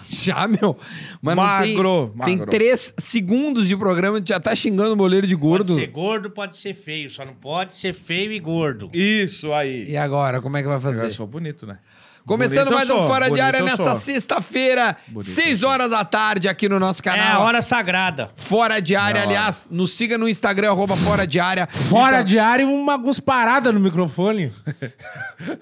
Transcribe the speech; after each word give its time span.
Já, 0.09 0.47
meu. 0.47 0.77
Mas 1.21 1.35
Magro, 1.35 1.83
não 2.15 2.25
tem, 2.25 2.25
tem 2.25 2.37
magro. 2.37 2.51
três 2.51 2.93
segundos 2.97 3.67
de 3.67 3.75
programa, 3.75 4.21
já 4.23 4.39
tá 4.39 4.55
xingando 4.55 4.93
o 4.93 4.95
boleiro 4.95 5.25
de 5.27 5.35
Pode 5.35 5.41
gordo. 5.65 5.73
ser 5.75 5.87
gordo, 5.87 6.29
pode 6.29 6.55
ser 6.57 6.73
feio. 6.73 7.09
Só 7.09 7.25
não 7.25 7.33
pode 7.33 7.75
ser 7.75 7.93
feio 7.93 8.31
e 8.31 8.39
gordo. 8.39 8.89
Isso 8.93 9.51
aí. 9.53 9.89
E 9.89 9.97
agora, 9.97 10.41
como 10.41 10.55
é 10.57 10.61
que 10.61 10.67
vai 10.67 10.77
Eu 10.77 10.81
fazer? 10.81 11.11
sou 11.11 11.25
bonito, 11.27 11.65
né? 11.67 11.79
Começando 12.25 12.69
Bonito 12.69 12.73
mais 12.73 12.89
um 12.89 12.93
sou, 12.95 13.07
Fora 13.07 13.29
de 13.29 13.39
Área 13.39 13.61
nesta 13.61 13.99
sexta-feira, 13.99 14.97
Bonito 15.07 15.29
6 15.29 15.47
eu 15.51 15.57
sou. 15.57 15.69
horas 15.69 15.91
da 15.91 16.03
tarde, 16.03 16.47
aqui 16.47 16.67
no 16.67 16.79
nosso 16.79 16.99
É 17.05 17.09
a 17.11 17.13
canal. 17.15 17.41
hora 17.43 17.61
sagrada. 17.61 18.31
Fora 18.35 18.79
de 18.79 18.95
Área, 18.95 19.21
Não, 19.21 19.27
aliás, 19.29 19.67
nos 19.69 19.91
siga 19.91 20.17
no 20.17 20.27
Instagram, 20.27 20.71
arroba 20.71 20.95
Fora 20.97 21.27
de 21.27 21.39
Área. 21.39 21.67
Fora 21.67 22.17
Então- 22.17 22.25
de 22.25 22.39
área 22.39 22.63
e 22.63 22.65
uma 22.65 22.97
gusparada 22.97 23.71
no 23.71 23.79
microfone. 23.79 24.51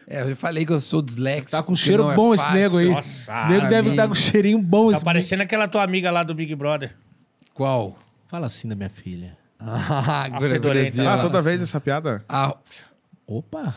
É, 0.08 0.22
eu 0.32 0.36
falei 0.38 0.66
que 0.66 0.72
eu 0.72 0.80
sou 0.80 1.02
disléxico. 1.02 1.52
Tá 1.52 1.62
com 1.62 1.76
cheiro 1.76 2.10
é 2.10 2.16
bom 2.16 2.34
esse 2.34 2.44
fácil. 2.44 2.58
nego 2.60 2.78
aí. 2.78 2.90
Nossa, 2.90 3.32
esse 3.34 3.46
nego 3.48 3.68
deve 3.68 3.90
estar 3.90 4.08
com 4.08 4.16
cheirinho 4.16 4.60
bom. 4.60 4.90
Tá 4.90 4.96
esse 4.96 5.04
parecendo 5.06 5.44
aquela 5.44 5.68
tua 5.68 5.84
amiga 5.84 6.12
lá 6.12 6.24
do 6.24 6.34
Big 6.34 6.56
Brother. 6.56 6.96
Qual? 7.54 7.98
Fala 8.30 8.46
assim 8.46 8.70
da 8.70 8.76
minha 8.76 8.90
filha. 8.90 9.38
Ah. 9.66 10.28
Ah, 11.08 11.18
toda 11.22 11.42
vez 11.42 11.62
essa 11.62 11.80
piada? 11.80 12.22
Ah, 12.28 12.54
Opa. 13.26 13.74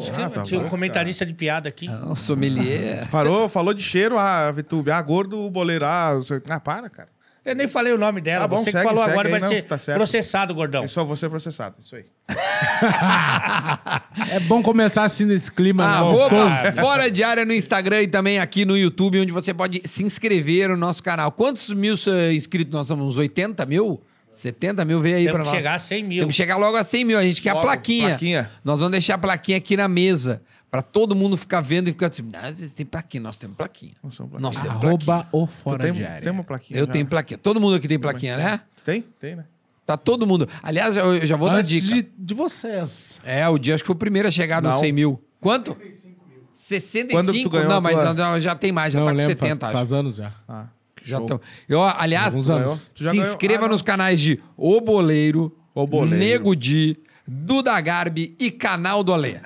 Tinha, 0.00 0.28
tá 0.28 0.42
tinha 0.42 0.60
um 0.60 0.64
bom, 0.64 0.68
comentarista 0.68 1.24
de 1.24 1.32
piada 1.32 1.68
aqui. 1.68 1.88
o 1.88 2.16
sommelier. 2.16 3.06
Falou, 3.08 3.48
falou 3.48 3.72
de 3.72 3.82
cheiro, 3.82 4.18
ah, 4.18 4.50
Vitube, 4.50 4.90
ah, 4.90 5.00
gordo, 5.00 5.38
o 5.38 5.50
boleiro, 5.50 5.84
ah, 5.84 6.16
você- 6.16 6.42
ah, 6.48 6.60
para, 6.60 6.90
cara. 6.90 7.08
Eu 7.44 7.54
nem 7.54 7.66
falei 7.66 7.94
o 7.94 7.98
nome 7.98 8.20
dela. 8.20 8.42
Tá 8.42 8.48
bom, 8.48 8.58
Você 8.58 8.66
que 8.66 8.72
segue, 8.72 8.84
falou 8.84 9.02
segue 9.04 9.12
agora 9.12 9.28
aí, 9.28 9.30
vai 9.30 9.40
não, 9.40 9.48
ser 9.48 9.62
tá 9.62 9.78
processado, 9.94 10.54
gordão. 10.54 10.84
É 10.84 10.88
só 10.88 11.02
você 11.02 11.30
processado, 11.30 11.76
isso 11.82 11.96
aí. 11.96 12.04
É 14.30 14.40
bom 14.40 14.62
começar 14.62 15.04
assim 15.04 15.24
nesse 15.24 15.50
clima 15.50 15.84
Arroba 15.84 16.28
gostoso. 16.28 16.54
Fora 16.78 17.10
de 17.10 17.22
área 17.22 17.44
no 17.46 17.54
Instagram 17.54 18.02
e 18.02 18.08
também 18.08 18.38
aqui 18.38 18.64
no 18.64 18.76
YouTube, 18.76 19.20
onde 19.20 19.32
você 19.32 19.54
pode 19.54 19.80
se 19.86 20.04
inscrever 20.04 20.68
no 20.68 20.76
nosso 20.76 21.02
canal. 21.02 21.32
Quantos 21.32 21.72
mil 21.72 21.94
eh, 22.08 22.34
inscritos 22.34 22.72
nós 22.72 22.86
somos? 22.86 23.06
Uns 23.06 23.16
80 23.16 23.64
mil? 23.64 24.02
70 24.38 24.84
mil? 24.84 25.00
Vem 25.00 25.14
aí 25.14 25.24
Temos 25.24 25.34
pra 25.34 25.42
que 25.42 25.48
nós. 25.50 25.56
chegar 25.56 25.74
a 25.74 25.78
100 25.78 26.02
mil. 26.04 26.18
Temos 26.20 26.32
que 26.34 26.36
chegar 26.36 26.56
logo 26.56 26.76
a 26.76 26.84
100 26.84 27.04
mil. 27.04 27.18
A 27.18 27.22
gente 27.22 27.42
quer 27.42 27.50
a 27.50 27.54
Logo, 27.54 27.66
plaquinha. 27.66 28.08
plaquinha. 28.10 28.50
Nós 28.64 28.78
vamos 28.80 28.92
deixar 28.92 29.14
a 29.14 29.18
plaquinha 29.18 29.58
aqui 29.58 29.76
na 29.76 29.88
mesa. 29.88 30.42
Pra 30.70 30.82
todo 30.82 31.16
mundo 31.16 31.36
ficar 31.36 31.60
vendo 31.62 31.88
e 31.88 31.92
ficar 31.92 32.08
assim, 32.08 32.28
"Ah, 32.34 32.52
vocês 32.52 32.74
têm 32.74 32.84
plaquinha, 32.84 33.22
nós 33.22 33.38
temos 33.38 33.56
plaquinha. 33.56 33.92
Nós 34.02 34.14
temos 34.16 34.30
plaquinha. 34.30 34.42
Nós 34.42 34.56
temos 34.58 34.78
plaquinha. 34.78 35.14
Arroba 35.14 35.28
ou 35.32 35.46
fora 35.46 35.82
tem, 35.84 35.92
de 35.94 36.04
área. 36.04 36.22
tem 36.22 36.30
uma 36.30 36.44
plaquinha? 36.44 36.78
Eu 36.78 36.86
já? 36.86 36.92
tenho 36.92 37.06
plaquinha. 37.06 37.38
Todo 37.38 37.58
mundo 37.60 37.76
aqui 37.76 37.88
tem 37.88 37.98
plaquinha, 37.98 38.36
né? 38.36 38.60
Tem? 38.84 39.02
Tem, 39.18 39.34
né? 39.36 39.44
Tá 39.86 39.96
todo 39.96 40.26
mundo. 40.26 40.46
Aliás, 40.62 40.96
eu, 40.98 41.14
eu 41.16 41.26
já 41.26 41.36
vou 41.36 41.48
dar 41.48 41.56
Antes 41.56 41.70
dica. 41.70 41.94
de, 41.94 42.08
de 42.18 42.34
vocês. 42.34 43.18
É, 43.24 43.48
o 43.48 43.56
dia 43.58 43.74
acho 43.74 43.82
que 43.82 43.86
foi 43.86 43.96
o 43.96 43.98
primeiro 43.98 44.28
a 44.28 44.30
chegar 44.30 44.60
nos 44.60 44.72
Não. 44.74 44.80
100 44.80 44.92
mil. 44.92 45.24
Quanto? 45.40 45.74
65 46.54 47.12
Quando 47.14 47.32
que 47.32 47.42
tu 47.44 47.50
ganhou 47.50 47.68
Não, 47.68 47.76
a 47.76 47.80
mas 47.80 47.94
tua- 47.94 48.12
não, 48.14 48.38
já 48.40 48.54
tem 48.54 48.70
mais, 48.70 48.92
já 48.92 48.98
Não, 49.00 49.06
tá 49.06 49.12
com 49.12 49.16
lembro, 49.18 49.38
70, 49.38 49.60
faz, 49.60 49.62
acho. 49.62 49.72
faz 49.78 49.92
anos 49.92 50.16
já. 50.16 50.32
Ah, 50.46 50.64
que 50.64 50.77
Já 51.08 51.16
show. 51.18 51.26
tão... 51.26 51.40
eu, 51.68 51.82
aliás, 51.82 52.34
Alguns 52.34 52.50
anos. 52.50 52.90
Tu 52.94 53.04
já 53.04 53.10
se 53.10 53.16
ganhou? 53.16 53.32
inscreva 53.32 53.66
Ah, 53.66 53.68
nos 53.68 53.82
canais 53.82 54.20
de 54.20 54.40
O 54.56 54.80
Boleiro, 54.80 55.56
O 55.74 55.86
Boleiro. 55.86 56.16
Nego 56.16 56.54
Di, 56.54 56.96
Duda 57.26 57.80
Garbi 57.80 58.34
e 58.38 58.50
Canal 58.50 59.02
do 59.02 59.12
Alê. 59.12 59.36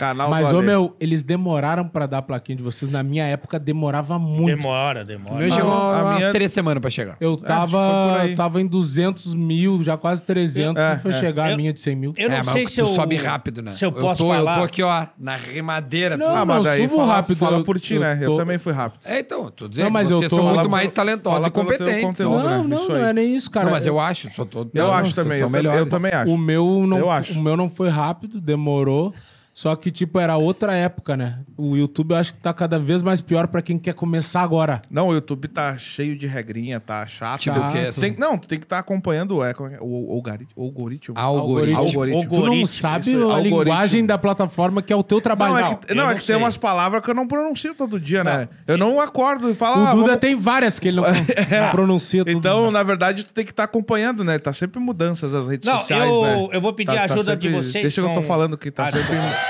Canal 0.00 0.30
Mas, 0.30 0.48
do 0.48 0.54
ô 0.54 0.58
Ale. 0.60 0.66
meu, 0.66 0.96
eles 0.98 1.22
demoraram 1.22 1.86
pra 1.86 2.06
dar 2.06 2.18
a 2.18 2.22
plaquinha 2.22 2.56
de 2.56 2.62
vocês. 2.62 2.90
Na 2.90 3.02
minha 3.02 3.22
época, 3.26 3.58
demorava 3.58 4.18
muito. 4.18 4.46
Demora, 4.56 5.02
O 5.02 5.04
demora. 5.04 5.36
meu 5.36 5.50
chegou 5.50 5.70
a 5.70 6.02
umas 6.04 6.16
minha- 6.16 6.32
três 6.32 6.50
semanas 6.52 6.80
pra 6.80 6.88
chegar. 6.88 7.18
Eu 7.20 7.36
que 7.36 7.44
tava, 7.44 7.68
por 8.14 8.20
aí. 8.22 8.30
eu 8.30 8.34
tava 8.34 8.62
em 8.62 8.66
200 8.66 9.34
mil, 9.34 9.84
já 9.84 9.98
quase 9.98 10.22
300, 10.22 10.82
É, 10.82 10.94
e 10.94 10.98
foi 11.00 11.10
é. 11.10 11.20
chegar 11.20 11.44
a 11.44 11.50
Eu- 11.50 11.58
minha 11.58 11.70
de 11.70 11.80
100 11.80 11.94
mil. 11.96 12.14
Eu 12.16 12.30
não 12.30 12.36
é, 12.36 12.38
mas 12.42 12.48
sei 12.54 12.64
tu 12.64 12.70
se 12.70 12.80
eu... 12.80 12.86
sobe 12.86 13.16
rápido, 13.16 13.60
né? 13.60 13.72
Se 13.72 13.84
eu 13.84 13.92
posso 13.92 14.22
tô, 14.24 14.30
falar... 14.30 14.52
Eu 14.52 14.58
tô 14.60 14.64
aqui, 14.64 14.82
ó, 14.82 15.06
na 15.18 15.36
remadeira. 15.36 16.16
Não, 16.16 16.34
Ah, 16.34 16.46
mas 16.46 16.56
não, 16.56 16.62
daí 16.62 16.82
subo 16.84 16.96
fala, 16.96 17.14
rápido, 17.16 17.36
fala 17.36 17.58
eu- 17.58 17.64
por 17.64 17.78
ti, 17.78 17.94
eu 17.96 18.00
né? 18.00 18.18
Eu 18.22 18.30
tô- 18.30 18.36
também 18.38 18.56
fui 18.56 18.72
rápido. 18.72 19.02
É, 19.04 19.20
então, 19.20 19.44
eu 19.44 19.50
tô 19.50 19.68
dizendo 19.68 19.84
Não, 19.84 19.90
mas 19.92 20.08
que 20.08 20.14
eu 20.14 20.18
vocês 20.18 20.30
tô- 20.30 20.36
são 20.36 20.44
muito 20.46 20.56
Fala 20.56 20.68
mais 20.70 20.84
pelo- 20.92 20.96
talentosos 20.96 21.38
fala 21.38 21.46
e 21.46 21.50
pelo 21.50 21.66
teu 21.66 21.76
competentes. 21.78 22.06
conteúdo, 22.06 22.36
ó. 22.46 22.48
né? 22.48 22.56
Não, 22.56 22.64
não, 22.64 22.78
Isso 22.78 22.88
não 22.88 22.96
aí. 22.96 23.02
é 23.02 23.12
nem 23.12 23.36
isso, 23.36 23.50
cara. 23.50 23.66
Não, 23.66 23.72
mas 23.72 23.84
eu 23.84 24.00
acho, 24.00 24.30
só 24.30 24.46
tô... 24.46 24.60
Eu 24.60 24.70
não, 24.86 24.94
acho 24.94 25.14
também. 25.14 25.38
Eu, 25.40 25.46
também- 25.46 25.62
melhores. 25.62 25.80
eu 25.80 25.86
também 25.90 26.10
acho. 26.12 26.32
O 26.32 26.38
meu 26.38 26.86
não, 26.86 26.96
Eu 26.96 27.10
acho. 27.10 27.34
o 27.34 27.42
meu 27.42 27.54
não 27.54 27.68
foi 27.68 27.90
rápido, 27.90 28.40
demorou. 28.40 29.12
Só 29.60 29.76
que, 29.76 29.90
tipo, 29.90 30.18
era 30.18 30.38
outra 30.38 30.72
época, 30.74 31.18
né? 31.18 31.40
O 31.54 31.76
YouTube 31.76 32.12
eu 32.12 32.16
acho 32.16 32.32
que 32.32 32.38
tá 32.38 32.50
cada 32.54 32.78
vez 32.78 33.02
mais 33.02 33.20
pior 33.20 33.46
pra 33.46 33.60
quem 33.60 33.78
quer 33.78 33.92
começar 33.92 34.40
agora. 34.40 34.80
Não, 34.90 35.08
o 35.08 35.12
YouTube 35.12 35.48
tá 35.48 35.76
cheio 35.76 36.16
de 36.16 36.26
regrinha, 36.26 36.80
tá 36.80 37.06
chato. 37.06 37.40
Tipo 37.42 37.58
o 37.60 37.70
quê? 37.70 37.84
Chato. 37.92 38.00
Tem- 38.00 38.16
não, 38.16 38.38
tu 38.38 38.48
tem 38.48 38.58
que 38.58 38.64
estar 38.64 38.78
acompanhando 38.78 39.44
é, 39.44 39.52
como 39.52 39.68
é? 39.68 39.78
o, 39.78 39.84
o, 39.84 40.12
o 40.56 40.64
algoritmo. 40.64 41.12
Algoritmo. 41.14 41.76
Algoritmo. 41.76 42.26
Tu 42.26 42.46
não 42.46 42.64
sabe 42.64 43.10
isso 43.10 43.20
a 43.20 43.24
algoritmo. 43.34 43.62
linguagem 43.62 44.06
da 44.06 44.16
plataforma 44.16 44.80
que 44.80 44.94
é 44.94 44.96
o 44.96 45.02
teu 45.02 45.20
trabalho. 45.20 45.52
Não, 45.52 45.58
é 45.58 45.62
Não, 45.62 45.74
que, 45.76 45.92
eu 45.92 45.96
não, 45.96 46.04
é 46.04 46.08
não 46.08 46.14
que 46.18 46.26
tem 46.26 46.36
umas 46.36 46.56
palavras 46.56 47.02
que 47.02 47.10
eu 47.10 47.14
não 47.14 47.28
pronuncio 47.28 47.74
todo 47.74 48.00
dia, 48.00 48.24
né? 48.24 48.48
Eu 48.66 48.78
não 48.78 48.98
acordo 48.98 49.50
e 49.50 49.54
falo. 49.54 49.82
O 49.82 49.86
ah, 49.86 49.90
Duda 49.92 50.04
vamos- 50.06 50.20
tem 50.20 50.36
várias 50.36 50.78
que 50.78 50.88
ele 50.88 50.96
não, 50.96 51.04
não 51.60 51.70
pronuncia 51.70 52.24
tudo. 52.24 52.34
Então, 52.34 52.70
na 52.70 52.82
verdade, 52.82 53.24
tu 53.24 53.32
tem 53.34 53.44
que 53.44 53.50
estar 53.50 53.64
acompanhando, 53.64 54.24
né? 54.24 54.38
Tá 54.38 54.54
sempre 54.54 54.80
mudanças 54.80 55.34
as 55.34 55.46
redes 55.46 55.68
Não, 55.70 55.80
sociais, 55.80 56.08
eu- 56.10 56.22
né? 56.22 56.48
eu 56.52 56.60
vou 56.62 56.72
pedir 56.72 56.94
Tá- 56.94 57.04
a 57.04 57.08
tá 57.08 57.12
ajuda 57.14 57.36
de 57.36 57.48
sempre- 57.48 57.62
vocês, 57.62 57.82
Deixa 57.84 58.00
que 58.00 58.06
eu 58.06 58.08
tô 58.08 58.20
são- 58.20 58.22
falando 58.22 58.56
que 58.56 58.70
tá 58.70 58.86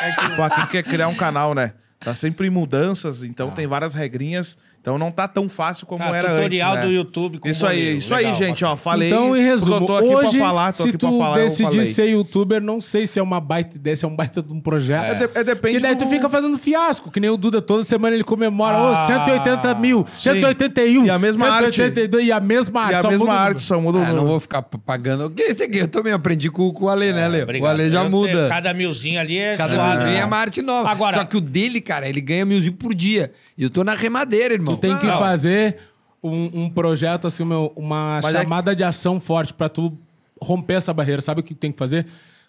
Ah, 0.01 0.13
sempre... 0.21 0.37
Pra 0.37 0.51
quem 0.51 0.67
quer 0.67 0.83
criar 0.83 1.09
um 1.09 1.15
canal, 1.15 1.55
né? 1.55 1.73
Tá 2.01 2.15
sempre 2.15 2.47
em 2.47 2.51
mudanças, 2.51 3.23
então 3.23 3.51
tem 3.51 3.67
várias 3.67 3.93
regrinhas. 3.93 4.57
Então 4.81 4.97
não 4.97 5.11
tá 5.11 5.29
tão 5.29 5.47
fácil 5.47 5.87
como 5.87 6.03
Ah, 6.03 6.17
era 6.17 6.31
tutorial 6.31 6.71
antes, 6.73 6.85
né? 6.85 6.91
do 6.91 6.95
YouTube 6.95 7.39
com 7.39 7.47
Isso 7.49 7.67
aí, 7.67 7.99
isso 7.99 8.15
Legal, 8.15 8.33
aí, 8.33 8.39
gente, 8.39 8.65
ó. 8.65 8.77
Falei. 8.79 9.09
Então, 9.09 9.37
em 9.37 9.43
resumo, 9.43 9.87
tô 9.87 9.95
aqui 9.97 10.09
hoje, 10.09 10.39
pra 10.39 10.47
falar, 10.47 10.73
tô 10.73 10.83
se 10.83 10.89
aqui 10.89 10.99
pra 10.99 11.11
tu 11.11 11.19
falar, 11.19 11.39
eu 11.39 11.45
decidir 11.45 11.85
ser 11.85 12.09
youtuber, 12.09 12.63
não 12.63 12.81
sei 12.81 13.07
se 13.07 13.19
é 13.19 13.23
uma 13.23 13.39
baita 13.41 13.77
ideia, 13.77 13.95
se 13.95 14.07
é 14.07 14.09
um 14.09 14.17
baita 14.17 14.43
de 14.43 14.51
um 14.53 14.59
projeto. 14.59 15.05
É, 15.05 15.15
de- 15.15 15.39
é 15.39 15.45
depende 15.45 15.75
Porque 15.75 15.81
daí 15.81 15.95
do- 15.95 15.99
tu 16.05 16.09
fica 16.09 16.31
fazendo 16.31 16.57
fiasco, 16.57 17.11
que 17.11 17.21
nem 17.21 17.29
o 17.29 17.37
Duda, 17.37 17.61
toda 17.61 17.85
semana 17.85 18.15
ele 18.15 18.25
comemora, 18.25 18.79
ô, 18.79 18.87
Ah, 18.93 18.95
180 19.07 19.75
mil, 19.75 20.07
181, 20.15 21.05
E 21.05 21.11
a 21.11 21.19
mesma 21.19 21.47
arte. 21.47 21.77
182, 21.77 22.27
e 22.27 22.33
a 22.33 22.41
mesma 22.41 22.81
arte. 22.81 22.93
E 22.93 22.97
a 22.97 23.03
só 23.03 23.11
mesma 23.11 23.25
muda 23.27 23.37
o 23.37 23.39
arte, 23.39 23.63
só 23.63 23.81
muda 23.81 23.99
o 23.99 24.03
Ah, 24.03 24.13
não 24.15 24.27
vou 24.27 24.41
ficar 24.41 24.63
pagando. 24.63 25.27
O 25.27 25.31
que 25.31 25.43
é 25.43 25.51
esse 25.51 25.63
aqui? 25.63 25.79
Eu 25.79 25.89
também 25.89 26.15
aprendi 26.15 26.51
com, 26.51 26.73
com 26.73 26.87
o 26.87 26.89
Ale, 26.89 27.13
né, 27.13 27.25
Ale? 27.27 27.41
O 27.41 27.43
Obrigado. 27.43 27.71
Ale 27.71 27.91
já 27.91 28.03
Eu- 28.05 28.09
muda. 28.11 28.49
Cada 28.49 28.73
milzinho 28.73 29.21
ali 29.21 29.37
é 29.37 29.57
Cada 29.57 29.89
milzinho 29.91 30.17
é 30.17 30.25
uma 30.25 30.37
arte 30.39 30.63
nova. 30.63 30.89
Agora- 30.89 31.19
Só 31.19 31.25
que 31.25 31.37
o 31.37 31.41
dele, 31.41 31.83
cara, 31.83 32.09
ele 32.09 32.21
ganha 32.23 32.47
milzinho 32.47 32.73
por 32.73 32.95
dia. 32.95 33.31
E 33.59 33.63
eu 33.65 33.69
tô 33.69 33.85
na 33.85 33.95
remadeira, 33.95 34.55
irmão. 34.55 34.70
Tu 34.77 34.81
tem 34.81 34.99
que 34.99 35.07
Não. 35.07 35.19
fazer 35.19 35.79
um, 36.23 36.65
um 36.65 36.71
projeto, 36.71 37.27
assim, 37.27 37.45
meu, 37.45 37.73
uma 37.77 38.21
Mas 38.23 38.35
é 38.35 38.43
chamada 38.43 38.75
de 38.75 38.85
ação 38.85 39.19
forte 39.19 39.55
pra 39.55 39.69
tu 39.69 39.97
romper 40.41 40.75
essa 40.75 40.93
barreira. 40.93 41.21
Sabe 41.23 41.41
o 41.41 41.45
que 41.45 41.55
tem 41.55 41.73
que 41.73 41.79
fazer? 41.79 42.07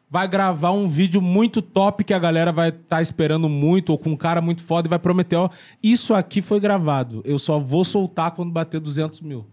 Vai 0.09 0.27
gravar 0.27 0.71
um 0.71 0.89
vídeo 0.89 1.21
muito 1.21 1.61
top 1.61 2.03
que 2.03 2.13
a 2.13 2.19
galera 2.19 2.51
vai 2.51 2.69
estar 2.69 3.01
esperando 3.01 3.47
muito, 3.47 3.91
ou 3.91 3.97
com 3.97 4.09
um 4.09 4.17
cara 4.17 4.41
muito 4.41 4.61
foda 4.61 4.87
e 4.87 4.89
vai 4.89 4.99
prometer, 4.99 5.37
ó, 5.37 5.49
isso 5.81 6.13
aqui 6.13 6.41
foi 6.41 6.59
gravado. 6.59 7.21
Eu 7.23 7.39
só 7.39 7.57
vou 7.59 7.85
soltar 7.85 8.31
quando 8.31 8.51
bater 8.51 8.81
200 8.81 9.21
mil. 9.21 9.45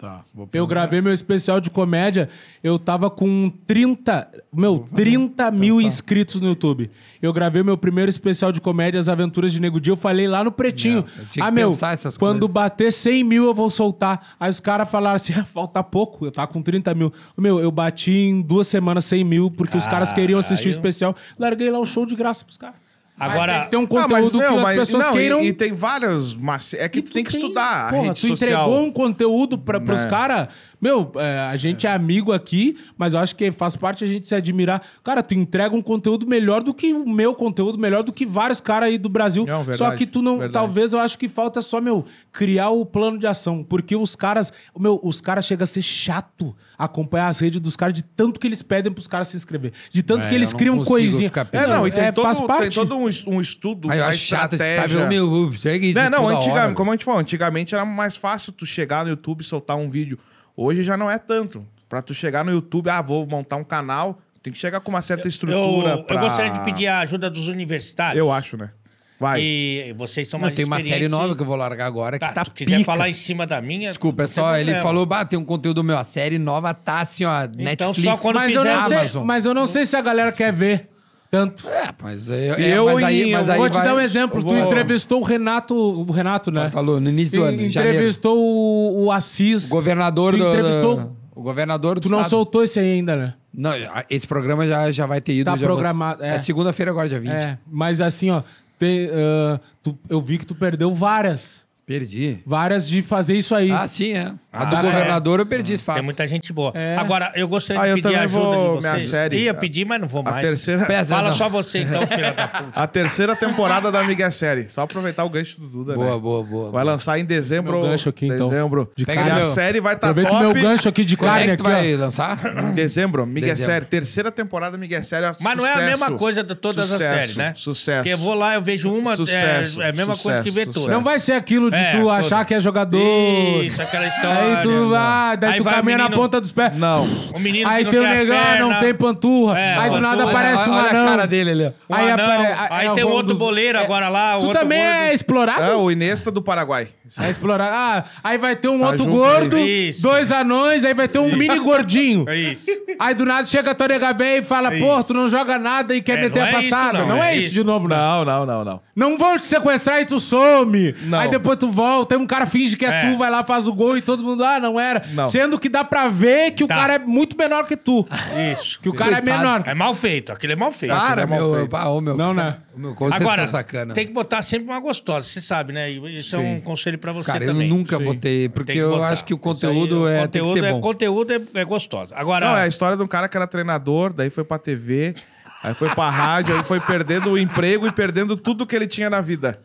Tá, 0.00 0.22
vou 0.34 0.48
Eu 0.54 0.66
gravei 0.66 1.02
meu 1.02 1.12
especial 1.12 1.60
de 1.60 1.68
comédia, 1.68 2.30
eu 2.64 2.78
tava 2.78 3.10
com 3.10 3.52
30, 3.66 4.30
meu, 4.50 4.88
30 4.96 5.50
mil 5.50 5.78
inscritos 5.78 6.40
no 6.40 6.46
YouTube. 6.46 6.90
Eu 7.20 7.34
gravei 7.34 7.62
meu 7.62 7.76
primeiro 7.76 8.08
especial 8.08 8.50
de 8.50 8.62
comédia, 8.62 8.98
As 8.98 9.08
Aventuras 9.08 9.52
de 9.52 9.60
Nego 9.60 9.78
Dia, 9.78 9.92
eu 9.92 9.98
falei 9.98 10.26
lá 10.26 10.42
no 10.42 10.50
Pretinho. 10.50 11.04
Não, 11.36 11.46
ah, 11.46 11.50
meu, 11.50 11.68
pensar 11.68 11.98
quando 12.18 12.48
coisas. 12.48 12.54
bater 12.54 12.90
100 12.90 13.24
mil 13.24 13.44
eu 13.44 13.52
vou 13.52 13.68
soltar. 13.68 14.36
Aí 14.40 14.48
os 14.48 14.58
caras 14.58 14.90
falaram 14.90 15.16
assim, 15.16 15.34
ah, 15.36 15.44
falta 15.44 15.84
pouco, 15.84 16.24
eu 16.24 16.32
tava 16.32 16.50
com 16.50 16.62
30 16.62 16.94
mil. 16.94 17.12
Meu, 17.36 17.60
eu 17.60 17.70
bati 17.70 18.10
em 18.10 18.40
duas 18.40 18.68
semanas 18.68 19.04
100 19.04 19.22
mil, 19.22 19.50
porque 19.50 19.76
os 19.76 19.86
caras 19.86 20.14
queriam 20.14 20.38
assistir 20.38 20.70
o 20.70 20.72
Caralho. 20.72 20.88
especial. 20.88 21.16
Larguei 21.38 21.70
lá 21.70 21.78
o 21.78 21.84
show 21.84 22.06
de 22.06 22.16
graça 22.16 22.42
pros 22.42 22.56
caras. 22.56 22.76
Agora- 23.20 23.52
Mas 23.52 23.52
tem 23.52 23.64
que 23.64 23.70
ter 23.70 23.76
um 23.76 23.84
Ah, 23.84 23.86
conteúdo 24.08 24.38
meu, 24.38 24.48
que 24.48 24.56
as 24.56 24.62
mas- 24.62 24.78
pessoas 24.78 25.04
não, 25.04 25.10
e- 25.12 25.16
queiram... 25.16 25.40
E, 25.44 25.52
tem 25.52 25.72
vários. 25.74 26.34
Mas 26.34 26.72
é 26.74 26.88
que 26.88 27.02
tu, 27.02 27.12
tem 27.12 27.22
que 27.22 27.34
estudar 27.36 27.88
a 27.88 27.90
Porra, 27.90 28.02
rede 28.04 28.20
tu 28.22 28.28
social. 28.28 28.50
entregou 28.68 28.86
um 28.86 28.90
conteúdo 28.90 29.58
pra, 29.58 29.78
pros 29.78 30.04
Né. 30.04 30.10
caras. 30.10 30.48
Meu, 30.80 31.12
é, 31.16 31.40
a 31.40 31.56
gente 31.56 31.86
é 31.86 31.92
amigo 31.92 32.32
aqui, 32.32 32.76
mas 32.96 33.12
eu 33.12 33.18
acho 33.18 33.36
que 33.36 33.52
faz 33.52 33.76
parte 33.76 34.02
a 34.02 34.06
gente 34.06 34.26
se 34.26 34.34
admirar. 34.34 34.82
Cara, 35.04 35.22
tu 35.22 35.34
entrega 35.34 35.74
um 35.74 35.82
conteúdo 35.82 36.26
melhor 36.26 36.62
do 36.62 36.72
que 36.72 36.92
o 36.92 37.08
meu 37.08 37.34
conteúdo, 37.34 37.78
melhor 37.78 38.02
do 38.02 38.12
que 38.12 38.24
vários 38.24 38.60
caras 38.60 38.88
aí 38.88 38.96
do 38.98 39.08
Brasil. 39.08 39.44
Não, 39.44 39.58
verdade, 39.58 39.78
só 39.78 39.90
que 39.92 40.06
tu 40.06 40.22
não. 40.22 40.38
verdade. 40.38 40.54
Talvez 40.54 40.92
eu 40.92 40.98
acho 40.98 41.18
que 41.18 41.28
falta 41.28 41.60
só, 41.60 41.80
meu, 41.80 42.04
criar 42.32 42.70
o 42.70 42.86
plano 42.86 43.18
de 43.18 43.26
ação. 43.26 43.62
Porque 43.62 43.94
os 43.94 44.16
caras. 44.16 44.52
Meu, 44.78 44.98
os 45.02 45.20
caras 45.20 45.44
chegam 45.44 45.64
a 45.64 45.66
ser 45.66 45.82
chato 45.82 46.56
acompanhar 46.78 47.28
as 47.28 47.38
redes 47.38 47.60
dos 47.60 47.76
caras 47.76 47.94
de 47.94 48.02
tanto 48.02 48.40
que 48.40 48.46
eles 48.46 48.62
pedem 48.62 48.90
pros 48.90 49.06
caras 49.06 49.28
se 49.28 49.36
inscrever. 49.36 49.72
De 49.92 50.02
tanto 50.02 50.26
É, 50.26 50.28
que 50.30 50.34
eles 50.34 50.52
criam 50.54 50.82
coisinha. 50.82 51.30
É, 51.52 51.66
não, 51.66 51.86
e 51.86 51.90
tem, 51.90 52.04
é, 52.04 52.12
todo, 52.12 52.24
faz 52.24 52.38
tem 52.38 52.46
parte. 52.46 52.74
todo 52.74 52.96
um, 52.96 53.08
um 53.26 53.40
estudo, 53.40 53.90
Aí 53.90 54.00
acho 54.00 54.18
chato, 54.18 54.56
sabe? 54.56 54.96
O 54.96 55.06
meu, 55.06 55.52
segue 55.54 55.90
isso 55.90 55.98
Não, 55.98 56.08
não, 56.10 56.28
antigamente, 56.28 56.58
hora. 56.58 56.74
como 56.74 56.90
a 56.90 56.94
gente 56.94 57.04
falou, 57.04 57.20
antigamente 57.20 57.74
era 57.74 57.84
mais 57.84 58.16
fácil 58.16 58.52
tu 58.52 58.64
chegar 58.64 59.04
no 59.04 59.10
YouTube 59.10 59.42
e 59.42 59.44
soltar 59.44 59.76
um 59.76 59.90
vídeo. 59.90 60.18
Hoje 60.62 60.82
já 60.82 60.94
não 60.96 61.10
é 61.10 61.16
tanto. 61.18 61.66
Pra 61.88 62.02
tu 62.02 62.12
chegar 62.12 62.44
no 62.44 62.50
YouTube, 62.52 62.90
ah, 62.90 63.00
vou 63.00 63.26
montar 63.26 63.56
um 63.56 63.64
canal, 63.64 64.20
tem 64.42 64.52
que 64.52 64.58
chegar 64.58 64.78
com 64.80 64.90
uma 64.90 65.00
certa 65.00 65.26
estrutura. 65.26 65.90
Eu, 65.92 66.04
pra- 66.04 66.16
eu 66.16 66.20
gostaria 66.20 66.50
de 66.52 66.60
pedir 66.60 66.86
a 66.86 67.00
ajuda 67.00 67.30
dos 67.30 67.48
universitários. 67.48 68.18
Eu 68.18 68.30
acho, 68.30 68.56
né? 68.58 68.70
Vai. 69.18 69.40
E 69.42 69.94
vocês 69.98 70.28
são 70.28 70.38
Não, 70.38 70.44
mais 70.46 70.56
tem 70.56 70.64
uma 70.66 70.80
série 70.82 71.08
nova 71.08 71.34
que 71.34 71.42
eu 71.42 71.46
vou 71.46 71.56
largar 71.56 71.86
agora 71.86 72.18
que 72.18 72.24
Tá, 72.26 72.32
tá 72.32 72.44
se 72.44 72.50
quiser 72.52 72.76
pica. 72.78 72.84
falar 72.92 73.08
em 73.08 73.12
cima 73.14 73.46
da 73.46 73.60
minha... 73.60 73.88
Desculpa, 73.88 74.22
é 74.22 74.24
não 74.24 74.28
só, 74.32 74.54
ele 74.56 74.64
problema. 74.72 74.82
falou, 74.82 75.06
bah, 75.06 75.24
tem 75.24 75.38
um 75.38 75.44
conteúdo 75.44 75.82
meu, 75.82 75.96
a 75.98 76.04
série 76.04 76.38
nova 76.38 76.72
tá 76.74 77.00
assim, 77.00 77.24
ó, 77.24 77.46
Netflix. 77.56 78.02
só 78.02 78.16
quando 78.18 78.36
Mas 78.36 78.54
eu, 78.54 78.62
não 78.64 78.72
fizer 78.74 78.88
sei, 78.88 78.98
Amazon. 78.98 79.24
mas 79.24 79.44
eu 79.46 79.54
não 79.54 79.66
sei 79.66 79.84
se 79.86 79.96
a 79.96 80.00
galera 80.02 80.30
quer 80.30 80.52
ver. 80.52 80.89
Tanto. 81.30 81.68
É, 81.68 81.90
mas, 82.02 82.28
é, 82.28 82.76
Eu 82.76 82.88
é, 82.90 82.94
mas 82.94 83.04
aí, 83.04 83.22
em- 83.22 83.32
mas 83.32 83.46
eu 83.46 83.52
aí 83.52 83.58
Vou 83.60 83.70
te 83.70 83.74
vai- 83.74 83.84
dar 83.84 83.94
um 83.94 84.00
exemplo. 84.00 84.38
eu 84.40 84.42
Tu 84.44 84.48
vou- 84.48 84.58
entrevistou 84.58 85.20
o 85.20 85.24
Renato, 85.24 85.74
o 85.76 86.10
Renato, 86.10 86.50
né? 86.50 86.70
Falou 86.70 87.00
no 87.00 87.08
início 87.08 87.38
do 87.38 87.44
ano, 87.44 87.62
entrevistou 87.62 88.36
o, 88.36 89.04
o 89.04 89.12
Assis. 89.12 89.66
O 89.66 89.68
governador 89.70 90.32
Tu 90.34 90.38
do... 90.38 90.48
entrevistou- 90.48 91.16
O 91.34 91.42
governador 91.42 91.94
do 91.94 92.00
Tu 92.02 92.10
não 92.10 92.18
estado. 92.18 92.30
soltou 92.30 92.64
esse 92.64 92.78
aí 92.80 92.94
ainda, 92.94 93.14
né? 93.16 93.34
Não, 93.54 93.70
esse 94.10 94.26
programa 94.26 94.66
já, 94.66 94.90
já 94.92 95.06
vai 95.06 95.20
ter 95.20 95.32
ido. 95.34 95.44
Tá 95.46 95.52
já 95.56 95.66
vou- 95.66 95.76
programado, 95.76 96.22
é. 96.22 96.34
É, 96.34 96.38
segunda-feira 96.38 96.90
agora, 96.90 97.08
dia 97.08 97.18
20. 97.20 97.30
É, 97.32 97.56
mas 97.70 98.00
assim, 98.00 98.30
ó, 98.30 98.42
tem, 98.78 99.08
ah, 99.12 99.58
tu- 99.82 99.96
eu 100.08 100.20
vi 100.20 100.36
que 100.36 100.44
tu 100.44 100.54
perdeu 100.54 100.92
várias. 100.94 101.64
Perdi. 101.86 102.38
Várias 102.46 102.88
de 102.88 103.02
fazer 103.02 103.34
isso 103.34 103.52
aí. 103.54 103.70
Ah, 103.72 103.86
sim, 103.88 104.12
é. 104.12 104.32
A 104.52 104.62
Ah, 104.62 104.64
do 104.64 104.76
é. 104.76 104.82
governador 104.82 105.38
eu 105.38 105.46
perdi, 105.46 105.74
esse 105.74 105.84
fato. 105.84 105.94
Tem 105.96 106.04
muita 106.04 106.26
gente 106.26 106.52
boa. 106.52 106.72
É. 106.74 106.96
Agora, 106.96 107.30
eu 107.36 107.46
gostaria 107.46 107.80
Ah, 107.80 107.86
de 107.86 107.92
pedir 107.94 108.02
também 108.02 108.18
ajuda 108.18 108.44
vou- 108.44 108.76
de 108.80 108.88
vocês. 108.88 109.04
série. 109.08 109.38
Ia 109.44 109.54
pedir, 109.54 109.84
mas 109.84 110.00
não 110.00 110.08
vou 110.08 110.22
A 110.26 110.30
mais. 110.32 110.44
terceira, 110.44 110.86
Pesa, 110.86 111.14
Fala 111.14 111.28
não. 111.30 111.36
só 111.36 111.48
você, 111.48 111.78
então, 111.82 112.02
filha 112.08 112.32
da 112.32 112.48
puta. 112.48 112.72
a 112.74 112.86
terceira 112.88 113.36
temporada 113.36 113.92
da 113.92 114.00
Amiga 114.00 114.28
Série. 114.32 114.68
Só 114.68 114.82
aproveitar 114.82 115.22
o 115.24 115.28
gancho 115.30 115.60
do 115.60 115.68
Duda, 115.68 115.94
Boa, 115.94 116.14
né? 116.14 116.20
boa, 116.20 116.42
boa. 116.42 116.70
Vai 116.72 116.82
lançar 116.84 117.16
em 117.20 117.24
dezembro. 117.24 117.78
Meu 117.80 117.82
gancho 117.90 118.08
aqui, 118.08 118.26
então. 118.26 118.48
dezembro. 118.48 118.90
De 118.96 119.06
Pega 119.06 119.20
e 119.20 119.24
no 119.24 119.30
a 119.30 119.34
meu- 119.36 119.44
série 119.50 119.80
vai 119.80 119.94
estar 119.94 120.08
tá 120.08 120.10
Aproveita 120.10 120.30
top. 120.36 120.44
o 120.44 120.52
meu 120.54 120.62
gancho 120.70 120.88
aqui 120.88 121.04
de 121.04 121.16
Quando 121.16 121.28
é 121.28 121.32
carne 121.32 121.46
que 121.46 121.52
aqui, 121.52 121.62
vai 121.62 121.94
ó. 121.94 121.98
lançar? 121.98 122.40
Em 122.64 122.74
dezembro, 122.74 123.24
Miguel. 123.26 123.54
Série. 123.54 123.84
Terceira 123.84 124.32
temporada 124.32 124.76
Miguel 124.76 125.04
Série. 125.04 125.26
é 125.26 125.32
Mas 125.38 125.56
não 125.56 125.64
é 125.64 125.74
a 125.74 125.80
mesma 125.82 126.10
coisa 126.12 126.42
de 126.42 126.56
todas 126.56 126.88
Sucesso, 126.88 127.04
as 127.14 127.18
séries, 127.20 127.36
né? 127.36 127.52
Sucesso. 127.56 127.98
Porque 127.98 128.08
eu 128.14 128.18
vou 128.18 128.34
lá, 128.34 128.54
eu 128.56 128.62
vejo 128.62 128.92
uma, 128.92 129.12
é- 129.12 129.16
Sucesso, 129.16 129.80
é, 129.80 129.90
a 129.90 129.92
mesma 129.92 130.16
coisa 130.16 130.42
que 130.42 130.50
ver 130.50 130.62
sucesso, 130.66 130.72
todas. 130.72 130.90
Não 130.96 131.04
vai 131.04 131.20
ser 131.20 131.34
aquilo 131.34 131.70
de 131.70 131.76
É, 131.76 131.92
tu 131.92 132.10
achar 132.10 132.44
que 132.44 132.52
é 132.52 132.60
jogador. 132.60 133.62
Isso, 133.62 133.80
aquela 133.80 134.08
história. 134.08 134.39
Aí 134.40 134.62
tu 134.62 134.88
vai, 134.88 135.36
daí 135.36 135.52
Aí 135.52 135.58
tu 135.58 135.64
vai 135.64 135.72
o 135.72 135.76
caminha 135.76 135.98
na 135.98 136.04
menino- 136.04 136.22
ponta 136.22 136.40
dos 136.40 136.52
pés. 136.52 136.76
Não. 136.76 137.04
O 137.34 137.38
menino 137.38 137.68
Aí 137.68 137.84
que 137.84 137.90
tem 137.90 138.00
o 138.00 138.04
as 138.04 138.08
negão, 138.10 138.58
não 138.68 138.80
tem 138.80 138.94
panturra. 138.94 139.58
É, 139.58 139.68
aí 139.74 139.74
do 139.74 139.80
panturra. 139.94 140.00
nada 140.00 140.24
aparece 140.24 140.68
um 140.68 140.72
olha 140.72 140.90
anão. 140.90 141.04
a 141.06 141.08
cara 141.10 141.26
dele 141.26 141.50
ali. 141.50 141.64
ó. 141.66 141.70
Um 141.92 141.96
aí 141.96 142.10
anão, 142.10 142.24
apare- 142.24 142.56
aí 142.70 142.86
é 142.86 142.94
tem 142.94 143.04
o 143.04 143.08
outro 143.08 143.26
dos- 143.28 143.38
boleiro 143.38 143.78
é- 143.78 143.82
agora 143.82 144.08
lá, 144.08 144.36
Tu 144.38 144.44
outro 144.46 144.58
também 144.60 144.78
gordo. 144.82 144.94
é 144.96 145.14
explorado? 145.14 145.62
É 145.62 145.74
o 145.76 145.90
Inesta 145.90 146.30
do 146.30 146.42
Paraguai. 146.42 146.88
É 147.18 147.28
explorar. 147.28 147.70
Ah, 147.72 148.04
aí 148.22 148.38
vai 148.38 148.54
ter 148.54 148.68
um 148.68 148.78
Tá 148.78 148.86
outro 148.86 149.04
junto 149.04 149.16
gordo, 149.16 149.56
aí. 149.56 149.88
Isso. 149.88 150.02
dois 150.02 150.30
anões, 150.30 150.84
aí 150.84 150.94
vai 150.94 151.08
ter 151.08 151.18
um 151.18 151.34
mini 151.36 151.58
gordinho. 151.58 152.24
É 152.28 152.36
isso. 152.36 152.66
Aí 152.98 153.14
do 153.14 153.24
nada 153.26 153.46
chega 153.46 153.72
a 153.72 153.74
tua 153.74 153.88
nega 153.88 154.12
véia 154.12 154.38
e 154.38 154.44
fala, 154.44 154.72
É 154.72 154.78
pô, 154.78 154.96
isso. 154.98 155.08
tu 155.08 155.14
não 155.14 155.28
joga 155.28 155.58
nada 155.58 155.94
e 155.94 156.00
quer 156.00 156.18
É, 156.18 156.22
meter 156.22 156.38
não 156.38 156.46
a 156.46 156.50
é 156.52 156.58
isso, 156.60 156.70
passada. 156.70 156.98
não, 156.98 157.08
não, 157.08 157.22
é, 157.22 157.34
isso 157.36 157.46
isso. 157.46 157.54
de 157.54 157.64
novo, 157.64 157.88
não. 157.88 157.96
Não, 157.96 158.24
não, 158.24 158.46
não, 158.46 158.64
não. 158.64 158.80
Não 158.94 159.18
vão 159.18 159.36
te 159.38 159.46
sequestrar 159.46 160.00
e 160.00 160.04
tu 160.04 160.20
some. 160.20 160.94
Não. 161.02 161.18
Aí 161.18 161.28
depois 161.28 161.58
tu 161.58 161.68
volta, 161.68 162.14
aí 162.14 162.20
um 162.20 162.26
cara 162.26 162.46
finge 162.46 162.76
que 162.76 162.84
é, 162.86 162.88
É. 162.88 163.10
tu, 163.10 163.18
vai 163.18 163.28
lá, 163.30 163.42
faz 163.42 163.66
o 163.66 163.72
gol 163.72 163.96
e 163.96 164.00
todo 164.02 164.22
mundo, 164.22 164.29
ah, 164.42 164.60
não 164.60 164.78
era. 164.78 165.02
Não. 165.12 165.26
Sendo 165.26 165.58
que 165.58 165.68
dá 165.68 165.82
pra 165.84 166.08
ver 166.08 166.50
que 166.52 166.64
o 166.64 166.68
Tá. 166.68 166.76
cara 166.76 166.94
é 166.94 166.98
muito 166.98 167.36
menor 167.36 167.66
que 167.66 167.76
tu. 167.76 168.06
Isso. 168.52 168.78
Que 168.80 168.88
o 168.88 168.92
cara 168.94 169.18
é 169.18 169.20
Coitado. 169.20 169.38
menor. 169.42 169.62
É 169.66 169.74
mal 169.74 169.94
feito, 169.94 170.32
aquilo 170.32 170.52
é 170.52 170.56
mal 170.56 170.70
feito. 170.72 170.94
Para, 170.94 171.22
é 171.22 171.26
mal 171.26 171.38
meu. 171.40 171.54
feito. 171.56 171.76
Ah, 171.76 171.88
ô, 171.90 172.00
meu. 172.00 172.16
Não, 172.16 172.32
né? 172.34 172.58
O 172.74 172.78
meu, 172.78 172.96
Agora, 173.10 173.42
são 173.42 173.58
sacana. 173.58 173.92
tem 173.94 174.06
que 174.06 174.12
botar 174.12 174.42
sempre 174.42 174.68
uma 174.70 174.78
gostosa, 174.80 175.26
você 175.26 175.40
sabe, 175.40 175.72
né? 175.72 175.90
Isso 175.90 176.36
é 176.36 176.38
um 176.38 176.56
Sim. 176.56 176.60
conselho 176.60 176.98
pra 176.98 177.12
você 177.12 177.26
Cara, 177.32 177.44
também. 177.46 177.68
eu 177.68 177.74
nunca 177.76 177.98
Sim. 177.98 178.04
botei, 178.04 178.48
porque 178.48 178.72
eu 178.78 179.02
acho 179.02 179.24
que 179.24 179.34
o 179.34 179.36
Isso 179.36 179.48
aí, 179.48 179.52
conteúdo 179.74 180.08
é, 180.08 180.26
tem 180.28 180.40
que 180.42 180.48
conteúdo 180.48 180.52
ser 180.60 180.64
é, 180.64 180.72
bom. 180.72 180.80
Conteúdo 180.80 181.32
é, 181.32 181.60
é 181.60 181.64
gostoso. 181.64 182.12
Agora, 182.14 182.46
Não, 182.46 182.56
é 182.56 182.62
a 182.62 182.66
história 182.68 182.96
de 182.96 183.02
um 183.02 183.06
cara 183.08 183.28
que 183.28 183.36
era 183.36 183.46
treinador, 183.46 184.12
daí 184.12 184.30
foi 184.30 184.44
pra 184.44 184.58
TV, 184.58 185.14
aí 185.62 185.74
foi 185.74 185.88
pra 185.90 186.08
rádio, 186.08 186.56
aí 186.56 186.62
foi 186.62 186.78
perdendo 186.80 187.30
o 187.30 187.38
emprego 187.38 187.86
e 187.86 187.92
perdendo 187.92 188.36
tudo 188.36 188.66
que 188.66 188.74
ele 188.76 188.86
tinha 188.86 189.10
na 189.10 189.20
vida. 189.20 189.58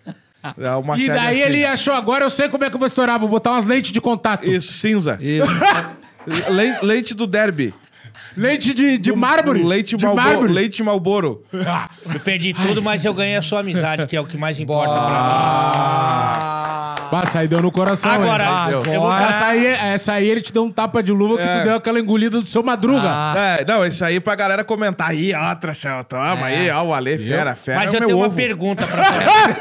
É 0.59 0.71
uma 0.71 0.97
E 0.97 1.07
daí 1.07 1.42
assim. 1.42 1.53
ele 1.53 1.65
achou, 1.65 1.94
agora 1.94 2.25
eu 2.25 2.30
sei 2.30 2.50
como 2.50 2.63
é 2.63 2.69
que 2.69 2.75
eu 2.75 2.80
vou 2.80 2.88
estourar, 2.88 3.19
vou 3.19 3.30
botar 3.30 3.51
umas 3.51 3.65
lentes 3.65 3.92
de 3.92 4.01
contato. 4.01 4.45
Isso, 4.50 4.74
cinza. 4.74 5.18
Isso. 5.21 5.45
Le- 6.50 6.77
Leite 6.81 7.13
do 7.13 7.27
derby. 7.27 7.74
Lente 8.38 8.74
de, 8.74 8.97
de 8.97 9.13
mármore. 9.13 9.63
Leite, 9.63 9.95
de 9.95 10.03
Malboro, 10.06 10.27
mármore. 10.27 10.53
leite 10.53 10.83
Malboro. 10.83 11.44
eu 11.53 12.19
perdi 12.19 12.53
tudo, 12.53 12.81
mas 12.81 13.06
eu 13.06 13.13
ganhei 13.13 13.38
a 13.38 13.42
sua 13.42 13.62
amizade, 13.62 14.06
que 14.07 14.15
é 14.15 14.19
o 14.19 14.25
que 14.25 14.36
mais 14.38 14.59
importa 14.59 14.94
pra 14.94 16.95
Passa 17.09 17.39
aí, 17.39 17.47
deu 17.47 17.62
no 17.62 17.71
coração. 17.71 18.12
mim. 18.12 18.18
Agora, 18.27 18.68
eu 18.71 18.81
vou 19.00 19.13
Essa 19.13 19.45
aí, 19.45 19.65
essa 19.68 20.13
aí 20.13 20.27
ele 20.27 20.42
te 20.42 20.51
deu 20.51 20.63
um 20.65 20.71
tapa 20.71 21.01
de 21.03 21.12
luva 21.12 21.38
que 21.38 21.44
É. 21.44 21.59
tu 21.59 21.63
deu 21.65 21.75
aquela 21.75 22.00
engolida 22.00 22.42
do 22.42 22.47
seu 22.47 22.63
madruga. 22.63 23.07
É, 23.38 23.63
não, 23.65 23.86
isso 23.86 24.03
aí 24.03 24.19
pra 24.19 24.36
galera 24.36 24.63
comentar. 24.63 25.09
Aí, 25.12 25.31
ó, 25.33 25.53
Trachel, 25.56 26.03
toma 26.03 26.45
aí, 26.47 26.69
ó, 26.71 26.83
o 26.83 26.94
Ale, 26.94 27.18
fera, 27.18 27.56
fera. 27.56 27.77
Mas 27.80 27.94
é 27.94 27.97
eu 27.97 28.01
tenho 28.06 28.18
uma 28.18 28.27
ovo. 28.27 28.36
pergunta 28.36 28.86
pra 28.88 29.03
você. 29.13 29.56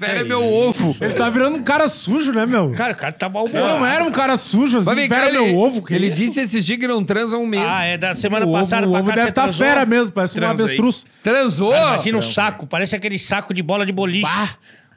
Fera 0.00 0.20
é 0.20 0.24
meu 0.24 0.42
ovo. 0.42 0.96
Ele 1.00 1.12
tá 1.14 1.28
virando 1.28 1.58
um 1.58 1.62
cara 1.62 1.88
sujo, 1.88 2.32
né, 2.32 2.46
meu? 2.46 2.72
Cara, 2.72 2.92
o 2.92 2.96
cara 2.96 3.12
tá 3.12 3.28
mal 3.28 3.46
Eu 3.46 3.68
não 3.68 3.84
era 3.84 4.02
um 4.02 4.10
cara 4.10 4.36
sujo, 4.36 4.78
assim, 4.78 4.86
Mas 4.86 4.96
vem 4.96 5.08
cá, 5.08 5.14
pera 5.16 5.28
ele, 5.28 5.38
meu 5.38 5.56
ovo. 5.58 5.82
Que 5.82 5.94
ele 5.94 6.06
isso? 6.06 6.16
disse 6.16 6.40
esses 6.40 6.64
dias 6.64 6.78
que 6.78 6.88
não 6.88 7.04
transa 7.04 7.36
um 7.36 7.46
mês. 7.46 7.64
Ah, 7.66 7.84
é 7.84 7.98
da 7.98 8.14
semana 8.14 8.46
o 8.46 8.48
ovo, 8.48 8.58
passada 8.58 8.86
o 8.86 8.90
pra 8.90 9.00
ovo 9.00 9.08
cá 9.08 9.14
deve 9.14 9.26
você 9.26 9.30
estar 9.30 9.42
transou? 9.42 9.66
fera 9.66 9.84
mesmo, 9.86 10.12
parece 10.12 10.36
um 10.36 10.40
Transei. 10.40 10.64
avestruz. 10.64 11.04
Transou? 11.22 11.72
Cara, 11.72 11.84
imagina 11.94 12.18
um 12.18 12.22
saco, 12.22 12.66
parece 12.66 12.96
aquele 12.96 13.18
saco 13.18 13.52
de 13.52 13.62
bola 13.62 13.84
de 13.84 13.92
boliche. 13.92 14.26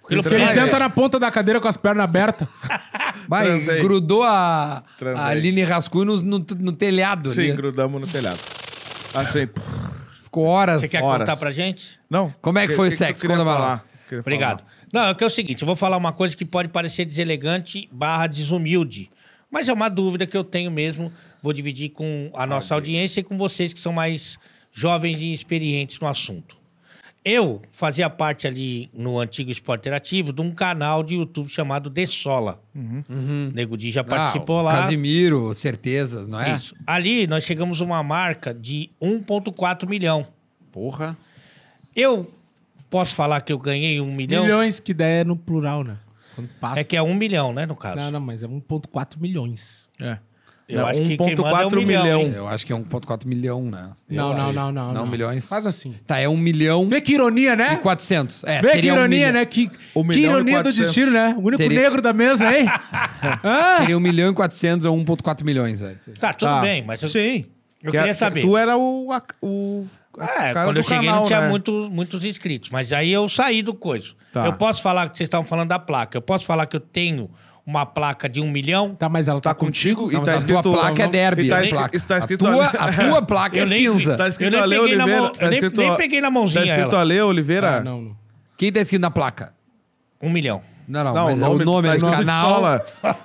Aquilo 0.05 0.21
Porque 0.21 0.35
ele 0.35 0.47
senta 0.49 0.77
na 0.79 0.89
ponta 0.89 1.17
da 1.19 1.31
cadeira 1.31 1.61
com 1.61 1.67
as 1.67 1.77
pernas 1.77 2.03
abertas. 2.03 2.47
Vai, 3.27 3.45
Transei. 3.45 3.81
grudou 3.81 4.23
a, 4.23 4.83
Transei. 4.97 5.21
a 5.23 5.27
Aline 5.27 5.63
Rascunho 5.63 6.05
no, 6.05 6.17
no, 6.39 6.45
no 6.59 6.71
telhado. 6.73 7.29
Sim, 7.29 7.41
ali. 7.41 7.51
grudamos 7.53 8.01
no 8.01 8.07
telhado. 8.07 8.39
Assim, 9.13 9.47
Ficou 10.23 10.45
horas. 10.45 10.81
Você 10.81 10.89
quer 10.89 11.03
Horas. 11.03 11.19
contar 11.27 11.37
pra 11.37 11.51
gente? 11.51 11.99
não. 12.09 12.33
Como 12.41 12.57
é 12.57 12.67
que 12.67 12.73
foi 12.73 12.89
o 12.89 12.97
sexo? 12.97 13.25
Conta 13.25 13.43
pra 13.43 13.59
nós. 13.59 13.85
Obrigado. 14.19 14.63
Não, 14.93 15.07
é 15.07 15.13
que 15.15 15.23
é 15.23 15.27
o 15.27 15.29
seguinte, 15.29 15.63
eu 15.63 15.65
vou 15.65 15.75
falar 15.75 15.97
uma 15.97 16.13
coisa 16.13 16.37
que 16.37 16.45
pode 16.45 16.69
parecer 16.69 17.03
deselegante 17.03 17.89
barra 17.91 18.27
desumilde, 18.27 19.09
mas 19.49 19.67
é 19.67 19.73
uma 19.73 19.89
dúvida 19.89 20.27
que 20.27 20.37
eu 20.37 20.43
tenho 20.43 20.69
mesmo, 20.69 21.11
vou 21.41 21.51
dividir 21.51 21.89
com 21.89 22.29
a 22.35 22.45
nossa 22.45 22.75
audiência 22.75 23.19
e 23.21 23.23
com 23.23 23.35
vocês 23.37 23.73
que 23.73 23.79
são 23.79 23.91
mais 23.91 24.37
jovens 24.71 25.19
e 25.19 25.33
experientes 25.33 25.99
no 25.99 26.07
assunto. 26.07 26.55
Eu 27.25 27.61
fazia 27.71 28.09
parte 28.09 28.45
ali 28.45 28.89
no 28.93 29.17
antigo 29.17 29.49
Esporte 29.49 29.79
Interativo 29.83 30.33
de 30.33 30.41
um 30.41 30.51
canal 30.51 31.01
de 31.01 31.15
YouTube 31.15 31.47
chamado 31.47 31.89
De 31.89 32.05
Sola. 32.05 32.61
Nego 33.53 33.77
Di 33.77 33.91
já 33.91 34.01
Ah, 34.01 34.03
participou 34.03 34.59
o 34.59 34.61
lá. 34.61 34.81
Casimiro, 34.81 35.55
certezas, 35.55 36.27
não 36.27 36.39
é? 36.41 36.53
Isso. 36.53 36.75
Ali 36.85 37.25
nós 37.25 37.45
chegamos 37.45 37.81
a 37.81 37.85
uma 37.85 38.03
marca 38.03 38.53
de 38.53 38.89
1,4 39.01 39.87
milhão. 39.87 40.27
Porra. 40.71 41.17
Eu 41.95 42.29
posso 42.93 43.15
falar 43.15 43.41
que 43.41 43.51
eu 43.51 43.57
ganhei 43.57 43.99
um 43.99 44.13
milhão? 44.13 44.43
Milhões, 44.43 44.79
que 44.79 44.91
ideia 44.91 45.21
é 45.21 45.23
no 45.23 45.35
plural, 45.35 45.83
né? 45.83 45.97
Quando 46.35 46.47
passa. 46.59 46.79
É 46.79 46.83
que 46.83 46.95
é 46.95 47.01
um 47.01 47.13
milhão, 47.13 47.51
né, 47.53 47.65
no 47.65 47.75
caso. 47.75 47.95
Não, 47.97 48.11
não, 48.11 48.19
mas 48.19 48.41
é 48.43 48.47
1,4 48.47 49.19
milhões. 49.19 49.87
É. 49.99 50.17
Eu 50.67 50.79
Não, 50.79 50.87
acho 50.87 51.01
que 51.01 51.17
quem 51.17 51.35
1,4 51.35 51.43
manda 51.43 51.61
é 51.63 51.65
um 51.67 51.69
milhão, 51.85 52.03
milhão. 52.23 52.33
Eu 52.35 52.47
acho 52.47 52.65
que 52.65 52.71
é 52.71 52.75
1,4 52.75 53.25
milhão, 53.27 53.63
né? 53.69 53.89
Não, 54.09 54.33
não, 54.33 54.53
não, 54.53 54.71
não, 54.71 54.71
Não, 54.71 54.93
não. 54.93 55.05
milhões. 55.05 55.47
Faz 55.47 55.67
assim. 55.67 55.93
Tá, 56.07 56.19
é 56.19 56.27
um 56.29 56.37
milhão 56.37 56.87
Vê 56.87 57.01
que 57.01 57.13
ironia, 57.13 57.53
né? 57.55 57.73
e 57.73 57.77
400. 57.77 58.43
É, 58.45 58.61
Vê 58.61 58.71
que 58.79 58.89
um 58.89 58.95
ironia, 58.95 59.07
milhão- 59.27 59.33
né? 59.33 59.45
Que, 59.45 59.69
Um 59.93 60.01
que 60.03 60.07
milhão 60.15 60.35
ironia 60.35 60.59
do 60.59 60.63
400. 60.69 60.85
destino, 60.85 61.11
né? 61.11 61.35
O 61.37 61.41
único 61.41 61.61
Seria- 61.61 61.79
negro 61.81 62.01
da 62.01 62.13
mesa, 62.13 62.57
hein? 62.57 62.65
Hã? 63.43 63.79
Seria 63.81 63.97
um 63.97 63.99
milhão 63.99 64.31
e 64.31 64.33
400 64.33 64.85
ou 64.85 64.95
1,4 64.97 65.43
milhões. 65.43 65.81
É. 65.81 65.95
Tá, 66.19 66.33
tudo 66.33 66.47
Tá. 66.49 66.61
bem, 66.61 66.81
mas 66.83 67.03
eu, 67.03 67.09
Sim. 67.09 67.45
eu 67.83 67.91
Que 67.91 67.97
queria 67.97 68.11
a- 68.11 68.15
saber. 68.15 68.41
Tu 68.41 68.55
era 68.57 68.77
o... 68.77 69.09
o 69.41 69.85
É, 70.19 70.53
cara 70.53 70.65
quando 70.65 70.73
do 70.75 70.79
eu 70.79 70.83
cheguei 70.83 71.05
canal, 71.07 71.19
não 71.21 71.27
tinha 71.27 71.41
né? 71.41 71.49
muitos, 71.49 71.89
muitos 71.89 72.23
inscritos, 72.25 72.69
mas 72.69 72.93
aí 72.93 73.11
eu 73.11 73.27
saí 73.27 73.61
do 73.63 73.73
coisa. 73.73 74.09
Tá. 74.31 74.45
Eu 74.45 74.53
posso 74.53 74.81
falar 74.81 75.09
que 75.09 75.17
vocês 75.17 75.27
estavam 75.27 75.45
falando 75.45 75.69
da 75.69 75.79
placa. 75.79 76.17
Eu 76.17 76.21
posso 76.21 76.45
falar 76.45 76.65
que 76.67 76.75
eu 76.75 76.79
tenho 76.79 77.29
uma 77.65 77.85
placa 77.85 78.27
de 78.27 78.41
um 78.41 78.49
milhão? 78.51 78.93
Tá, 78.95 79.07
mas 79.07 79.27
ela 79.27 79.39
tá, 79.39 79.51
Tá 79.51 79.55
contigo 79.55 80.11
e 80.11 80.15
Não, 80.15 80.23
tá 80.23 80.33
mas 80.33 80.43
a 80.43 80.47
tua 80.47 80.55
escrito... 80.59 80.77
placa 80.79 81.03
é 81.03 81.07
derby. 81.07 81.45
E 81.45 81.49
tá 81.49 81.55
a 81.57 81.63
escrito, 81.63 81.79
placa. 81.79 81.97
escrito 81.97 82.47
a, 82.47 82.51
tua, 82.51 82.65
a 82.67 82.93
tua 82.93 83.21
placa 83.21 83.57
é 83.61 83.65
nem 83.65 83.89
cinza. 83.91 84.17
Tá 84.17 84.25
Eu 84.25 84.29
escrito 84.29 84.51
nem 84.51 84.59
Ale 84.61 84.75
peguei 84.79 84.95
na 84.97 85.03
Oliveira. 85.03 85.21
mão- 85.21 85.31
tá 85.31 85.45
eu 85.45 85.49
nem- 85.49 85.59
escrito- 85.59 85.81
nem 85.81 85.95
peguei 85.95 86.21
na 86.21 86.31
mãozinha 86.31 86.65
Tá 86.65 86.71
escrito. 86.75 86.95
Ale 86.95 87.21
Oliveira? 87.21 87.77
Ah, 87.77 87.83
não, 87.83 88.01
não. 88.01 88.15
Quem 88.57 88.71
tá 88.71 88.81
escrito 88.81 89.01
na 89.01 89.11
placa? 89.11 89.53
Um 90.21 90.29
milhão. 90.29 90.61
Não, 90.87 91.03
não, 91.03 91.13
Não, 91.13 91.25
mas 91.25 91.39
o 91.41 91.43
é 91.43 91.47
o 91.47 91.49
nome, 91.53 91.65
nome 91.65 91.87
tá 91.87 91.93
do 91.93 91.97
escrito 91.97 92.17
canal. 92.17 92.53
Sola. 92.53 92.85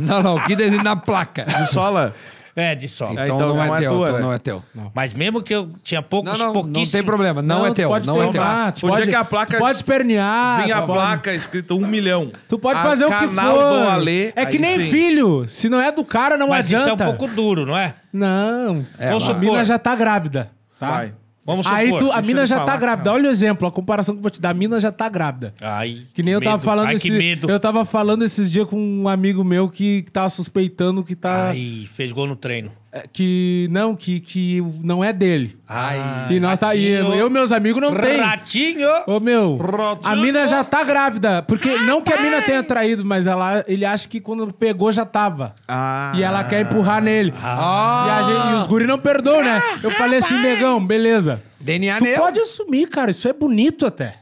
Não, 0.00 0.22
não, 0.22 0.40
quem 0.46 0.56
tá 0.56 0.62
escrito 0.64 0.84
na 0.84 0.94
placa. 0.96 1.44
De 1.44 1.66
Sola. 1.72 2.14
É, 2.56 2.74
de 2.74 2.86
só. 2.86 3.10
Então, 3.10 3.24
então 3.24 3.38
não, 3.40 3.56
não 3.56 3.74
é 3.74 3.78
é 3.78 3.80
teu, 3.80 3.90
tua, 3.96 4.06
então 4.06 4.18
né? 4.18 4.24
não 4.24 4.32
é 4.32 4.38
teu. 4.38 4.62
Mas 4.94 5.12
mesmo 5.12 5.42
que 5.42 5.52
eu 5.54 5.70
tinha 5.82 6.00
poucos, 6.00 6.30
Não, 6.32 6.38
não, 6.38 6.46
não 6.46 6.52
pouquíssimos... 6.52 6.92
tem 6.92 7.02
problema. 7.02 7.42
Não, 7.42 7.66
é 7.66 7.70
tu 7.70 7.74
teu, 7.74 7.88
pode 7.88 8.06
não 8.06 8.22
é 8.22 8.28
teu. 8.30 8.42
tu 8.80 8.86
pode, 8.86 9.08
que 9.08 9.14
a 9.14 9.24
placa- 9.24 9.58
pode 9.58 9.76
espernear. 9.76 10.62
Vinha 10.62 10.76
a 10.76 10.82
placa 10.82 11.34
escrito 11.34 11.76
um 11.76 11.86
milhão. 11.86 12.30
Tu 12.48 12.58
pode 12.58 12.80
fazer 12.80 13.06
o 13.06 13.08
que 13.08 13.14
for. 13.14 13.28
canal 13.28 13.58
do 13.58 13.88
Ale. 13.88 14.32
é 14.36 14.46
que 14.46 14.58
nem 14.58 14.78
sim. 14.78 14.90
filho. 14.90 15.48
Se 15.48 15.68
não 15.68 15.80
é 15.80 15.90
do 15.90 16.04
cara, 16.04 16.36
não 16.36 16.48
Mas 16.48 16.66
adianta. 16.66 16.92
isso 16.94 17.02
é 17.02 17.06
um 17.06 17.16
pouco 17.16 17.26
duro, 17.34 17.66
não 17.66 17.76
é? 17.76 17.94
Não. 18.12 18.86
É, 18.98 19.08
Vamos 19.08 19.28
a 19.28 19.34
mina 19.34 19.64
já 19.64 19.78
tá 19.78 19.96
grávida. 19.96 20.50
Tá? 20.78 20.90
Vai. 20.90 21.12
Vamos 21.46 21.66
supor. 21.66 21.78
Aí 21.78 21.88
tu, 21.90 22.10
a 22.10 22.14
deixa 22.14 22.22
mina 22.22 22.40
ele 22.40 22.46
já 22.46 22.56
falar, 22.56 22.72
tá 22.72 22.76
grávida. 22.78 23.12
Olha 23.12 23.28
o 23.28 23.30
exemplo, 23.30 23.68
a 23.68 23.70
comparação 23.70 24.14
que 24.14 24.18
eu 24.18 24.22
vou 24.22 24.30
te 24.30 24.40
dar. 24.40 24.50
A 24.50 24.54
mina 24.54 24.80
já 24.80 24.90
tá 24.90 25.08
grávida. 25.08 25.54
Ai, 25.60 26.06
Que 26.14 26.22
nem 26.22 26.32
eu 26.34 26.40
tava 26.40 26.56
medo. 26.56 26.64
falando 26.64 26.88
Ai, 26.88 26.94
esse, 26.94 27.10
que 27.10 27.16
medo. 27.16 27.50
Eu 27.50 27.60
tava 27.60 27.84
falando 27.84 28.24
esses 28.24 28.50
dias 28.50 28.66
com 28.66 28.78
um 28.80 29.08
amigo 29.08 29.44
meu 29.44 29.68
que, 29.68 30.02
que 30.02 30.10
tava 30.10 30.30
suspeitando 30.30 31.04
que 31.04 31.14
tá. 31.14 31.48
Ai, 31.50 31.86
fez 31.92 32.12
gol 32.12 32.26
no 32.26 32.36
treino. 32.36 32.70
É, 32.96 33.08
que 33.12 33.66
não, 33.72 33.96
que, 33.96 34.20
que 34.20 34.62
não 34.84 35.02
é 35.02 35.12
dele. 35.12 35.58
Ai. 35.68 35.98
e 36.30 36.38
nós 36.38 36.60
tá, 36.60 36.76
e 36.76 36.94
ratinho. 36.94 37.14
eu 37.14 37.26
e 37.26 37.30
meus 37.30 37.50
amigos 37.50 37.82
não 37.82 37.92
tem. 37.92 38.20
Ratinho! 38.20 38.88
Ô, 39.08 39.18
meu, 39.18 39.58
a 40.04 40.14
mina 40.14 40.46
já 40.46 40.62
tá 40.62 40.84
grávida. 40.84 41.42
Porque 41.42 41.76
não 41.78 42.00
que 42.00 42.12
a 42.12 42.20
mina 42.20 42.40
tenha 42.42 42.62
traído, 42.62 43.04
mas 43.04 43.26
ela, 43.26 43.64
ele 43.66 43.84
acha 43.84 44.08
que 44.08 44.20
quando 44.20 44.52
pegou 44.52 44.92
já 44.92 45.04
tava. 45.04 45.54
Ah. 45.66 46.12
E 46.14 46.22
ela 46.22 46.44
quer 46.44 46.60
empurrar 46.60 47.02
nele. 47.02 47.34
E, 47.36 47.44
a 47.44 48.22
gente- 48.28 48.52
e 48.52 48.54
os 48.60 48.66
guri 48.68 48.86
não 48.86 48.98
perdoam, 48.98 49.42
né? 49.42 49.60
Eu 49.82 49.90
falei 49.90 50.20
assim, 50.20 50.40
negão, 50.40 50.84
beleza. 50.86 51.42
DNA 51.58 51.98
Tu 51.98 52.04
nele. 52.04 52.16
pode 52.16 52.38
assumir, 52.38 52.86
cara. 52.88 53.10
Isso 53.10 53.26
é 53.26 53.32
bonito 53.32 53.84
até. 53.86 54.18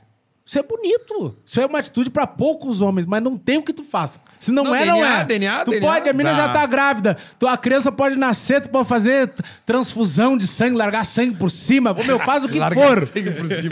Isso 0.46 0.58
é 0.58 0.62
bonito. 0.62 1.36
Isso 1.44 1.60
é 1.60 1.66
uma 1.66 1.78
atitude 1.78 2.08
pra 2.08 2.26
poucos 2.26 2.80
homens, 2.80 3.04
mas 3.04 3.22
não 3.22 3.36
tem 3.36 3.58
o 3.58 3.62
que 3.62 3.72
tu 3.72 3.84
faça. 3.84 4.18
Se 4.42 4.50
não, 4.50 4.64
Não, 4.64 4.74
é, 4.74 4.84
não 4.84 4.96
DNA, 4.96 5.20
é. 5.20 5.24
DNA, 5.24 5.64
tu 5.64 5.70
DNA. 5.70 5.88
pode, 5.88 6.08
a 6.08 6.12
mina 6.12 6.34
já 6.34 6.48
tá 6.48 6.66
grávida. 6.66 7.16
Tu, 7.38 7.46
a 7.46 7.56
criança 7.56 7.92
pode 7.92 8.16
nascer, 8.16 8.60
tu 8.60 8.68
pode 8.70 8.88
fazer 8.88 9.32
transfusão 9.64 10.36
de 10.36 10.48
sangue, 10.48 10.76
largar 10.76 11.04
sangue 11.04 11.36
por 11.36 11.48
cima. 11.48 11.94
Meu, 11.94 12.18
faz 12.18 12.44
o 12.44 12.48
que 12.48 12.58
for. 12.58 13.08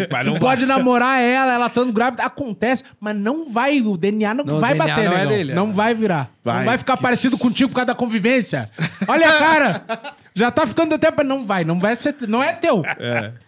Mas 0.09 0.25
Tu 0.25 0.31
não 0.31 0.39
pode 0.39 0.67
namorar 0.67 1.21
ela, 1.21 1.55
ela 1.55 1.67
estando 1.67 1.93
grávida, 1.93 2.23
acontece, 2.23 2.85
mas 3.01 3.17
não 3.17 3.51
vai, 3.51 3.81
o 3.81 3.97
DNA 3.97 4.33
não, 4.33 4.45
Não, 4.45 4.61
vai 4.61 4.75
DNA 4.75 4.87
bater, 4.87 5.05
não 5.07 5.13
é 5.13 5.17
negão. 5.19 5.33
dele, 5.33 5.55
Não 5.55 5.71
é. 5.71 5.73
vai 5.73 5.93
virar. 5.93 6.31
Vai. 6.45 6.59
Não 6.59 6.65
vai 6.67 6.79
ficar 6.79 6.97
parecido 6.97 7.37
contigo 7.37 7.69
por 7.71 7.75
causa 7.75 7.87
da 7.87 7.95
convivência. 7.97 8.71
Olha 9.09 9.29
a 9.29 9.33
cara. 9.43 9.85
Já 10.37 10.53
tá 10.53 10.69
ficando 10.69 10.95
até 10.95 11.11
pra... 11.11 11.25
Não 11.25 11.45
vai, 11.45 11.65
não 11.65 11.81
vai 11.81 11.97
ser... 11.97 12.15
Não 12.29 12.41
é 12.41 12.53
teu. 12.53 12.85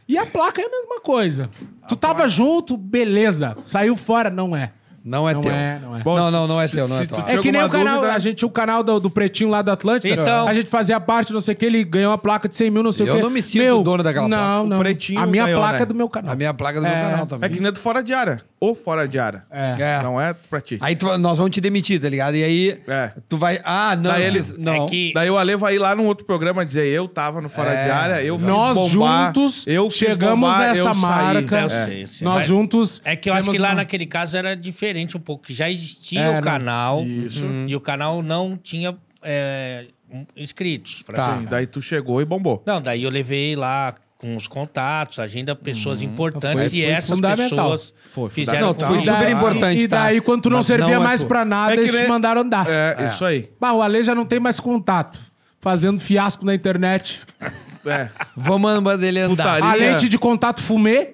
E 0.09 0.19
a 0.19 0.27
placa 0.27 0.61
é 0.61 0.65
a 0.65 0.69
mesma 0.69 1.01
coisa. 1.01 1.49
tu 1.89 1.95
tava 1.95 2.27
junto, 2.29 2.77
beleza. 2.77 3.57
Saiu 3.65 3.97
fora, 3.97 4.29
não 4.29 4.57
é. 4.57 4.73
Não 5.05 5.29
é 5.29 5.35
Não 5.35 5.41
teu. 5.41 5.51
é, 5.53 5.79
não 5.83 5.97
é. 5.97 6.01
Bom, 6.01 6.17
não, 6.17 6.31
não, 6.31 6.47
não 6.47 6.61
é 6.61 6.67
se- 6.69 6.77
teu, 6.77 6.87
não 6.87 6.97
se 6.97 7.03
é 7.03 7.07
teu. 7.07 7.19
É 7.27 7.39
que 7.39 7.51
nem 7.51 7.63
o 7.63 7.69
canal, 7.69 7.97
dúvida? 7.97 8.15
a 8.15 8.19
gente 8.21 8.37
tinha 8.37 8.47
o 8.49 8.51
canal 8.53 8.83
do, 8.85 9.01
do 9.01 9.11
Pretinho 9.11 9.51
lá 9.51 9.61
do 9.61 9.71
Atlântico. 9.73 10.13
Então. 10.13 10.47
A 10.47 10.55
gente 10.55 10.71
fazia 10.71 11.01
parte, 11.01 11.33
não 11.33 11.41
sei 11.41 11.55
o 11.55 11.57
que, 11.57 11.67
ele 11.67 11.83
ganhou 11.83 12.11
uma 12.13 12.19
placa 12.19 12.49
de 12.49 12.55
100 12.55 12.71
mil, 12.71 12.83
não 12.83 12.93
sei 12.93 13.09
Eu 13.09 13.15
o 13.15 13.17
que. 13.17 13.23
não 13.23 13.31
me 13.31 13.43
sinto 13.43 13.83
dono 13.83 14.03
daquela 14.03 14.29
não, 14.29 14.37
placa. 14.39 14.61
O 14.63 14.67
Não, 14.69 14.79
Pretinho 14.79 15.21
A 15.21 15.27
minha 15.27 15.45
ganhou, 15.45 15.61
placa 15.61 15.77
né? 15.79 15.83
é 15.83 15.87
do 15.87 15.95
meu 15.95 16.09
canal. 16.09 16.33
A 16.33 16.37
minha 16.37 16.55
placa 16.55 16.81
do 16.81 16.87
É. 16.87 16.91
meu 16.95 17.05
canal 17.11 17.23
É 17.25 17.27
também. 17.27 17.51
que 17.51 17.59
nem 17.59 17.69
é 17.69 17.73
do 17.73 17.79
fora 17.81 18.01
de 18.03 18.13
área. 18.13 18.41
Ou 18.61 18.75
fora 18.77 19.09
de 19.09 19.19
área. 19.19 19.43
É. 19.51 19.75
É. 19.79 20.03
Não 20.05 20.21
é 20.21 20.35
pra 20.49 20.61
ti. 20.61 20.79
Aí 20.81 20.95
tu- 20.95 21.19
nós 21.19 21.39
vamos 21.39 21.51
te 21.53 21.61
demitir, 21.61 22.01
tá 22.01 22.09
ligado? 22.09 22.37
E 22.37 22.45
aí 22.45 22.81
É. 22.87 23.11
tu 23.29 23.37
vai. 23.37 23.59
Ah, 23.65 23.97
não. 23.97 24.11
Daí 24.13 24.23
eles. 24.23 24.57
Não. 24.57 24.87
É 24.87 24.89
que- 24.89 25.11
Daí 25.15 25.29
o 25.29 25.37
Ale 25.37 25.57
vai 25.57 25.75
ir 25.75 25.79
lá 25.81 25.97
num 25.97 26.07
outro 26.07 26.25
programa 26.25 26.65
dizer 26.65 26.87
eu 26.87 27.09
tava 27.09 27.41
no 27.41 27.49
fora 27.49 27.71
É. 27.73 27.85
de 27.87 27.91
área, 27.91 28.23
eu 28.23 28.39
Nós 28.39 28.77
bombar, 28.77 29.27
juntos 29.35 29.67
eu 29.67 29.91
chegamos 29.91 30.39
bombar, 30.49 30.61
a 30.61 30.67
essa 30.67 30.89
eu 30.91 30.95
marca. 30.95 31.61
Eu 31.61 31.67
É. 31.67 31.85
sei, 31.87 32.03
eu 32.05 32.07
sei. 32.07 32.25
Nós 32.25 32.47
juntos. 32.47 33.03
É 33.05 33.17
que 33.17 33.29
eu 33.29 33.35
acho 33.35 33.51
que 33.51 33.59
lá 33.59 33.75
naquele 33.75 34.07
caso 34.07 34.37
era 34.37 34.55
diferente 34.55 34.92
um 35.17 35.21
pouco, 35.21 35.45
que 35.47 35.53
já 35.53 35.71
existia 35.71 36.21
É, 36.21 36.31
o 36.31 36.35
não. 36.35 36.41
canal 36.41 37.03
Isso. 37.05 37.45
e 37.67 37.75
o 37.77 37.81
canal 37.81 38.23
não 38.23 38.57
tinha 38.57 38.97
é, 39.23 39.87
inscritos. 40.37 41.03
Tá. 41.15 41.39
Sim, 41.39 41.47
daí 41.49 41.67
tu 41.67 41.81
chegou 41.81 42.21
e 42.21 42.25
bombou. 42.25 42.63
Não, 42.67 42.81
daí 42.81 43.03
eu 43.03 43.11
levei 43.11 43.55
lá 43.57 43.95
com 44.19 44.37
os 44.37 44.47
contatos, 44.47 45.19
agenda 45.19 45.55
pessoas 45.57 46.01
importantes 46.01 46.69
Foi- 46.71 46.79
e 46.79 46.83
foi 46.83 46.91
essas 46.93 47.11
fundamental. 47.11 47.49
pessoas 47.73 47.95
Foi 48.13 48.31
fizeram 48.31 48.69
Não, 48.73 48.87
foi 48.89 49.01
super 49.01 49.31
importante, 49.31 49.81
E 49.83 49.89
tá? 49.89 50.05
daí, 50.05 50.21
quando 50.21 50.43
tu 50.43 50.51
não 50.51 50.59
Mas 50.59 50.67
servia 50.67 50.87
não 50.87 50.95
é 50.95 50.99
mais 51.05 51.23
tu. 51.23 51.27
pra 51.27 51.45
nada, 51.45 51.73
É 51.73 51.77
que 51.77 51.83
eles 51.83 52.01
te 52.01 52.07
mandaram 52.07 52.43
andar. 52.43 52.67
É, 52.69 53.11
isso 53.13 53.25
aí. 53.25 53.51
Bah, 53.61 53.73
o 53.73 53.83
Ale 53.83 54.05
já 54.05 54.15
não 54.15 54.25
tem 54.25 54.39
mais 54.39 54.61
contato. 54.61 55.19
Fazendo 55.61 56.01
fiasco 56.01 56.45
na 56.45 56.55
internet. 56.55 57.21
É. 57.85 58.09
Vamos 58.37 58.61
mandar 58.83 59.03
ele 59.07 59.19
andar. 59.19 59.57
Putaria. 59.57 59.71
A 59.71 59.75
lente 59.93 60.09
de 60.09 60.17
contato 60.19 60.61
fumê. 60.63 61.11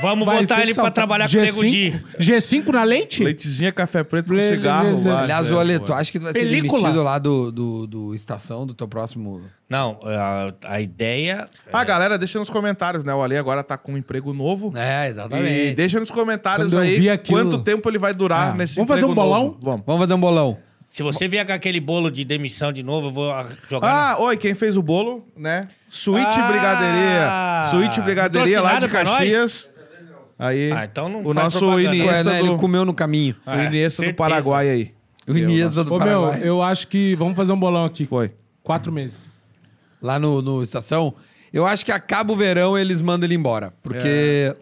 Vamos 0.00 0.24
vai 0.24 0.40
botar 0.40 0.56
ele 0.62 0.66
pra 0.72 0.84
saltar. 0.84 0.92
trabalhar 0.92 1.28
com 1.30 1.36
o 1.36 1.40
Nego 1.40 1.60
Di. 1.62 1.92
G5 2.18 2.68
na 2.68 2.82
lente? 2.84 3.22
Leitezinha, 3.22 3.70
café 3.72 4.02
preto 4.02 4.32
com 4.32 4.40
cigarro. 4.40 4.96
le- 4.96 5.08
lá, 5.08 5.22
Aliás, 5.22 5.50
é, 5.50 5.52
o 5.54 5.58
Ale, 5.60 5.78
pô. 5.78 5.84
tu 5.86 5.92
acha 5.92 6.10
que 6.10 6.18
tu 6.18 6.22
vai 6.22 6.32
Película. 6.32 6.78
ser 6.78 6.84
demitido 6.86 7.02
lá 7.02 7.18
do, 7.18 7.52
do, 7.52 7.86
do 7.86 8.14
Estação, 8.14 8.66
do 8.66 8.72
teu 8.72 8.88
próximo. 8.88 9.42
Não, 9.68 10.00
a, 10.02 10.52
a 10.74 10.80
ideia. 10.80 11.46
Ah, 11.72 11.84
galera, 11.84 12.16
deixa 12.18 12.38
nos 12.38 12.48
comentários, 12.50 13.04
né? 13.04 13.14
O 13.14 13.22
Ale 13.22 13.36
agora 13.36 13.62
tá 13.62 13.76
com 13.76 13.92
um 13.92 13.96
emprego 13.96 14.32
novo. 14.32 14.72
É, 14.76 15.06
E 15.06 15.10
exatamente. 15.10 15.74
deixa 15.76 16.00
nos 16.00 16.10
comentários 16.10 16.70
Quando 16.72 16.80
aí 16.80 17.08
aquilo- 17.10 17.42
quanto 17.50 17.58
tempo 17.62 17.88
ele 17.88 17.98
vai 17.98 18.14
durar 18.14 18.52
Ah. 18.52 18.54
nesse 18.54 18.74
Vamos 18.76 18.88
fazer 18.88 19.02
emprego 19.02 19.12
um 19.20 19.24
bolão? 19.24 19.44
novo. 19.44 19.58
Vamos. 19.62 19.82
Vamos 19.86 20.00
fazer 20.00 20.14
um 20.14 20.20
bolão. 20.20 20.58
Se 20.90 21.04
você 21.04 21.28
vier 21.28 21.46
com 21.46 21.52
aquele 21.52 21.78
bolo 21.78 22.10
de 22.10 22.24
demissão 22.24 22.72
de 22.72 22.82
novo, 22.82 23.06
eu 23.06 23.12
vou 23.12 23.30
ah, 23.30 23.46
jogar. 23.68 23.88
Ah, 23.88 24.16
oi, 24.18 24.36
quem 24.36 24.54
fez 24.54 24.76
o 24.76 24.82
bolo, 24.82 25.24
né? 25.36 25.68
Suíte 25.88 26.26
Ah! 26.28 26.48
Brigadeiria. 26.48 27.70
Suíte 27.70 28.00
Brigadeiria 28.00 28.60
lá 28.60 28.80
de 28.80 28.88
Caxias. 28.88 29.70
Aí, 30.36 30.72
Ah, 30.72 30.84
então 30.86 31.06
não 31.08 31.24
o 31.24 31.32
nosso. 31.32 31.78
Iniesta, 31.78 32.12
Ué, 32.12 32.24
né, 32.24 32.40
do, 32.40 32.46
ele 32.48 32.56
comeu 32.56 32.84
no 32.84 32.92
caminho. 32.92 33.36
o 33.46 33.50
É, 33.50 33.66
Iniesta 33.66 34.04
do. 34.04 34.14
Paraguai 34.14 34.68
aí. 34.68 34.94
O 35.28 35.36
Iniesta 35.36 35.84
do 35.84 35.94
Ô, 35.94 35.98
meu, 35.98 36.22
Paraguai. 36.22 36.40
eu 36.42 36.60
acho 36.60 36.88
que... 36.88 37.14
Vamos 37.14 37.36
fazer 37.36 37.52
um 37.52 37.60
bolão 37.60 37.84
aqui. 37.84 38.04
Foi. 38.04 38.32
Quatro 38.64 38.90
meses. 38.90 39.30
Lá 40.02 40.18
no, 40.18 40.42
no 40.42 40.60
Estação. 40.60 41.14
Eu 41.52 41.68
acho 41.68 41.84
que 41.84 41.92
acaba 41.92 42.32
o 42.32 42.36
verão 42.36 42.76
eles 42.76 43.00
mandam 43.00 43.28
ele 43.28 43.36
embora. 43.36 43.72
Porque. 43.80 44.52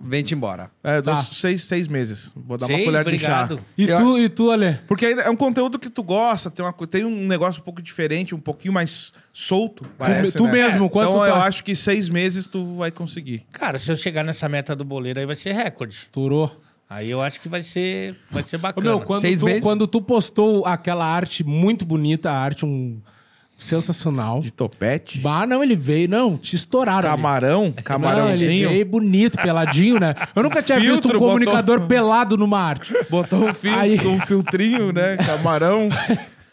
Vem-te 0.00 0.34
embora. 0.34 0.70
É, 0.84 1.00
Tá. 1.02 1.22
seis, 1.22 1.64
seis 1.64 1.88
meses. 1.88 2.30
Vou 2.34 2.56
dar 2.56 2.66
uma 2.66 2.74
Seis, 2.74 2.84
colher 2.84 3.00
obrigado. 3.02 3.48
de 3.56 3.56
chá. 3.56 3.62
E 3.78 3.88
Eu- 3.88 3.98
tu, 3.98 4.18
e 4.18 4.28
tu, 4.28 4.50
Ale? 4.50 4.78
Porque 4.86 5.06
ainda 5.06 5.22
é 5.22 5.30
um 5.30 5.36
conteúdo 5.36 5.78
que 5.78 5.88
tu 5.90 6.02
gosta, 6.02 6.50
tem, 6.50 6.64
uma, 6.64 6.72
tem 6.86 7.04
um 7.04 7.26
negócio 7.26 7.60
um 7.60 7.64
pouco 7.64 7.80
diferente, 7.82 8.34
um 8.34 8.38
pouquinho 8.38 8.72
mais 8.74 9.12
solto. 9.32 9.84
parece, 9.98 10.36
tu 10.36 10.44
né? 10.44 10.52
mesmo, 10.52 10.88
quanto 10.90 11.08
Então 11.10 11.20
tu 11.20 11.26
eu 11.26 11.34
acho 11.36 11.62
que 11.64 11.74
seis 11.76 12.08
meses 12.08 12.46
tu 12.46 12.74
vai 12.74 12.90
conseguir. 12.90 13.44
Cara, 13.52 13.78
se 13.78 13.90
eu 13.90 13.96
chegar 13.96 14.22
nessa 14.24 14.48
meta 14.48 14.74
do 14.76 14.84
boleiro 14.84 15.18
aí 15.20 15.26
vai 15.26 15.36
ser 15.36 15.52
recorde. 15.52 16.06
Turou. 16.12 16.60
Aí 16.88 17.10
eu 17.10 17.20
acho 17.20 17.40
que 17.40 17.48
vai 17.48 17.62
ser, 17.62 18.14
vai 18.30 18.44
ser 18.44 18.56
Ô, 18.56 18.58
bacana. 18.60 18.86
meu, 18.88 19.00
quando 19.00 19.22
Seis 19.22 19.40
tu, 19.40 19.46
meses? 19.46 19.60
quando 19.60 19.88
tu 19.88 20.00
postou 20.00 20.64
aquela 20.64 21.04
arte 21.04 21.42
muito 21.42 21.84
bonita, 21.84 22.30
a 22.30 22.38
arte 22.38 22.64
um 22.64 23.00
sensacional. 23.58 24.40
De 24.40 24.50
topete, 24.50 25.18
Bah, 25.18 25.46
não, 25.46 25.62
ele 25.62 25.74
veio. 25.76 26.08
Não, 26.08 26.36
te 26.36 26.56
estouraram. 26.56 27.08
ali. 27.08 27.16
camarão, 27.16 27.60
Não, 27.62 27.66
ele 27.72 27.82
camarãozinho. 27.82 28.68
veio 28.68 28.86
bonito, 28.86 29.36
peladinho, 29.38 29.98
né? 29.98 30.14
Eu 30.34 30.42
nunca 30.42 30.62
tinha 30.62 30.78
visto 30.78 31.06
um 31.06 31.10
Filtro, 31.10 31.18
comunicador 31.18 31.76
botou- 31.80 31.88
pelado 31.88 32.36
numa 32.36 32.58
arte. 32.60 32.94
Botou 33.10 33.48
um, 33.48 33.54
fil 33.54 33.74
Aí- 33.74 34.00
um 34.06 34.20
filtrinho, 34.20 34.92
né? 34.92 35.16
Camarão. 35.18 35.88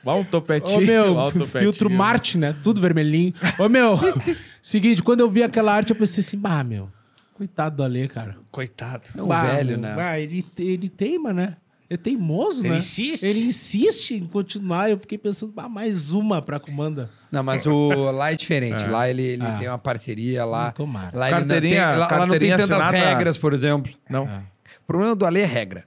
Vai 0.03 0.15
um 0.19 0.23
topetinho. 0.23 0.77
Ô, 0.77 0.81
meu, 0.81 1.11
um 1.17 1.31
topetinho. 1.31 1.47
filtro 1.63 1.89
Marte, 1.89 2.37
né? 2.37 2.55
Tudo 2.63 2.81
vermelhinho. 2.81 3.33
Ô, 3.57 3.69
meu, 3.69 3.97
seguinte, 4.61 5.01
quando 5.01 5.21
eu 5.21 5.29
vi 5.29 5.43
aquela 5.43 5.73
arte, 5.73 5.91
eu 5.91 5.95
pensei 5.95 6.21
assim, 6.21 6.37
bah, 6.37 6.63
meu, 6.63 6.89
coitado 7.33 7.77
do 7.77 7.83
Ale, 7.83 8.07
cara. 8.09 8.35
Coitado. 8.51 9.03
É 9.17 9.21
um 9.21 9.27
Bah, 9.27 9.43
velho, 9.43 9.77
né? 9.77 9.93
bah, 9.95 10.19
ele, 10.19 10.45
ele 10.59 10.89
teima, 10.89 11.31
né? 11.31 11.55
É 11.93 11.97
teimoso, 11.97 12.61
Ele 12.61 12.69
né? 12.69 12.77
insiste. 12.77 13.23
Ele 13.23 13.45
insiste 13.45 14.11
em 14.15 14.25
continuar. 14.25 14.89
Eu 14.89 14.97
fiquei 14.97 15.17
pensando, 15.17 15.51
bah, 15.51 15.69
mais 15.69 16.09
uma 16.11 16.41
pra 16.41 16.59
comanda. 16.59 17.09
Não, 17.31 17.43
mas 17.43 17.65
o 17.67 18.11
lá 18.11 18.31
é 18.31 18.35
diferente. 18.35 18.85
Lá 18.89 19.07
ele, 19.09 19.21
ele 19.21 19.43
Ah. 19.43 19.57
tem 19.59 19.67
uma 19.67 19.77
parceria 19.77 20.43
lá. 20.45 20.71
Tomara. 20.71 21.15
Lá, 21.17 21.27
ele 21.29 21.39
não 21.41 21.47
tem, 21.47 21.49
Carteirinha- 21.55 21.85
lá, 21.91 21.95
lá 21.95 22.07
não 22.07 22.09
tem 22.09 22.17
carteirinha 22.29 22.57
tantas 22.57 22.79
assinada- 22.79 23.09
regras, 23.09 23.37
por 23.37 23.53
exemplo. 23.53 23.93
Não. 24.09 24.23
O 24.25 24.85
problema 24.87 25.15
do 25.15 25.25
Ale 25.25 25.41
é 25.41 25.45
regra. 25.45 25.85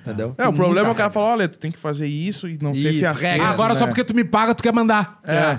Entendeu? 0.00 0.34
É, 0.38 0.42
Tem 0.42 0.52
o 0.52 0.54
problema 0.54 0.88
é 0.88 0.92
o 0.92 0.94
cara 0.94 1.08
regra. 1.08 1.10
falou, 1.10 1.28
olha, 1.30 1.48
tu 1.48 1.58
tem 1.58 1.70
que 1.72 1.78
fazer 1.78 2.06
isso 2.06 2.46
e 2.48 2.58
não 2.60 2.72
Isso, 2.72 2.82
fiasqueiro. 2.98 3.18
regras, 3.18 3.48
Ah, 3.48 3.50
agora 3.52 3.72
né? 3.72 3.78
só 3.78 3.86
porque 3.86 4.04
tu 4.04 4.14
me 4.14 4.22
paga, 4.24 4.54
tu 4.54 4.62
quer 4.62 4.72
mandar. 4.72 5.18
É, 5.24 5.58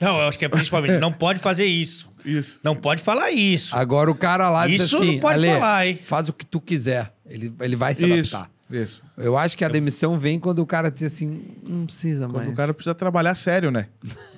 Não, 0.00 0.20
eu 0.20 0.28
acho 0.28 0.38
que 0.38 0.44
é 0.44 0.48
principalmente, 0.48 0.98
não 0.98 1.12
pode 1.12 1.40
fazer 1.40 1.64
isso. 1.64 2.08
isso. 2.24 2.60
Não 2.62 2.76
pode 2.76 3.02
falar 3.02 3.30
isso. 3.32 3.74
Agora 3.74 4.10
o 4.10 4.14
cara 4.14 4.48
lá 4.50 4.66
diz 4.66 4.82
Isso 4.82 4.96
assim, 4.98 5.12
não 5.14 5.18
pode 5.20 5.34
Ale, 5.38 5.48
falar, 5.58 5.86
hein? 5.86 5.98
faz 6.02 6.28
o 6.28 6.32
que 6.32 6.44
tu 6.46 6.60
quiser. 6.60 7.12
Ele, 7.26 7.52
ele 7.60 7.74
vai 7.76 7.94
se 7.94 8.04
Isso, 8.04 8.36
adaptar. 8.36 8.50
Isso. 8.70 9.02
Eu 9.16 9.36
acho 9.38 9.56
que 9.56 9.64
a 9.64 9.68
demissão 9.68 10.18
vem 10.18 10.38
quando 10.38 10.58
o 10.60 10.66
cara 10.66 10.90
diz 10.90 11.04
assim, 11.04 11.42
não 11.62 11.86
precisa 11.86 12.26
Quando 12.26 12.36
mais. 12.36 12.48
o 12.52 12.54
cara 12.54 12.74
precisa 12.74 12.94
trabalhar 12.94 13.34
sério, 13.34 13.70
né? 13.70 13.88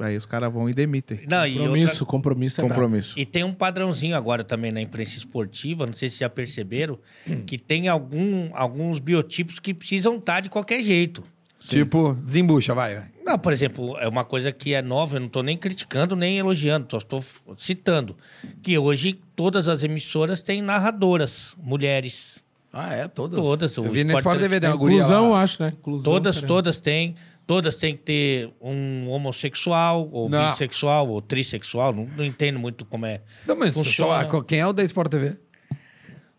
Aí 0.00 0.16
os 0.16 0.26
caras 0.26 0.52
vão 0.52 0.68
e 0.68 0.74
demitem. 0.74 1.20
Não, 1.28 1.46
e, 1.46 1.52
Compromisso, 1.58 1.92
outra- 2.02 2.06
compromisso 2.06 2.60
é. 2.60 2.64
Compromisso. 2.64 3.18
e 3.18 3.26
tem 3.26 3.44
um 3.44 3.52
padrãozinho 3.54 4.16
agora 4.16 4.42
também 4.42 4.72
na 4.72 4.80
imprensa 4.80 5.16
esportiva, 5.16 5.86
não 5.86 5.92
sei 5.92 6.08
se 6.10 6.20
já 6.20 6.28
perceberam, 6.30 6.98
que 7.46 7.56
tem 7.58 7.88
algum, 7.88 8.50
alguns 8.54 8.98
biotipos 8.98 9.58
que 9.60 9.72
precisam 9.74 10.16
estar 10.16 10.40
de 10.40 10.48
qualquer 10.48 10.82
jeito. 10.82 11.22
Tipo, 11.60 12.14
desembucha, 12.24 12.74
vai. 12.74 12.96
vai. 12.96 13.04
Não, 13.24 13.38
por 13.38 13.52
exemplo, 13.52 13.96
é 13.98 14.08
uma 14.08 14.24
coisa 14.24 14.50
que 14.50 14.74
é 14.74 14.82
nova, 14.82 15.14
eu 15.16 15.20
não 15.20 15.28
estou 15.28 15.44
nem 15.44 15.56
criticando 15.56 16.16
nem 16.16 16.36
elogiando, 16.38 16.88
só 16.90 16.98
estou 16.98 17.22
citando. 17.56 18.16
Que 18.60 18.76
hoje 18.76 19.20
todas 19.36 19.68
as 19.68 19.84
emissoras 19.84 20.42
têm 20.42 20.60
narradoras, 20.60 21.54
mulheres. 21.62 22.42
Ah, 22.72 22.94
é? 22.94 23.06
Todas? 23.08 23.38
Todas, 23.38 23.76
o 23.76 23.84
Eu 23.84 23.92
vi 23.92 24.02
no 24.04 24.12
Sport 24.16 24.38
uma 24.40 24.76
guria 24.76 24.96
Inclusão, 24.96 25.32
lá. 25.32 25.42
acho, 25.42 25.62
né? 25.62 25.72
Inclusão, 25.78 26.04
Todas, 26.04 26.36
cara. 26.36 26.46
todas 26.46 26.80
têm. 26.80 27.14
Todas 27.46 27.76
têm 27.76 27.96
que 27.96 28.02
ter 28.04 28.50
um 28.60 29.08
homossexual, 29.10 30.08
ou 30.12 30.28
Não. 30.28 30.46
bissexual, 30.48 31.08
ou 31.08 31.20
trissexual. 31.20 31.92
Não, 31.92 32.06
não 32.16 32.24
entendo 32.24 32.58
muito 32.58 32.84
como 32.84 33.04
é. 33.04 33.20
Não, 33.46 33.56
mas 33.56 33.74
Funciona. 33.74 34.30
só, 34.30 34.40
quem 34.42 34.60
é 34.60 34.66
o 34.66 34.72
da 34.72 34.82
Sport 34.84 35.10
TV? 35.10 35.36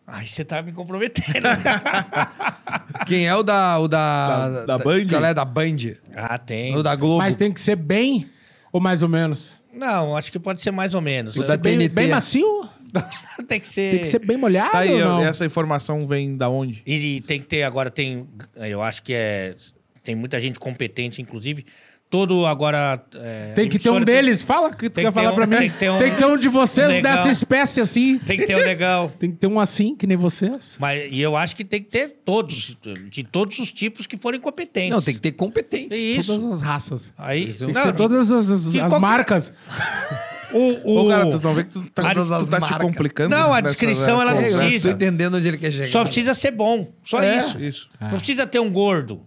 Ai, 0.07 0.25
você 0.25 0.43
tá 0.43 0.61
me 0.61 0.71
comprometendo. 0.71 1.33
Quem 3.07 3.25
é 3.27 3.35
o 3.35 3.41
da... 3.43 3.79
O 3.79 3.87
da, 3.87 4.49
Da- 4.49 4.65
da 4.65 4.77
Band? 4.77 5.07
Qual 5.09 5.23
é? 5.25 5.33
Da 5.33 5.45
Band. 5.45 5.77
ah, 6.15 6.37
tem. 6.37 6.75
O 6.75 6.83
da 6.83 6.95
Globo. 6.95 7.17
Mas 7.19 7.35
tem 7.35 7.51
que 7.51 7.59
ser 7.61 7.75
bem 7.75 8.29
ou 8.71 8.79
mais 8.81 9.01
ou 9.01 9.09
menos? 9.09 9.61
Não, 9.73 10.15
acho 10.15 10.31
que 10.31 10.37
pode 10.39 10.61
ser 10.61 10.71
mais 10.71 10.93
ou 10.93 11.01
menos. 11.01 11.33
O 11.33 11.35
Tem 11.35 11.41
que 11.43 11.47
ser 11.47 11.57
da 11.57 11.63
bem, 11.63 11.77
TNT. 11.77 11.89
bem 11.95 12.09
macio? 12.09 12.69
tem 13.47 13.59
que 13.59 13.67
ser. 13.69 13.91
Tem 13.91 13.99
que 14.01 14.07
ser 14.07 14.19
bem 14.19 14.37
molhado 14.37 14.71
Tá 14.71 14.79
aí, 14.79 14.93
ou 14.93 14.99
não? 14.99 15.25
essa 15.25 15.45
informação 15.45 16.07
vem 16.07 16.37
da 16.37 16.49
onde? 16.49 16.81
E 16.85 17.21
tem 17.21 17.39
que 17.39 17.47
ter, 17.47 17.63
agora 17.63 17.89
tem. 17.89 18.27
Eu 18.55 18.81
acho 18.81 19.01
que 19.03 19.13
é. 19.13 19.55
Tem 20.03 20.15
muita 20.15 20.39
gente 20.39 20.59
competente, 20.59 21.21
inclusive. 21.21 21.65
todo 22.09 22.45
agora. 22.45 23.03
é, 23.15 23.53
Tem 23.55 23.67
que 23.67 23.79
ter 23.79 23.89
um 23.89 23.95
emissora 23.95 24.05
deles. 24.05 24.43
Fala 24.43 24.69
que 24.71 24.87
tu 24.87 24.93
tem 24.93 25.03
quer 25.05 25.11
falar 25.11 25.31
um- 25.31 25.35
pra 25.35 25.47
mim. 25.47 25.57
tem 25.57 25.69
que 25.71 25.77
ter 25.79 25.89
um- 25.89 25.97
Tem 25.97 26.11
que 26.11 26.17
ter 26.17 26.25
um 26.27 26.37
de 26.37 26.47
vocês 26.47 26.87
legal. 26.87 27.15
dessa 27.15 27.29
espécie 27.31 27.81
assim. 27.81 28.19
Tem 28.19 28.37
que 28.37 28.45
ter 28.45 28.55
um 28.55 28.59
legal. 28.63 29.11
Tem 29.17 29.31
que 29.31 29.37
ter 29.37 29.47
um 29.47 29.59
assim, 29.59 29.95
que 29.95 30.05
nem 30.05 30.15
vocês. 30.15 30.75
Mas, 30.79 31.07
e 31.11 31.19
eu 31.19 31.35
acho 31.35 31.55
que 31.55 31.65
tem 31.65 31.81
que 31.81 31.89
ter 31.89 32.09
todos, 32.23 32.77
de 33.09 33.23
todos 33.23 33.57
os 33.57 33.73
tipos 33.73 34.05
que 34.05 34.15
forem 34.15 34.39
competentes. 34.39 34.91
Não, 34.91 35.01
tem 35.01 35.15
que 35.15 35.21
ter 35.21 35.31
competência. 35.31 35.95
Isso. 35.95 36.27
Todas 36.37 36.45
as 36.57 36.61
raças. 36.61 37.11
Aí, 37.17 37.47
Tem 37.51 37.65
Tem 37.65 37.73
não, 37.73 37.83
ter 37.85 37.93
todas 37.93 38.31
as, 38.31 38.47
as- 38.51 38.67
as 38.67 38.75
qualquer- 38.75 38.99
marcas. 38.99 39.51
o, 40.53 40.91
o, 40.91 41.05
Ô, 41.05 41.09
cara, 41.09 41.29
tu 41.29 41.39
não 41.43 41.53
vê 41.53 41.63
que 41.63 41.69
tu 41.71 41.81
tá, 41.89 42.13
Todas 42.13 42.29
tu 42.29 42.47
tá 42.47 42.61
te 42.61 42.79
complicando? 42.79 43.29
Não, 43.35 43.51
a 43.53 43.57
nessa- 43.57 43.61
descrição, 43.69 44.21
ela 44.21 44.33
não? 44.33 44.41
Eu 44.41 44.57
precisa. 44.59 44.89
tô 44.89 44.95
entendendo 44.95 45.35
onde 45.37 45.47
ele 45.47 45.57
quer 45.57 45.71
chegar. 45.71 45.87
Só 45.87 46.03
precisa 46.03 46.33
ser 46.33 46.51
bom. 46.51 46.87
Só 47.03 47.21
É, 47.21 47.37
isso. 47.37 47.59
isso. 47.61 47.89
Não 47.99 48.17
precisa 48.17 48.45
ter 48.47 48.59
um 48.59 48.71
gordo. 48.71 49.21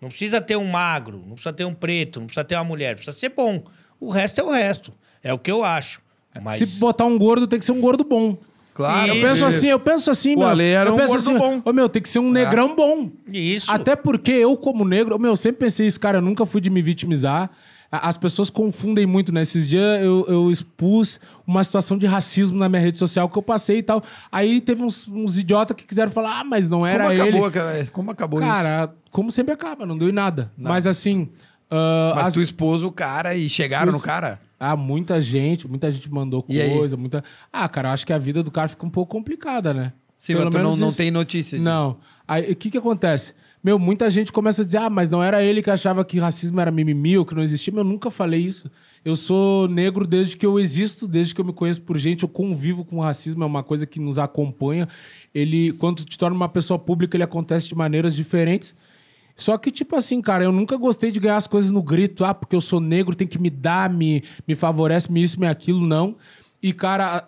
Não 0.00 0.08
precisa 0.08 0.40
ter 0.40 0.56
um 0.56 0.64
magro. 0.66 1.18
Não 1.26 1.34
precisa 1.34 1.52
ter 1.52 1.64
um 1.64 1.74
preto. 1.74 2.20
Não 2.20 2.26
precisa 2.26 2.44
ter 2.44 2.54
uma 2.54 2.64
mulher. 2.64 2.94
Precisa 2.94 3.16
ser 3.16 3.28
bom. 3.30 3.62
O 4.00 4.10
resto 4.10 4.40
é 4.40 4.44
o 4.44 4.50
resto. 4.50 4.92
É 5.22 5.32
o 5.32 5.38
que 5.38 5.50
eu 5.50 5.62
acho. 5.62 6.00
Mas 6.42 6.56
Se 6.58 6.66
botar 6.78 7.04
um 7.04 7.18
gordo, 7.18 7.46
tem 7.46 7.58
que 7.58 7.64
ser 7.64 7.72
um 7.72 7.80
gordo 7.80 8.02
bom. 8.04 8.38
Claro. 8.72 9.08
Eu 9.08 9.16
Isso. 9.16 9.26
penso 9.26 9.44
assim, 9.44 9.66
eu 9.68 9.78
penso 9.80 10.10
assim, 10.10 10.36
O 10.36 10.38
meu. 10.38 10.48
Ale 10.48 10.64
era 10.64 10.88
eu 10.88 10.94
um 10.94 10.96
penso 10.96 11.08
gordo 11.12 11.28
assim, 11.28 11.38
bom. 11.38 11.60
Ô, 11.64 11.72
meu, 11.72 11.86
tem 11.88 12.00
que 12.00 12.08
ser 12.08 12.18
um 12.20 12.30
negrão 12.30 12.74
bom. 12.74 13.10
isso. 13.30 13.70
Até 13.70 13.94
porque 13.94 14.30
eu, 14.30 14.56
como 14.56 14.84
negro, 14.86 15.18
meu, 15.18 15.32
eu 15.32 15.36
sempre 15.36 15.58
pensei 15.66 15.86
isso, 15.86 16.00
cara, 16.00 16.18
eu 16.18 16.22
nunca 16.22 16.46
fui 16.46 16.60
de 16.62 16.70
me 16.70 16.80
vitimizar. 16.80 17.50
As 17.92 18.16
pessoas 18.16 18.48
confundem 18.50 19.04
muito, 19.04 19.32
né? 19.32 19.42
Esses 19.42 19.68
dias 19.68 20.00
eu, 20.02 20.24
eu 20.28 20.50
expus 20.50 21.18
uma 21.46 21.62
situação 21.64 21.98
de 21.98 22.06
racismo 22.06 22.56
na 22.56 22.68
minha 22.68 22.80
rede 22.80 22.96
social 22.98 23.28
que 23.28 23.36
eu 23.36 23.42
passei 23.42 23.78
e 23.78 23.82
tal. 23.82 24.00
Aí 24.30 24.60
teve 24.60 24.82
uns, 24.84 25.08
uns 25.08 25.36
idiotas 25.36 25.76
que 25.76 25.84
quiseram 25.84 26.12
falar, 26.12 26.38
ah, 26.40 26.44
mas 26.44 26.68
não 26.68 26.86
era 26.86 27.04
Como 27.08 27.12
ele. 27.20 27.22
acabou, 27.30 27.50
cara? 27.50 27.86
Como 27.90 28.10
acabou 28.12 28.40
isso? 28.40 28.48
Cara, 28.48 28.94
como 29.10 29.30
sempre 29.32 29.52
acaba, 29.52 29.84
não 29.84 29.98
deu 29.98 30.08
em 30.08 30.12
nada. 30.12 30.52
Mas 30.56 30.86
assim. 30.86 31.28
ah, 31.68 32.12
Mas 32.14 32.28
as- 32.28 32.34
tu 32.34 32.40
expôs 32.40 32.84
o 32.84 32.92
cara 32.92 33.34
e 33.34 33.48
chegaram 33.48 33.90
no 33.90 34.00
cara? 34.00 34.40
Ah, 34.58 34.76
muita 34.76 35.20
gente, 35.20 35.66
muita 35.66 35.90
gente 35.90 36.08
mandou 36.12 36.44
E 36.48 36.60
aí? 36.60 36.76
coisa, 36.76 36.96
muita. 36.96 37.24
Ah, 37.52 37.68
cara, 37.68 37.88
eu 37.88 37.92
acho 37.92 38.06
que 38.06 38.12
a 38.12 38.18
vida 38.18 38.42
do 38.42 38.50
cara 38.52 38.68
fica 38.68 38.86
um 38.86 38.90
pouco 38.90 39.10
complicada, 39.10 39.72
né? 39.74 39.92
Sim, 40.14 40.34
Pelo 40.34 40.44
mas 40.44 40.54
tu 40.54 40.62
não, 40.62 40.76
não 40.76 40.88
isso. 40.90 40.96
tem 40.98 41.10
notícia 41.10 41.58
disso. 41.58 41.68
Não. 41.68 41.96
Aí 42.28 42.52
o 42.52 42.54
que 42.54 42.70
que 42.70 42.78
acontece? 42.78 43.32
Meu, 43.62 43.78
muita 43.78 44.10
gente 44.10 44.32
começa 44.32 44.62
a 44.62 44.64
dizer, 44.64 44.78
ah, 44.78 44.88
mas 44.88 45.10
não 45.10 45.22
era 45.22 45.42
ele 45.42 45.62
que 45.62 45.70
achava 45.70 46.02
que 46.02 46.18
racismo 46.18 46.58
era 46.60 46.70
mimimi 46.70 47.18
ou 47.18 47.26
que 47.26 47.34
não 47.34 47.42
existia. 47.42 47.72
Meu, 47.72 47.82
eu 47.82 47.88
nunca 47.88 48.10
falei 48.10 48.40
isso. 48.40 48.70
Eu 49.04 49.16
sou 49.16 49.68
negro 49.68 50.06
desde 50.06 50.36
que 50.36 50.46
eu 50.46 50.58
existo, 50.58 51.06
desde 51.06 51.34
que 51.34 51.40
eu 51.40 51.44
me 51.44 51.52
conheço 51.52 51.82
por 51.82 51.98
gente, 51.98 52.22
eu 52.22 52.28
convivo 52.28 52.84
com 52.84 52.96
o 52.96 53.00
racismo, 53.00 53.42
é 53.42 53.46
uma 53.46 53.62
coisa 53.62 53.86
que 53.86 54.00
nos 54.00 54.18
acompanha. 54.18 54.88
Ele, 55.34 55.72
quando 55.72 56.04
te 56.04 56.16
torna 56.16 56.34
uma 56.34 56.48
pessoa 56.48 56.78
pública, 56.78 57.16
ele 57.16 57.24
acontece 57.24 57.68
de 57.68 57.74
maneiras 57.74 58.14
diferentes. 58.14 58.74
Só 59.36 59.56
que, 59.56 59.70
tipo 59.70 59.94
assim, 59.96 60.20
cara, 60.20 60.44
eu 60.44 60.52
nunca 60.52 60.76
gostei 60.76 61.10
de 61.10 61.20
ganhar 61.20 61.36
as 61.36 61.46
coisas 61.46 61.70
no 61.70 61.82
grito, 61.82 62.24
ah, 62.24 62.34
porque 62.34 62.56
eu 62.56 62.60
sou 62.60 62.80
negro, 62.80 63.14
tem 63.14 63.26
que 63.26 63.38
me 63.38 63.48
dar, 63.48 63.88
me, 63.90 64.22
me 64.46 64.54
favorece, 64.54 65.10
me 65.10 65.22
isso, 65.22 65.40
me 65.40 65.46
aquilo, 65.46 65.86
não. 65.86 66.16
E, 66.62 66.72
cara, 66.72 67.26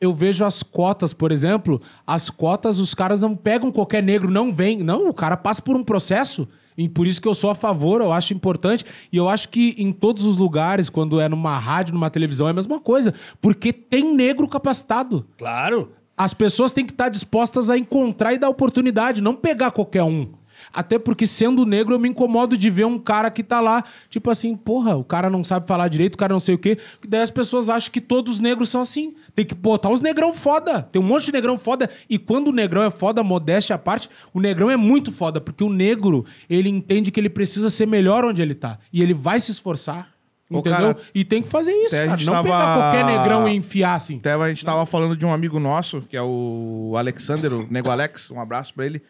eu 0.00 0.14
vejo 0.14 0.44
as 0.44 0.62
cotas, 0.62 1.12
por 1.12 1.32
exemplo, 1.32 1.80
as 2.06 2.30
cotas, 2.30 2.78
os 2.78 2.94
caras 2.94 3.20
não 3.20 3.34
pegam 3.34 3.72
qualquer 3.72 4.02
negro, 4.02 4.30
não 4.30 4.52
vem. 4.52 4.78
Não, 4.78 5.08
o 5.08 5.14
cara 5.14 5.36
passa 5.36 5.60
por 5.60 5.76
um 5.76 5.82
processo. 5.82 6.48
E 6.76 6.88
por 6.88 7.08
isso 7.08 7.20
que 7.20 7.26
eu 7.26 7.34
sou 7.34 7.50
a 7.50 7.54
favor, 7.56 8.00
eu 8.00 8.12
acho 8.12 8.32
importante. 8.32 8.84
E 9.12 9.16
eu 9.16 9.28
acho 9.28 9.48
que 9.48 9.74
em 9.76 9.92
todos 9.92 10.24
os 10.24 10.36
lugares, 10.36 10.88
quando 10.88 11.20
é 11.20 11.28
numa 11.28 11.58
rádio, 11.58 11.92
numa 11.92 12.08
televisão, 12.08 12.46
é 12.46 12.50
a 12.50 12.54
mesma 12.54 12.78
coisa. 12.78 13.12
Porque 13.40 13.72
tem 13.72 14.14
negro 14.14 14.46
capacitado. 14.46 15.26
Claro. 15.36 15.90
As 16.16 16.32
pessoas 16.34 16.70
têm 16.70 16.86
que 16.86 16.92
estar 16.92 17.08
dispostas 17.08 17.68
a 17.68 17.76
encontrar 17.76 18.32
e 18.32 18.38
dar 18.38 18.48
oportunidade, 18.48 19.20
não 19.20 19.34
pegar 19.34 19.72
qualquer 19.72 20.04
um. 20.04 20.28
Até 20.72 20.98
porque, 20.98 21.26
sendo 21.26 21.64
negro, 21.64 21.94
eu 21.94 21.98
me 21.98 22.08
incomodo 22.08 22.56
de 22.56 22.70
ver 22.70 22.84
um 22.86 22.98
cara 22.98 23.30
que 23.30 23.42
tá 23.42 23.60
lá, 23.60 23.82
tipo 24.10 24.30
assim, 24.30 24.56
porra, 24.56 24.96
o 24.96 25.04
cara 25.04 25.28
não 25.30 25.42
sabe 25.44 25.66
falar 25.66 25.88
direito, 25.88 26.14
o 26.14 26.18
cara 26.18 26.32
não 26.32 26.40
sei 26.40 26.54
o 26.54 26.58
quê. 26.58 26.78
Daí 27.06 27.20
as 27.22 27.30
pessoas 27.30 27.68
acham 27.68 27.90
que 27.92 28.00
todos 28.00 28.34
os 28.34 28.40
negros 28.40 28.68
são 28.68 28.80
assim. 28.80 29.14
Tem 29.34 29.44
que 29.44 29.54
botar 29.54 29.88
uns 29.88 30.00
negrão 30.00 30.32
foda. 30.34 30.82
Tem 30.82 31.00
um 31.00 31.04
monte 31.04 31.26
de 31.26 31.32
negrão 31.32 31.58
foda. 31.58 31.88
E 32.08 32.18
quando 32.18 32.48
o 32.48 32.52
negrão 32.52 32.82
é 32.82 32.90
foda, 32.90 33.22
modéstia 33.22 33.74
à 33.76 33.78
parte, 33.78 34.08
o 34.32 34.40
negrão 34.40 34.70
é 34.70 34.76
muito 34.76 35.10
foda. 35.12 35.40
Porque 35.40 35.62
o 35.64 35.68
negro, 35.72 36.24
ele 36.48 36.68
entende 36.68 37.10
que 37.10 37.18
ele 37.20 37.30
precisa 37.30 37.70
ser 37.70 37.86
melhor 37.86 38.24
onde 38.24 38.42
ele 38.42 38.54
tá. 38.54 38.78
E 38.92 39.02
ele 39.02 39.14
vai 39.14 39.38
se 39.40 39.50
esforçar. 39.50 40.08
Ô, 40.50 40.60
Entendeu? 40.60 40.78
cara, 40.94 40.96
e 41.14 41.24
tem 41.26 41.42
que 41.42 41.48
fazer 41.48 41.72
isso, 41.72 41.94
cara. 41.94 42.16
Não 42.24 42.32
tava- 42.32 42.42
pegar 42.44 42.74
qualquer 42.78 43.04
negrão 43.04 43.46
e 43.46 43.54
enfiar 43.54 43.96
assim. 43.96 44.16
Até 44.16 44.32
a 44.32 44.48
gente 44.48 44.64
tava 44.64 44.86
falando 44.86 45.14
de 45.14 45.26
um 45.26 45.30
amigo 45.32 45.60
nosso, 45.60 46.00
que 46.00 46.16
é 46.16 46.22
o 46.22 46.94
Alexander, 46.96 47.52
o 47.52 47.66
Nego 47.70 47.90
Alex, 47.90 48.30
um 48.30 48.40
abraço 48.40 48.72
pra 48.72 48.86
ele. 48.86 49.02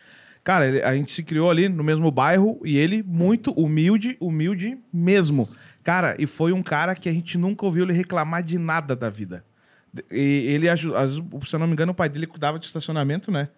Cara, 0.49 0.67
ele- 0.67 0.83
a 0.83 0.95
gente 0.97 1.13
se 1.13 1.23
criou 1.23 1.51
ali 1.51 1.69
no 1.69 1.85
mesmo 1.85 2.11
bairro 2.11 2.59
e 2.65 2.79
ele 2.79 3.03
muito 3.07 3.51
humilde, 3.53 4.17
humilde 4.19 4.79
mesmo. 4.91 5.47
Cara, 5.85 6.17
e 6.19 6.27
foi 6.27 6.53
um 6.53 6.63
cara 6.63 6.95
que 6.95 7.07
a 7.07 7.13
gente 7.13 7.37
nunca 7.37 7.67
ouviu 7.67 7.85
ele 7.85 7.93
reclamar 7.93 8.43
de 8.43 8.57
nada 8.57 8.97
da 8.97 9.11
vida. 9.11 9.45
E 10.11 10.47
ele, 10.49 10.67
às 10.67 10.83
vezes, 10.83 11.21
se 11.45 11.55
eu 11.55 11.59
não 11.59 11.67
me 11.67 11.75
engano, 11.75 11.93
o 11.93 11.95
pai 11.95 12.09
dele 12.09 12.27
cuidava 12.27 12.59
de 12.59 12.65
estacionamento, 12.65 13.31
né? 13.31 13.51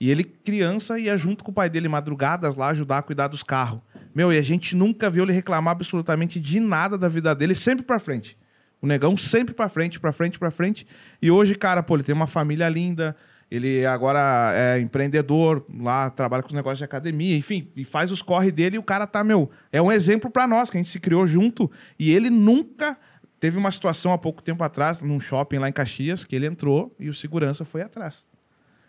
E 0.00 0.08
ele, 0.08 0.22
criança, 0.22 0.96
ia 1.00 1.18
junto 1.18 1.42
com 1.42 1.50
o 1.50 1.54
pai 1.54 1.68
dele 1.68 1.88
madrugadas 1.88 2.54
lá 2.54 2.68
ajudar 2.68 2.98
a 2.98 3.02
cuidar 3.02 3.26
dos 3.26 3.42
carros. 3.42 3.80
Meu, 4.14 4.32
e 4.32 4.38
a 4.38 4.42
gente 4.42 4.76
nunca 4.76 5.10
viu 5.10 5.24
ele 5.24 5.32
reclamar 5.32 5.72
absolutamente 5.72 6.38
de 6.38 6.60
nada 6.60 6.96
da 6.96 7.08
vida 7.08 7.34
dele, 7.34 7.56
sempre 7.56 7.84
pra 7.84 7.98
frente. 7.98 8.38
O 8.80 8.86
negão 8.86 9.16
sempre 9.16 9.52
pra 9.52 9.68
frente, 9.68 9.98
pra 9.98 10.12
frente, 10.12 10.38
pra 10.38 10.52
frente. 10.52 10.86
E 11.20 11.28
hoje, 11.28 11.56
cara, 11.56 11.82
pô, 11.82 11.96
ele 11.96 12.04
tem 12.04 12.14
uma 12.14 12.28
família 12.28 12.68
linda. 12.68 13.16
Ele 13.50 13.86
agora 13.86 14.52
é 14.54 14.80
empreendedor, 14.80 15.64
lá 15.78 16.10
trabalha 16.10 16.42
com 16.42 16.48
os 16.48 16.54
negócios 16.54 16.78
de 16.78 16.84
academia, 16.84 17.36
enfim, 17.36 17.70
e 17.76 17.84
faz 17.84 18.10
os 18.10 18.20
corre 18.20 18.50
dele 18.50 18.76
e 18.76 18.78
o 18.78 18.82
cara 18.82 19.06
tá, 19.06 19.22
meu, 19.22 19.50
é 19.70 19.80
um 19.80 19.92
exemplo 19.92 20.28
pra 20.28 20.48
nós, 20.48 20.68
que 20.68 20.76
a 20.76 20.80
gente 20.80 20.90
se 20.90 20.98
criou 20.98 21.26
junto. 21.26 21.70
E 21.98 22.10
ele 22.12 22.28
nunca 22.28 22.98
teve 23.38 23.56
uma 23.56 23.70
situação 23.70 24.12
há 24.12 24.18
pouco 24.18 24.42
tempo 24.42 24.64
atrás, 24.64 25.00
num 25.00 25.20
shopping 25.20 25.58
lá 25.58 25.68
em 25.68 25.72
Caxias, 25.72 26.24
que 26.24 26.34
ele 26.34 26.46
entrou 26.46 26.94
e 26.98 27.08
o 27.08 27.14
segurança 27.14 27.64
foi 27.64 27.82
atrás. 27.82 28.26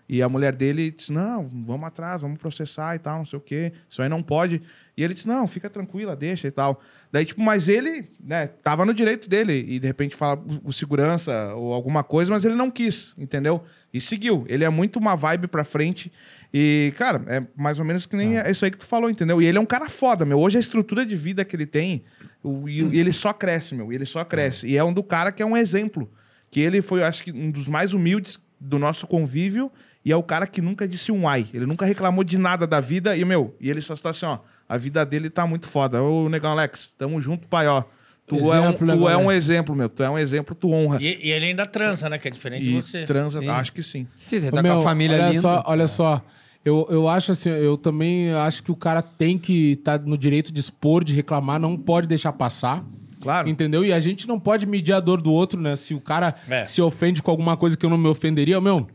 E 0.10 0.22
a 0.22 0.30
mulher 0.30 0.54
dele 0.56 0.92
disse: 0.92 1.12
Não, 1.12 1.48
vamos 1.48 1.86
atrás, 1.88 2.22
vamos 2.22 2.38
processar 2.40 2.96
e 2.96 3.00
tal, 3.00 3.18
não 3.18 3.26
sei 3.26 3.38
o 3.38 3.42
quê. 3.42 3.74
Isso 3.90 4.02
aí 4.02 4.08
não 4.08 4.24
pode. 4.24 4.62
E 4.96 5.04
ele 5.04 5.14
disse: 5.14 5.28
Não, 5.28 5.46
fica 5.46 5.70
tranquila, 5.70 6.16
deixa 6.16 6.48
e 6.48 6.52
tal. 6.52 6.82
Daí, 7.12 7.26
tipo, 7.26 7.42
mas 7.42 7.68
ele, 7.68 8.10
né, 8.24 8.48
tava 8.48 8.86
no 8.86 8.94
direito 8.94 9.30
dele. 9.30 9.66
E 9.68 9.80
de 9.80 9.88
repente 9.88 10.16
fala 10.16 10.42
o, 10.64 10.72
segurança 10.72 11.54
ou 11.56 11.74
alguma 11.74 12.04
coisa, 12.04 12.32
mas 12.32 12.46
ele 12.46 12.56
não 12.56 12.72
quis, 12.72 13.14
entendeu? 13.18 13.64
E 13.94 14.00
seguiu. 14.00 14.46
Ele 14.48 14.64
é 14.64 14.70
muito 14.70 14.98
uma 14.98 15.16
vibe 15.16 15.48
pra 15.48 15.64
frente. 15.66 16.12
E, 16.54 16.94
cara, 16.98 17.22
é 17.28 17.44
mais 17.62 17.78
ou 17.78 17.84
menos 17.84 18.06
que 18.06 18.16
nem 18.16 18.40
é 18.40 18.50
isso 18.50 18.64
aí 18.64 18.72
que 18.72 18.78
tu 18.78 18.86
falou, 18.86 19.10
entendeu? 19.10 19.42
E 19.42 19.46
ele 19.46 19.58
é 19.58 19.62
um 19.62 19.66
cara 19.66 19.90
foda, 19.90 20.24
meu. 20.26 20.40
Hoje 20.40 20.58
a 20.58 20.62
estrutura 20.62 21.06
de 21.06 21.16
vida 21.18 21.44
que 21.44 21.54
ele 21.56 21.66
tem, 21.66 22.04
o- 22.42 22.70
e, 22.70 22.98
ele 22.98 23.12
só 23.12 23.34
cresce, 23.34 23.76
meu. 23.76 23.92
Ele 23.92 24.06
só 24.06 24.24
cresce. 24.24 24.66
E 24.68 24.78
é 24.78 24.84
um 24.84 24.94
do 24.94 25.04
cara 25.04 25.32
que 25.34 25.44
é 25.44 25.46
um 25.46 25.58
exemplo. 25.58 26.10
Que 26.50 26.62
ele 26.62 26.82
foi, 26.82 27.02
eu 27.02 27.06
acho 27.06 27.24
que, 27.24 27.32
um 27.34 27.52
dos 27.52 27.68
mais 27.68 27.94
humildes 27.94 28.40
do 28.60 28.80
nosso 28.80 29.06
convívio. 29.06 29.70
E 30.08 30.12
é 30.14 30.16
o 30.16 30.24
cara 30.24 30.48
que 30.48 30.62
nunca 30.62 30.88
disse 30.88 31.12
um 31.12 31.28
ai. 31.28 31.48
Ele 31.54 31.66
nunca 31.66 31.86
reclamou 31.86 32.24
de 32.24 32.38
nada 32.38 32.66
da 32.66 32.80
vida. 32.80 33.18
E, 33.18 33.26
meu, 33.26 33.54
e 33.60 33.70
ele 33.70 33.82
só 33.82 33.94
está 33.94 34.12
assim, 34.12 34.26
ó. 34.26 34.40
A 34.70 34.78
vida 34.78 35.06
dele 35.06 35.30
tá 35.30 35.46
muito 35.46 35.68
foda. 35.68 36.02
Ô, 36.02 36.30
Negão 36.30 36.52
Alex, 36.52 36.96
tamo 36.98 37.20
junto, 37.20 37.46
pai, 37.48 37.68
ó. 37.68 37.84
Tu, 38.26 38.36
é, 38.36 38.60
um, 38.62 38.70
Exemplo, 38.70 38.88
tu 38.98 39.10
é 39.10 39.18
um 39.18 39.32
exemplo, 39.32 39.76
meu. 39.76 39.90
Tu 39.90 40.04
é 40.04 40.10
um 40.10 40.18
exemplo, 40.18 40.56
tu 40.56 40.72
honra. 40.72 40.98
E, 41.02 41.28
e 41.28 41.32
ele 41.32 41.48
ainda 41.48 41.66
transa, 41.66 42.08
né? 42.08 42.18
Que 42.18 42.30
é 42.30 42.32
diferente 42.32 42.64
de 42.64 42.72
E 42.72 42.82
você. 42.82 43.04
transa, 43.04 43.42
Sim. 43.42 43.50
acho 43.50 43.74
que 43.74 43.84
sim. 43.84 44.08
Sim, 44.24 44.40
você 44.40 44.50
tá 44.52 44.64
meu, 44.64 44.76
com 44.76 44.80
a 44.80 44.84
família 44.84 45.16
olha 45.18 45.28
linda. 45.28 45.42
Só, 45.42 45.64
olha 45.66 45.88
só, 45.88 46.22
eu, 46.64 46.88
eu 46.90 47.10
acho 47.10 47.34
assim, 47.34 47.50
eu 47.50 47.78
também 47.78 48.32
acho 48.34 48.64
que 48.64 48.72
o 48.72 48.76
cara 48.78 49.02
tem 49.02 49.38
que 49.38 49.74
estar 49.74 50.00
no 50.00 50.18
direito 50.18 50.54
de 50.54 50.60
expor, 50.62 51.04
de 51.04 51.14
reclamar, 51.14 51.60
não 51.60 51.78
pode 51.78 52.08
deixar 52.08 52.32
passar. 52.32 52.82
Claro. 53.22 53.50
Entendeu? 53.50 53.84
E 53.84 53.92
a 53.92 54.00
gente 54.00 54.26
não 54.28 54.40
pode 54.40 54.66
medir 54.66 54.94
a 54.94 55.00
dor 55.02 55.22
do 55.22 55.32
outro, 55.34 55.60
né? 55.60 55.76
Se 55.76 55.94
o 55.94 56.00
cara 56.00 56.34
É. 56.50 56.64
se 56.64 56.82
ofende 56.82 57.22
com 57.22 57.30
alguma 57.32 57.58
coisa 57.58 57.76
que 57.76 57.86
eu 57.86 57.90
não 57.90 57.98
me 57.98 58.08
ofenderia, 58.08 58.62
meu. 58.62 58.88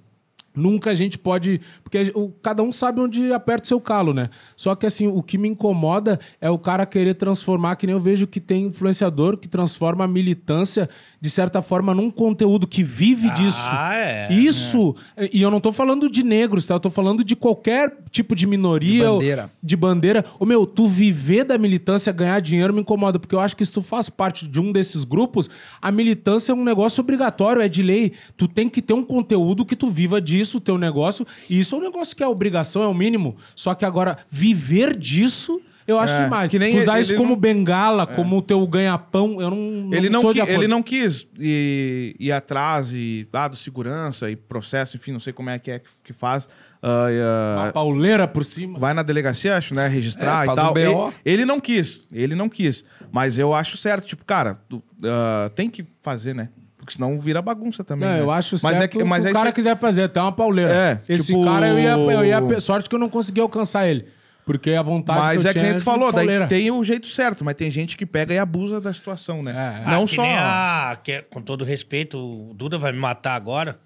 Nunca 0.55 0.91
a 0.91 0.95
gente 0.95 1.17
pode. 1.19 1.61
Porque 1.83 2.13
cada 2.43 2.63
um 2.63 2.71
sabe 2.73 3.01
onde 3.01 3.33
aperta 3.33 3.65
o 3.65 3.69
seu 3.69 3.81
calo, 3.81 4.13
né? 4.13 4.29
Só 4.57 4.75
que 4.75 4.85
assim, 4.87 5.07
o 5.07 5.23
que 5.23 5.39
me 5.39 5.49
incomoda 5.49 6.21
é 6.41 6.51
o 6.51 6.59
cara 6.59 6.85
querer 6.85 7.15
transformar, 7.15 7.77
que 7.77 7.87
nem 7.87 7.95
eu 7.95 8.01
vejo 8.01 8.27
que 8.27 8.41
tem 8.41 8.67
influenciador 8.67 9.37
que 9.39 9.49
transforma 9.49 10.05
a 10.05 10.09
militância, 10.09 10.89
de 11.21 11.31
certa 11.31 11.63
forma, 11.63 11.95
num 11.95 12.11
conteúdo 12.11 12.67
que 12.67 12.83
vive 12.83 13.31
disso. 13.31 13.69
Ah, 13.73 13.95
é. 13.95 14.33
Isso, 14.33 14.95
e 15.33 15.41
eu 15.41 15.51
não 15.51 15.61
tô 15.61 15.73
falando 15.73 16.11
de 16.11 16.23
negros, 16.23 16.67
tá? 16.67 16.75
Eu 16.75 16.81
tô 16.81 16.91
falando 16.91 17.25
de 17.25 17.35
qualquer 17.35 17.97
tipo 18.11 18.35
de 18.35 18.47
minoria. 18.47 19.05
De 19.05 19.07
ou- 19.07 19.19
bandeira. 19.19 19.51
De 19.63 19.77
bandeira. 19.77 20.25
Ô, 20.39 20.45
meu, 20.45 20.67
tu 20.67 20.87
viver 20.87 21.45
da 21.45 21.57
militância, 21.57 22.13
ganhar 22.13 22.41
dinheiro 22.41 22.75
me 22.75 22.81
incomoda, 22.81 23.19
porque 23.19 23.35
eu 23.35 23.41
acho 23.41 23.57
que 23.57 23.65
se 23.65 23.73
tu 23.73 23.81
faz 23.83 24.11
parte 24.11 24.47
de 24.47 24.61
um 24.61 24.71
desses 24.73 25.05
grupos, 25.05 25.49
a 25.81 25.91
militância 25.93 26.53
é 26.53 26.55
um 26.55 26.65
negócio 26.65 27.01
obrigatório, 27.01 27.63
é 27.63 27.69
de 27.69 27.83
lei. 27.83 28.13
Tu 28.37 28.47
tem 28.49 28.69
que 28.69 28.83
ter 28.83 28.93
um 28.93 29.05
conteúdo 29.05 29.65
que 29.65 29.77
tu 29.77 29.89
viva 29.89 30.21
disso, 30.21 30.42
o 30.57 30.61
teu 30.61 30.77
negócio, 30.79 31.27
e 31.49 31.59
isso 31.61 31.75
é 31.75 31.79
um 31.79 31.83
negócio 31.83 32.17
que 32.17 32.23
é 32.23 32.27
obrigação, 32.27 32.83
é 32.83 32.87
o 32.87 32.95
mínimo. 32.95 33.37
Só 33.55 33.75
que 33.75 33.85
agora, 33.85 34.19
viver 34.31 34.97
disso 34.97 35.61
Eu 35.85 35.99
acho 35.99 36.15
É, 36.15 36.23
demais. 36.25 36.49
que 36.49 36.61
nem 36.61 36.77
Tu 36.77 36.81
usar 36.81 37.01
isso 37.01 37.17
como 37.17 37.31
não- 37.31 37.37
bengala, 37.37 38.07
como 38.07 38.37
o 38.39 38.41
teu 38.41 38.65
ganha-pão, 38.69 39.41
eu 39.43 39.51
não, 39.51 39.57
não 39.57 39.93
Ele 39.93 40.09
não, 40.09 40.21
sou 40.21 40.33
qui- 40.33 40.41
ele 40.41 40.69
não 40.69 40.81
quis 40.81 41.27
ir, 41.41 42.15
ir 42.21 42.31
atrás 42.31 42.93
e 42.93 43.27
dado 43.33 43.57
segurança 43.57 44.31
e 44.31 44.37
processo, 44.37 44.97
enfim, 44.97 45.11
não 45.11 45.19
sei 45.19 45.33
como 45.33 45.51
é 45.51 45.59
que 45.59 45.73
é 45.73 45.83
que- 46.05 46.13
faz. 46.13 46.49
ah, 46.81 47.07
e, 47.11 47.21
ah, 47.21 47.63
Uma 47.65 47.73
pauleira 47.73 48.29
por 48.29 48.45
cima. 48.45 48.79
vai 48.79 48.95
na 48.95 49.03
delegacia, 49.03 49.57
acho, 49.57 49.75
né? 49.75 49.89
Registrar 49.89 50.47
É, 50.47 50.53
e 50.53 50.55
tal. 50.55 50.73
um. 50.73 50.79
Ele, 50.79 51.13
ele 51.25 51.45
não 51.45 51.59
quis, 51.59 52.07
ele 52.13 52.37
não 52.37 52.49
quis. 52.49 52.85
Mas 53.11 53.37
eu 53.37 53.53
acho 53.53 53.77
certo, 53.77 54.07
tipo, 54.07 54.25
cara, 54.25 54.55
tu, 54.69 54.81
ah, 55.05 55.51
tem 55.57 55.69
que 55.69 55.85
fazer, 56.01 56.33
né? 56.33 56.51
Porque 56.83 56.95
senão 56.95 57.21
vira 57.21 57.41
bagunça 57.41 57.85
também. 57.85 58.09
Não, 58.09 58.17
né? 58.17 58.21
eu 58.23 58.29
acho 58.31 58.57
mas 58.61 58.77
certo 58.77 58.83
é 58.83 58.89
que, 58.89 59.05
mas 59.05 59.23
que 59.23 59.29
é 59.29 59.31
o 59.31 59.33
cara 59.33 59.49
isso- 59.51 59.55
quiser 59.55 59.77
fazer, 59.77 60.03
até 60.03 60.21
uma 60.21 60.33
pauleira. 60.33 61.01
É, 61.09 61.15
Esse 61.15 61.27
tipo- 61.27 61.45
cara, 61.45 61.69
eu 61.69 61.79
ia, 61.79 61.91
eu 61.93 62.25
ia... 62.25 62.61
Sorte 62.61 62.89
que 62.89 62.95
eu 62.97 62.99
não 62.99 63.09
consegui 63.09 63.41
alcançar 63.41 63.87
ele. 63.87 64.09
Porque 64.45 64.73
a 64.73 64.83
vontade 64.83 65.21
Mas 65.21 65.45
eu 65.45 65.51
é 65.53 65.55
que 65.55 65.61
nem 65.63 65.77
tu 65.77 65.85
falou, 65.85 66.11
daí 66.11 66.27
pauleira. 66.27 66.49
tem 66.49 66.69
o 66.73 66.83
jeito 66.83 67.07
certo, 67.07 67.45
mas 67.45 67.55
tem 67.55 67.71
gente 67.71 67.97
que 67.97 68.05
pega 68.05 68.35
e 68.35 68.39
abusa 68.39 68.81
da 68.81 68.93
situação, 68.93 69.41
né? 69.45 69.53
É, 69.87 69.89
é. 69.89 69.93
Não 69.93 70.03
Ah, 70.03 70.09
só. 70.09 70.23
a- 70.25 70.97
que 70.97 71.13
é- 71.13 71.23
com 71.23 71.41
todo 71.41 71.65
respeito, 71.65 72.19
o 72.19 72.53
Duda 72.53 72.77
vai 72.77 72.91
me 72.91 72.99
matar 72.99 73.37
agora, 73.37 73.79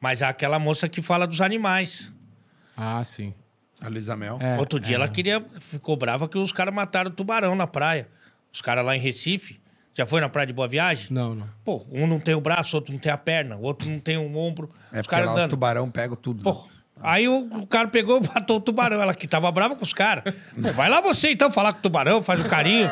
mas 0.00 0.22
é 0.22 0.26
aquela 0.26 0.56
moça 0.60 0.88
que 0.88 1.02
fala 1.02 1.26
dos 1.26 1.40
animais. 1.40 2.12
Ah, 2.76 3.02
sim. 3.02 3.34
A 3.80 3.88
Luísa 3.88 4.14
Mel. 4.14 4.38
É, 4.40 4.56
Outro 4.58 4.78
dia 4.78 4.94
ela 4.94 5.08
queria, 5.08 5.44
ficou 5.58 5.96
brava 5.96 6.28
que 6.28 6.38
os 6.38 6.52
caras 6.52 6.72
mataram 6.72 7.10
o 7.10 7.12
tubarão 7.12 7.56
na 7.56 7.66
praia. 7.66 8.06
Os 8.52 8.60
caras 8.60 8.86
lá 8.86 8.96
em 8.96 9.00
Recife. 9.00 9.58
Já 9.96 10.04
foi 10.04 10.20
na 10.20 10.28
praia 10.28 10.46
de 10.46 10.52
Boa 10.52 10.66
Viagem? 10.66 11.06
Não, 11.10 11.34
não. 11.34 11.46
Pô, 11.64 11.84
um 11.92 12.06
não 12.06 12.18
tem 12.18 12.34
o 12.34 12.40
braço, 12.40 12.74
outro 12.76 12.92
não 12.92 12.98
tem 12.98 13.12
a 13.12 13.16
perna, 13.16 13.56
o 13.56 13.62
outro 13.62 13.88
não 13.88 14.00
tem 14.00 14.18
um 14.18 14.36
ombro. 14.36 14.68
É 14.92 14.96
os 14.96 15.02
porque 15.02 15.10
caras 15.10 15.26
lá 15.26 15.32
os 15.32 15.38
andando. 15.38 15.50
tubarão 15.50 15.88
pegam 15.90 16.16
tudo. 16.16 16.38
né? 16.38 16.42
Pô, 16.42 16.66
aí 17.00 17.28
o, 17.28 17.46
o 17.60 17.66
cara 17.66 17.86
pegou 17.86 18.20
e 18.20 18.26
matou 18.34 18.56
o 18.56 18.60
tubarão. 18.60 19.00
Ela 19.00 19.14
que 19.14 19.28
tava 19.28 19.48
brava 19.52 19.76
com 19.76 19.84
os 19.84 19.92
caras. 19.92 20.24
Pô, 20.60 20.72
vai 20.72 20.90
lá 20.90 21.00
você 21.00 21.30
então 21.30 21.48
falar 21.48 21.72
com 21.72 21.78
o 21.78 21.82
tubarão, 21.82 22.20
faz 22.20 22.40
o 22.40 22.48
carinho. 22.48 22.90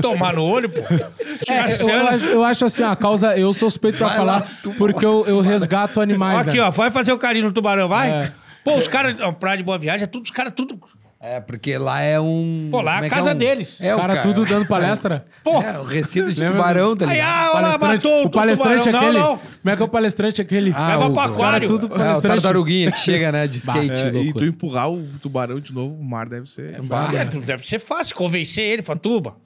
Tomar 0.00 0.34
no 0.34 0.42
olho, 0.42 0.70
pô. 0.70 0.80
É, 0.80 1.82
eu, 1.82 1.88
eu 1.88 2.06
acho, 2.08 2.24
eu 2.24 2.44
acho 2.44 2.64
assim, 2.64 2.82
a 2.82 2.96
causa, 2.96 3.36
eu 3.36 3.52
sou 3.52 3.68
suspeito 3.70 3.98
pra 3.98 4.08
Vai 4.08 4.16
falar, 4.16 4.40
lá, 4.40 4.46
tu- 4.62 4.72
porque 4.78 5.04
eu, 5.04 5.24
eu 5.26 5.40
resgato 5.40 6.00
animais. 6.00 6.48
Aqui, 6.48 6.56
né? 6.58 6.62
ó, 6.62 6.70
vai 6.70 6.90
fazer 6.90 7.12
o 7.12 7.18
carinho 7.18 7.46
no 7.46 7.52
tubarão, 7.52 7.88
vai. 7.88 8.10
É. 8.10 8.32
Pô, 8.64 8.76
os 8.76 8.88
caras, 8.88 9.16
praia 9.38 9.58
de 9.58 9.62
Boa 9.64 9.78
Viagem, 9.78 10.04
é 10.04 10.06
tudo, 10.06 10.24
os 10.24 10.30
caras 10.30 10.52
tudo. 10.56 10.80
É, 11.22 11.38
porque 11.38 11.76
lá 11.76 12.00
é 12.00 12.18
um. 12.18 12.68
Pô, 12.70 12.80
lá 12.80 12.92
é 12.92 12.94
a 12.94 12.98
como 13.00 13.10
que 13.10 13.14
casa 13.16 13.34
um- 13.34 13.38
deles. 13.38 13.78
É, 13.78 13.88
Os 13.88 13.90
o 13.92 13.96
caras 14.00 14.16
cara- 14.16 14.28
tudo 14.34 14.46
dando 14.46 14.64
palestra. 14.66 15.26
Pô, 15.44 15.60
É, 15.60 15.78
o 15.78 15.84
recinto 15.84 16.32
de 16.32 16.46
tubarão, 16.46 16.96
tá 16.96 17.10
aí, 17.10 17.20
ah, 17.20 17.50
olha 17.54 17.60
lá, 17.68 17.78
Palestrante- 17.78 18.06
matou 18.06 18.22
o, 18.22 18.26
o 18.26 18.30
palestrante 18.30 18.84
tubarão. 18.84 18.98
aquele. 19.00 19.18
Não, 19.18 19.28
não. 19.32 19.36
Como 19.38 19.50
é 19.70 19.76
que 19.76 19.82
é 19.82 19.84
o 19.84 19.88
palestrante 19.88 20.40
aquele? 20.40 20.72
Ah, 20.74 20.86
Leva 20.88 21.06
o- 21.08 21.12
pro 21.12 21.20
aquário. 21.20 21.38
cara 21.38 21.66
tudo 21.66 21.82
É, 21.82 21.86
o 21.86 21.90
palestrante. 21.90 22.26
tartaruguinha 22.42 22.90
que 22.92 22.98
chega, 23.00 23.30
né, 23.32 23.46
de 23.46 23.58
skate. 23.60 23.92
É, 23.92 24.22
e 24.22 24.32
tu 24.32 24.44
empurrar 24.46 24.90
o 24.90 25.02
tubarão 25.20 25.60
de 25.60 25.74
novo, 25.74 25.94
o 25.94 26.02
mar 26.02 26.26
deve 26.26 26.48
ser. 26.48 26.80
Bah. 26.80 27.08
É, 27.14 27.24
deve 27.26 27.68
ser 27.68 27.78
fácil 27.78 28.16
convencer 28.16 28.64
ele, 28.64 28.80
fala, 28.80 28.98
tuba. 28.98 29.36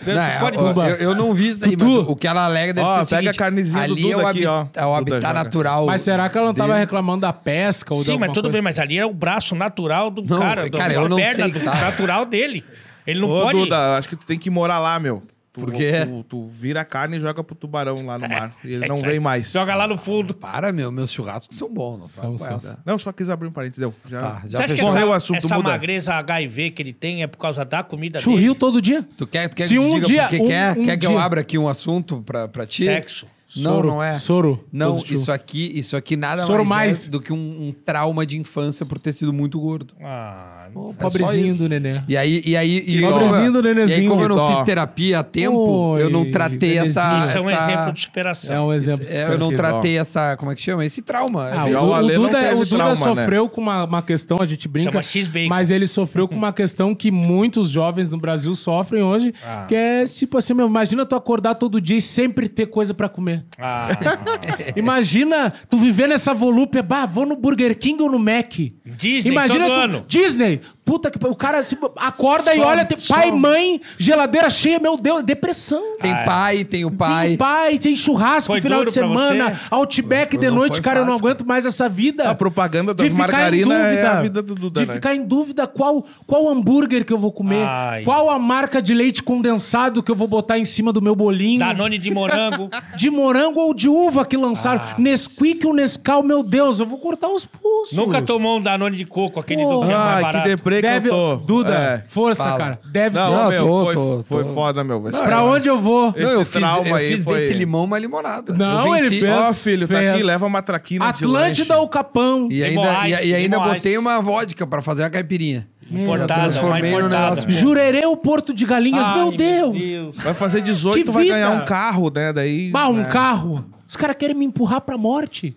Você 0.00 0.12
Não, 0.14 0.22
é, 0.22 0.38
pode... 0.40 0.56
eu, 0.56 0.66
eu- 0.66 0.96
eu 1.10 1.14
não 1.14 1.32
vi 1.32 1.50
isso 1.50 1.64
aí, 1.64 1.76
Tutu. 1.76 1.86
mas 2.00 2.08
o 2.08 2.16
que 2.16 2.26
ela 2.26 2.44
alega 2.44 2.72
deve 2.72 2.86
Ó, 2.86 2.94
ser 2.96 3.02
o 3.02 3.06
pega 3.06 3.22
seguinte, 3.22 3.28
a 3.28 3.38
carnezinha 3.38 3.86
do 3.86 3.92
ali 3.94 4.10
é 4.12 4.16
o, 4.16 4.26
aqui, 4.26 4.46
ó. 4.46 4.66
é 4.74 4.86
o 4.86 4.94
habitat 4.94 5.20
joga. 5.22 5.32
natural. 5.34 5.86
Mas 5.86 6.02
será 6.02 6.28
que 6.28 6.36
ela 6.36 6.46
não 6.48 6.54
tava 6.54 6.72
deles. 6.72 6.80
reclamando 6.80 7.20
da 7.20 7.32
pesca? 7.32 7.94
Ou 7.94 8.02
Sim, 8.02 8.18
mas 8.18 8.30
tudo 8.32 8.42
coisa? 8.44 8.52
bem, 8.54 8.62
mas 8.62 8.78
ali 8.78 8.98
é 8.98 9.06
o 9.06 9.12
braço 9.14 9.54
natural 9.54 10.10
do 10.10 10.22
Não, 10.22 10.38
cara, 10.38 10.68
do, 10.68 10.76
cara, 10.76 10.92
a 10.92 10.96
eu 10.96 11.08
não 11.08 11.16
perna 11.16 11.44
sei, 11.44 11.52
do- 11.52 11.60
tá? 11.60 11.74
natural 11.76 12.24
dele. 12.24 12.64
Ele 13.06 13.20
não 13.20 13.30
Ô, 13.30 13.42
pode... 13.42 13.58
Duda, 13.58 13.96
acho 13.98 14.08
que 14.08 14.16
tu 14.16 14.26
tem 14.26 14.38
que 14.38 14.50
morar 14.50 14.78
lá, 14.78 14.98
meu. 14.98 15.22
Tu, 15.52 15.60
Por 15.60 15.70
quê? 15.70 16.06
Tu, 16.06 16.24
tu 16.30 16.46
vira 16.46 16.80
a 16.80 16.84
carne 16.84 17.18
e 17.18 17.20
joga 17.20 17.44
pro 17.44 17.54
tubarão 17.54 17.96
lá 18.06 18.18
no 18.18 18.26
mar. 18.28 18.56
E 18.64 18.72
ele 18.72 18.86
É 18.86 18.88
não 18.88 18.94
isso 18.96 19.04
vem 19.04 19.20
mais. 19.20 19.50
Joga 19.52 19.74
lá 19.74 19.86
no 19.86 19.98
fundo. 19.98 20.32
Para, 20.32 20.72
meu, 20.72 20.90
meus 20.90 21.12
churrascos 21.12 21.58
são 21.58 21.68
bons. 21.68 21.98
Não 21.98 22.38
São, 22.38 22.58
são. 22.58 22.78
Não, 22.86 22.96
só 22.98 23.12
quis 23.12 23.28
abrir 23.28 23.48
um 23.48 23.52
parênteses. 23.52 23.78
Deu. 23.78 23.94
Já... 24.08 24.20
Tá, 24.22 24.40
Você 24.40 24.48
já 24.48 24.58
acha 24.60 24.68
que 24.68 24.74
fechou. 24.76 24.86
Morreu 24.88 25.02
essa, 25.08 25.10
o 25.10 25.16
assunto, 25.16 25.44
essa 25.44 25.54
muda. 25.56 25.68
magreza 25.68 26.14
HIV 26.14 26.70
que 26.70 26.80
ele 26.82 26.94
tem 26.94 27.22
é 27.22 27.26
por 27.26 27.36
causa 27.36 27.66
da 27.66 27.82
comida 27.82 28.18
Churril 28.18 28.40
dele? 28.54 28.54
todo 28.54 28.80
dia. 28.80 29.06
Tu 29.18 29.26
quer, 29.26 29.48
tu 29.50 29.56
quer 29.56 29.64
Se 29.64 29.74
que 29.74 29.76
eu 29.78 29.82
um 29.82 29.94
diga 29.96 30.06
dia- 30.06 30.22
porque 30.22 30.40
um- 30.42 30.46
quer, 30.48 30.70
um 30.78 30.84
quer 30.86 30.96
que 30.96 31.06
eu 31.06 31.10
dia- 31.10 31.20
abra 31.20 31.40
aqui 31.42 31.58
um 31.58 31.68
assunto 31.68 32.22
pra, 32.24 32.48
pra 32.48 32.64
ti? 32.64 32.84
Sexo. 32.84 33.26
Não, 33.56 33.74
Soro, 33.74 33.88
não 33.88 34.02
é. 34.02 34.12
Soro. 34.12 34.64
Não, 34.72 34.92
positivo. 34.92 35.20
isso 35.20 35.32
aqui, 35.32 35.72
isso 35.78 35.96
aqui 35.96 36.16
nada 36.16 36.42
Soro 36.44 36.64
mais, 36.64 36.90
mais. 36.92 37.06
é 37.06 37.10
do 37.10 37.20
que 37.20 37.32
um, 37.32 37.36
um 37.68 37.74
trauma 37.84 38.24
de 38.24 38.38
infância 38.38 38.86
por 38.86 38.98
ter 38.98 39.12
sido 39.12 39.32
muito 39.32 39.60
gordo. 39.60 39.94
Ah, 40.02 40.68
É 40.70 40.92
pobrezinho 41.02 41.54
do 41.56 41.68
neném. 41.68 42.02
E 42.08 42.16
aí, 42.16 42.42
e 42.46 42.56
aí, 42.56 42.82
e. 42.86 43.00
Pobrezinho 43.00 43.52
do 43.52 43.60
E 43.62 43.68
aí, 43.68 43.74
nenenzinho. 43.74 44.10
como 44.10 44.22
eu 44.22 44.28
não 44.28 44.54
fiz 44.56 44.64
terapia 44.64 45.18
a 45.18 45.22
tempo, 45.22 45.56
Oi, 45.58 46.02
eu 46.02 46.08
não 46.10 46.30
tratei 46.30 46.78
essa, 46.78 47.04
nenenzinho. 47.04 47.28
isso 47.28 47.38
é 47.38 47.40
um 47.42 47.50
essa- 47.50 47.70
exemplo 47.72 47.92
de 47.92 48.00
superação. 48.00 48.54
É 48.54 48.60
um 48.60 48.72
exemplo. 48.72 49.06
É, 49.08 49.24
eu 49.34 49.38
não 49.38 49.52
tratei 49.54 49.98
essa, 49.98 50.36
como 50.36 50.50
é 50.50 50.54
que 50.54 50.62
chama? 50.62 50.84
Esse 50.84 51.02
trauma. 51.02 51.50
Ah, 51.52 51.68
E 51.70 51.74
o, 51.74 51.78
o 51.82 51.86
não 52.02 52.08
Duda, 52.08 52.54
o 52.54 52.58
Duda 52.64 52.76
trauma, 52.76 52.96
sofreu 52.96 53.48
com 53.48 53.60
uma, 53.60 53.84
uma 53.84 54.02
questão, 54.02 54.38
a 54.40 54.46
gente 54.46 54.66
brinca, 54.68 55.00
mas 55.48 55.70
ele 55.70 55.86
sofreu 55.86 56.26
com 56.26 56.34
uma 56.34 56.52
questão 56.52 56.94
que 56.94 57.10
muitos 57.10 57.68
jovens 57.70 58.08
no 58.10 58.16
Brasil 58.18 58.54
sofrem 58.54 59.02
hoje, 59.02 59.34
Ah. 59.44 59.66
que 59.68 59.74
é 59.74 60.04
tipo 60.06 60.38
assim, 60.38 60.54
meu, 60.54 60.66
imagina 60.66 61.04
tu 61.04 61.14
acordar 61.14 61.54
todo 61.56 61.80
dia 61.80 61.96
e 61.98 62.00
sempre 62.00 62.48
ter 62.48 62.66
coisa 62.66 62.94
pra 62.94 63.08
comer. 63.08 63.41
Ah, 63.58 63.88
Imagina 64.76 65.52
tu 65.68 65.78
viver 65.78 66.06
nessa 66.08 66.32
volúpia, 66.34 66.82
bah, 66.82 67.06
vou 67.06 67.26
no 67.26 67.36
Burger 67.36 67.76
King 67.76 68.00
ou 68.02 68.10
no 68.10 68.18
Mac. 68.18 68.56
Disney, 68.84 69.32
Imagina 69.32 69.66
todo 69.66 69.74
tu- 69.74 69.80
ano. 69.80 70.04
Disney. 70.08 70.60
Puta 70.84 71.10
que 71.10 71.18
o 71.26 71.34
cara 71.36 71.62
se, 71.62 71.78
acorda 71.96 72.52
e 72.54 72.58
Só- 72.58 72.66
olha, 72.66 72.84
tem 72.84 72.98
pai, 73.08 73.30
mãe, 73.30 73.80
geladeira 73.96 74.50
cheia, 74.50 74.80
meu 74.80 74.96
Deus, 74.96 75.22
depressão. 75.22 75.80
Tem 76.00 76.12
Ah, 76.12 76.18
é. 76.20 76.24
pai, 76.24 76.64
tem 76.64 76.84
o 76.84 76.90
pai. 76.90 77.28
Tem 77.28 77.36
pai, 77.36 77.78
tem 77.78 77.94
churrasco 77.94 78.48
Foi 78.48 78.56
no 78.56 78.62
final 78.62 78.84
de 78.84 78.90
semana, 78.90 79.50
você? 79.50 79.60
Outback 79.70 80.36
de 80.36 80.50
noite, 80.50 80.82
cara, 80.82 80.98
eu 81.00 81.04
não 81.04 81.12
fácil, 81.12 81.26
aguento 81.28 81.46
mais 81.46 81.64
essa 81.66 81.88
vida. 81.88 82.28
A 82.28 82.34
propaganda 82.34 82.92
de 82.94 83.04
das 83.08 83.12
margarina 83.16 83.74
dúvida, 83.74 84.00
é 84.00 84.06
a 84.06 84.22
vida 84.22 84.42
do 84.42 84.54
Duda, 84.56 84.80
de 84.80 84.86
né? 84.86 84.94
ficar 84.94 85.14
em 85.14 85.22
dúvida 85.24 85.66
qual, 85.68 86.04
qual 86.26 86.48
hambúrguer 86.48 87.04
que 87.04 87.12
eu 87.12 87.18
vou 87.18 87.30
comer, 87.30 87.64
Ai. 87.64 88.02
qual 88.02 88.28
a 88.28 88.38
marca 88.38 88.82
de 88.82 88.92
leite 88.92 89.22
condensado 89.22 90.02
que 90.02 90.10
eu 90.10 90.16
vou 90.16 90.26
botar 90.26 90.58
em 90.58 90.64
cima 90.64 90.92
do 90.92 91.00
meu 91.00 91.14
bolinho, 91.14 91.60
Danone 91.60 91.96
de 91.96 92.10
morango. 92.10 92.68
de 92.98 93.08
morango 93.08 93.60
ou 93.60 93.72
de 93.72 93.88
uva 93.88 94.24
que 94.26 94.36
lançaram, 94.36 94.82
Ah. 94.82 94.94
Nesquik 94.98 95.64
ou 95.66 95.72
Nescau, 95.72 96.22
meu 96.24 96.42
Deus, 96.42 96.80
eu 96.80 96.86
vou 96.86 96.98
cortar 96.98 97.28
os 97.28 97.46
pulsos. 97.46 97.96
Nunca 97.96 98.20
tomou 98.20 98.58
um 98.58 98.60
Danone 98.60 98.96
de 98.96 99.04
coco, 99.04 99.38
aquele 99.38 99.62
do 99.64 99.86
que 99.86 99.92
é 99.92 99.96
mais 99.96 100.24
Ai, 100.24 100.32
que 100.32 100.48
que 100.76 100.82
Deve, 100.82 101.08
eu 101.08 101.12
tô. 101.12 101.36
Duda, 101.36 101.74
É. 101.74 102.02
força, 102.08 102.44
Fala. 102.44 102.58
cara. 102.58 102.80
Deve 102.90 103.18
Não, 103.18 103.26
ser. 103.26 103.32
Não, 103.36 103.48
meu, 103.48 103.60
tô, 103.60 103.84
foi, 103.84 103.94
tô, 103.94 104.24
foi 104.28 104.44
tô. 104.44 104.50
foda, 104.50 104.84
meu. 104.84 105.00
Pra 105.02 105.42
onde 105.42 105.68
eu 105.68 105.80
vou? 105.80 106.14
Não, 106.16 106.30
eu 106.30 106.44
fiz, 106.44 106.62
eu 106.62 106.94
aí 106.94 107.14
fiz 107.14 107.24
foi- 107.24 107.40
desse 107.40 107.52
limão 107.54 107.84
uma 107.84 107.98
limonada. 107.98 108.52
Não, 108.52 108.94
ele 108.96 109.08
fez. 109.20 109.30
Ó, 109.30 109.52
filho, 109.52 109.86
tá 109.88 109.94
fez. 109.94 110.14
aqui, 110.14 110.22
leva 110.22 110.46
uma 110.46 110.62
traquina 110.62 111.06
Atlântida 111.08 111.78
ou 111.78 111.88
Capão? 111.88 112.48
E 112.50 112.62
ainda, 112.62 113.08
e, 113.08 113.28
e 113.28 113.34
ainda 113.34 113.58
botei 113.58 113.98
uma 113.98 114.20
vodka 114.20 114.66
pra 114.66 114.80
fazer 114.82 115.02
uma 115.02 115.10
caipirinha. 115.10 115.68
Importada, 115.90 116.32
uma 116.34 116.42
transformei 116.44 116.90
no 116.92 116.98
importada. 117.00 117.30
negócio- 117.36 117.50
Jurerê 117.50 118.06
o 118.06 118.16
Porto 118.16 118.54
de 118.54 118.64
Galinhas, 118.64 119.06
Ai, 119.08 119.16
meu 119.16 119.32
Deus. 119.32 120.16
Vai 120.16 120.32
fazer 120.32 120.62
18, 120.62 120.96
Que 120.98 121.04
tu 121.04 121.12
vai 121.12 121.26
ganhar 121.26 121.50
um 121.50 121.64
carro, 121.66 122.10
né? 122.14 122.32
Daí. 122.32 122.70
Bah, 122.70 122.88
um 122.88 122.94
né? 122.98 123.04
carro. 123.04 123.64
Os 123.86 123.94
caras 123.96 124.16
querem 124.18 124.34
me 124.34 124.46
empurrar 124.46 124.80
pra 124.80 124.96
morte. 124.96 125.54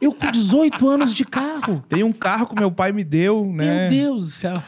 Eu 0.00 0.12
com 0.12 0.30
18 0.30 0.88
anos 0.88 1.12
de 1.14 1.24
carro. 1.24 1.84
Tem 1.88 2.02
um 2.02 2.12
carro 2.12 2.46
que 2.46 2.54
meu 2.54 2.70
pai 2.72 2.90
me 2.92 3.04
deu, 3.04 3.44
né? 3.44 3.88
Meu 3.88 3.90
Deus 3.90 4.22
do 4.24 4.30
céu. 4.30 4.62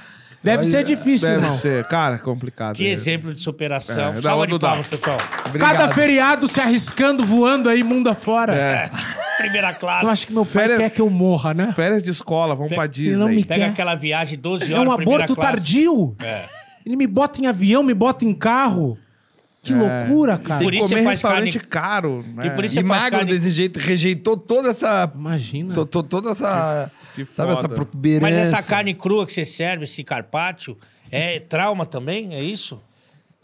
Deve 0.44 0.62
Olha, 0.64 0.70
ser 0.72 0.84
difícil, 0.84 1.28
Deve 1.28 1.40
irmão. 1.44 1.56
ser. 1.56 1.84
Cara, 1.84 2.18
complicado. 2.18 2.74
Que 2.76 2.86
exemplo 2.86 3.32
de 3.32 3.38
superação. 3.38 4.12
É, 4.12 4.20
Salva 4.20 4.44
de 4.46 4.58
dá. 4.58 4.68
palmas, 4.70 4.88
pessoal. 4.88 5.16
Obrigado. 5.46 5.70
Cada 5.78 5.94
feriado 5.94 6.48
se 6.48 6.60
arriscando, 6.60 7.24
voando 7.24 7.68
aí 7.68 7.84
mundo 7.84 8.08
afora. 8.10 8.52
É. 8.54 8.90
Primeira 9.38 9.72
classe. 9.72 10.04
Eu 10.04 10.10
acho 10.10 10.26
que 10.26 10.32
meu 10.32 10.44
pai 10.44 10.52
Férias- 10.64 10.78
quer 10.78 10.90
que 10.90 11.00
eu 11.00 11.08
morra, 11.08 11.54
né? 11.54 11.72
Férias 11.76 12.02
de 12.02 12.10
escola, 12.10 12.54
vamos 12.56 12.74
pra 12.74 12.84
Ele 12.86 13.14
não 13.16 13.28
me 13.28 13.36
Disney. 13.36 13.44
Pega 13.44 13.64
quer. 13.66 13.70
aquela 13.70 13.94
viagem 13.94 14.36
12 14.38 14.72
É 14.72 14.76
horas, 14.76 14.92
um 14.92 14.96
primeira 14.96 15.24
aborto 15.24 15.34
classe. 15.40 15.52
tardio. 15.56 16.16
É. 16.20 16.44
Ele 16.84 16.96
me 16.96 17.06
bota 17.06 17.40
em 17.40 17.46
avião, 17.46 17.82
me 17.84 17.94
bota 17.94 18.24
em 18.24 18.34
carro. 18.34 18.98
Que 19.62 19.72
loucura, 19.72 20.38
cara. 20.38 20.60
Por 20.62 20.74
isso 20.74 20.88
comer 20.88 20.96
você 20.98 21.04
faz 21.04 21.20
restaurante 21.20 21.58
carne- 21.60 21.68
caro. 21.70 22.24
Né? 22.34 22.46
E 22.48 22.50
por 22.50 22.64
isso 22.64 22.74
E 22.74 22.82
você 22.82 22.84
faz 22.86 23.00
magro 23.02 23.18
carne- 23.20 23.32
desse 23.32 23.50
jeito, 23.50 23.78
rejeitou 23.78 24.36
toda 24.36 24.70
essa. 24.70 25.10
Imagina. 25.14 25.72
to- 25.72 25.86
to- 25.86 26.02
toda 26.02 26.30
essa. 26.30 26.90
Que 27.14 27.24
sabe, 27.24 27.52
essa 27.52 27.62
foda. 27.62 27.74
protuberância. 27.76 28.22
Mas 28.40 28.52
essa 28.52 28.62
carne 28.68 28.92
crua 28.92 29.24
que 29.24 29.32
você 29.32 29.44
serve, 29.44 29.84
esse 29.84 30.02
carpaccio, 30.02 30.76
é 31.10 31.38
trauma 31.38 31.86
também? 31.86 32.34
É 32.34 32.42
isso? 32.42 32.80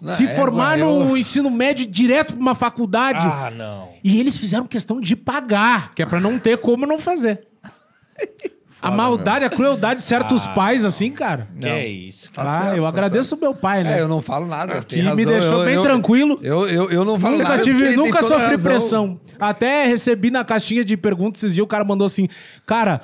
Não, 0.00 0.08
Se 0.12 0.24
é, 0.26 0.34
formar 0.34 0.78
eu- 0.78 1.04
no 1.04 1.16
ensino 1.16 1.50
médio 1.50 1.86
direto 1.86 2.32
pra 2.32 2.40
uma 2.40 2.54
faculdade. 2.54 3.18
Ah, 3.20 3.50
não. 3.54 3.90
E 4.02 4.18
eles 4.18 4.38
fizeram 4.38 4.66
questão 4.66 5.00
de 5.00 5.14
pagar, 5.14 5.92
que 5.94 6.02
é 6.02 6.06
pra 6.06 6.18
não 6.20 6.36
ter 6.38 6.56
como 6.58 6.84
não 6.86 6.98
fazer. 6.98 7.46
a 8.80 8.90
maldade, 8.90 9.44
a 9.44 9.50
crueldade 9.50 10.00
de 10.00 10.06
certos 10.06 10.46
Ah, 10.46 10.50
pais, 10.50 10.84
assim, 10.84 11.10
cara. 11.10 11.48
Que 11.60 11.66
é 11.66 11.86
isso? 11.86 12.30
Tá 12.32 12.42
ah, 12.42 12.62
certo, 12.62 12.76
eu 12.76 12.82
tá 12.84 12.88
agradeço 12.88 13.34
o 13.34 13.38
meu 13.38 13.54
pai, 13.54 13.82
né? 13.82 13.98
É, 13.98 14.00
eu 14.00 14.08
não 14.08 14.22
falo 14.22 14.46
nada. 14.46 14.82
que 14.82 15.02
me 15.02 15.24
deixou 15.26 15.64
bem 15.64 15.82
tranquilo. 15.82 16.38
Eu, 16.42 16.66
eu, 16.68 16.90
eu 16.90 17.04
não 17.04 17.18
falo 17.18 17.36
Nunca, 17.38 17.48
nada. 17.50 17.62
tive, 17.62 17.96
nunca 17.96 18.22
sofri 18.22 18.46
razão. 18.52 18.70
pressão. 18.70 19.20
Até 19.38 19.86
recebi 19.86 20.30
na 20.30 20.44
caixinha 20.44 20.84
de 20.84 20.96
perguntas 20.96 21.42
esses 21.42 21.54
dias, 21.54 21.64
o 21.64 21.68
cara 21.68 21.84
mandou 21.84 22.06
assim: 22.06 22.28
Cara, 22.66 23.00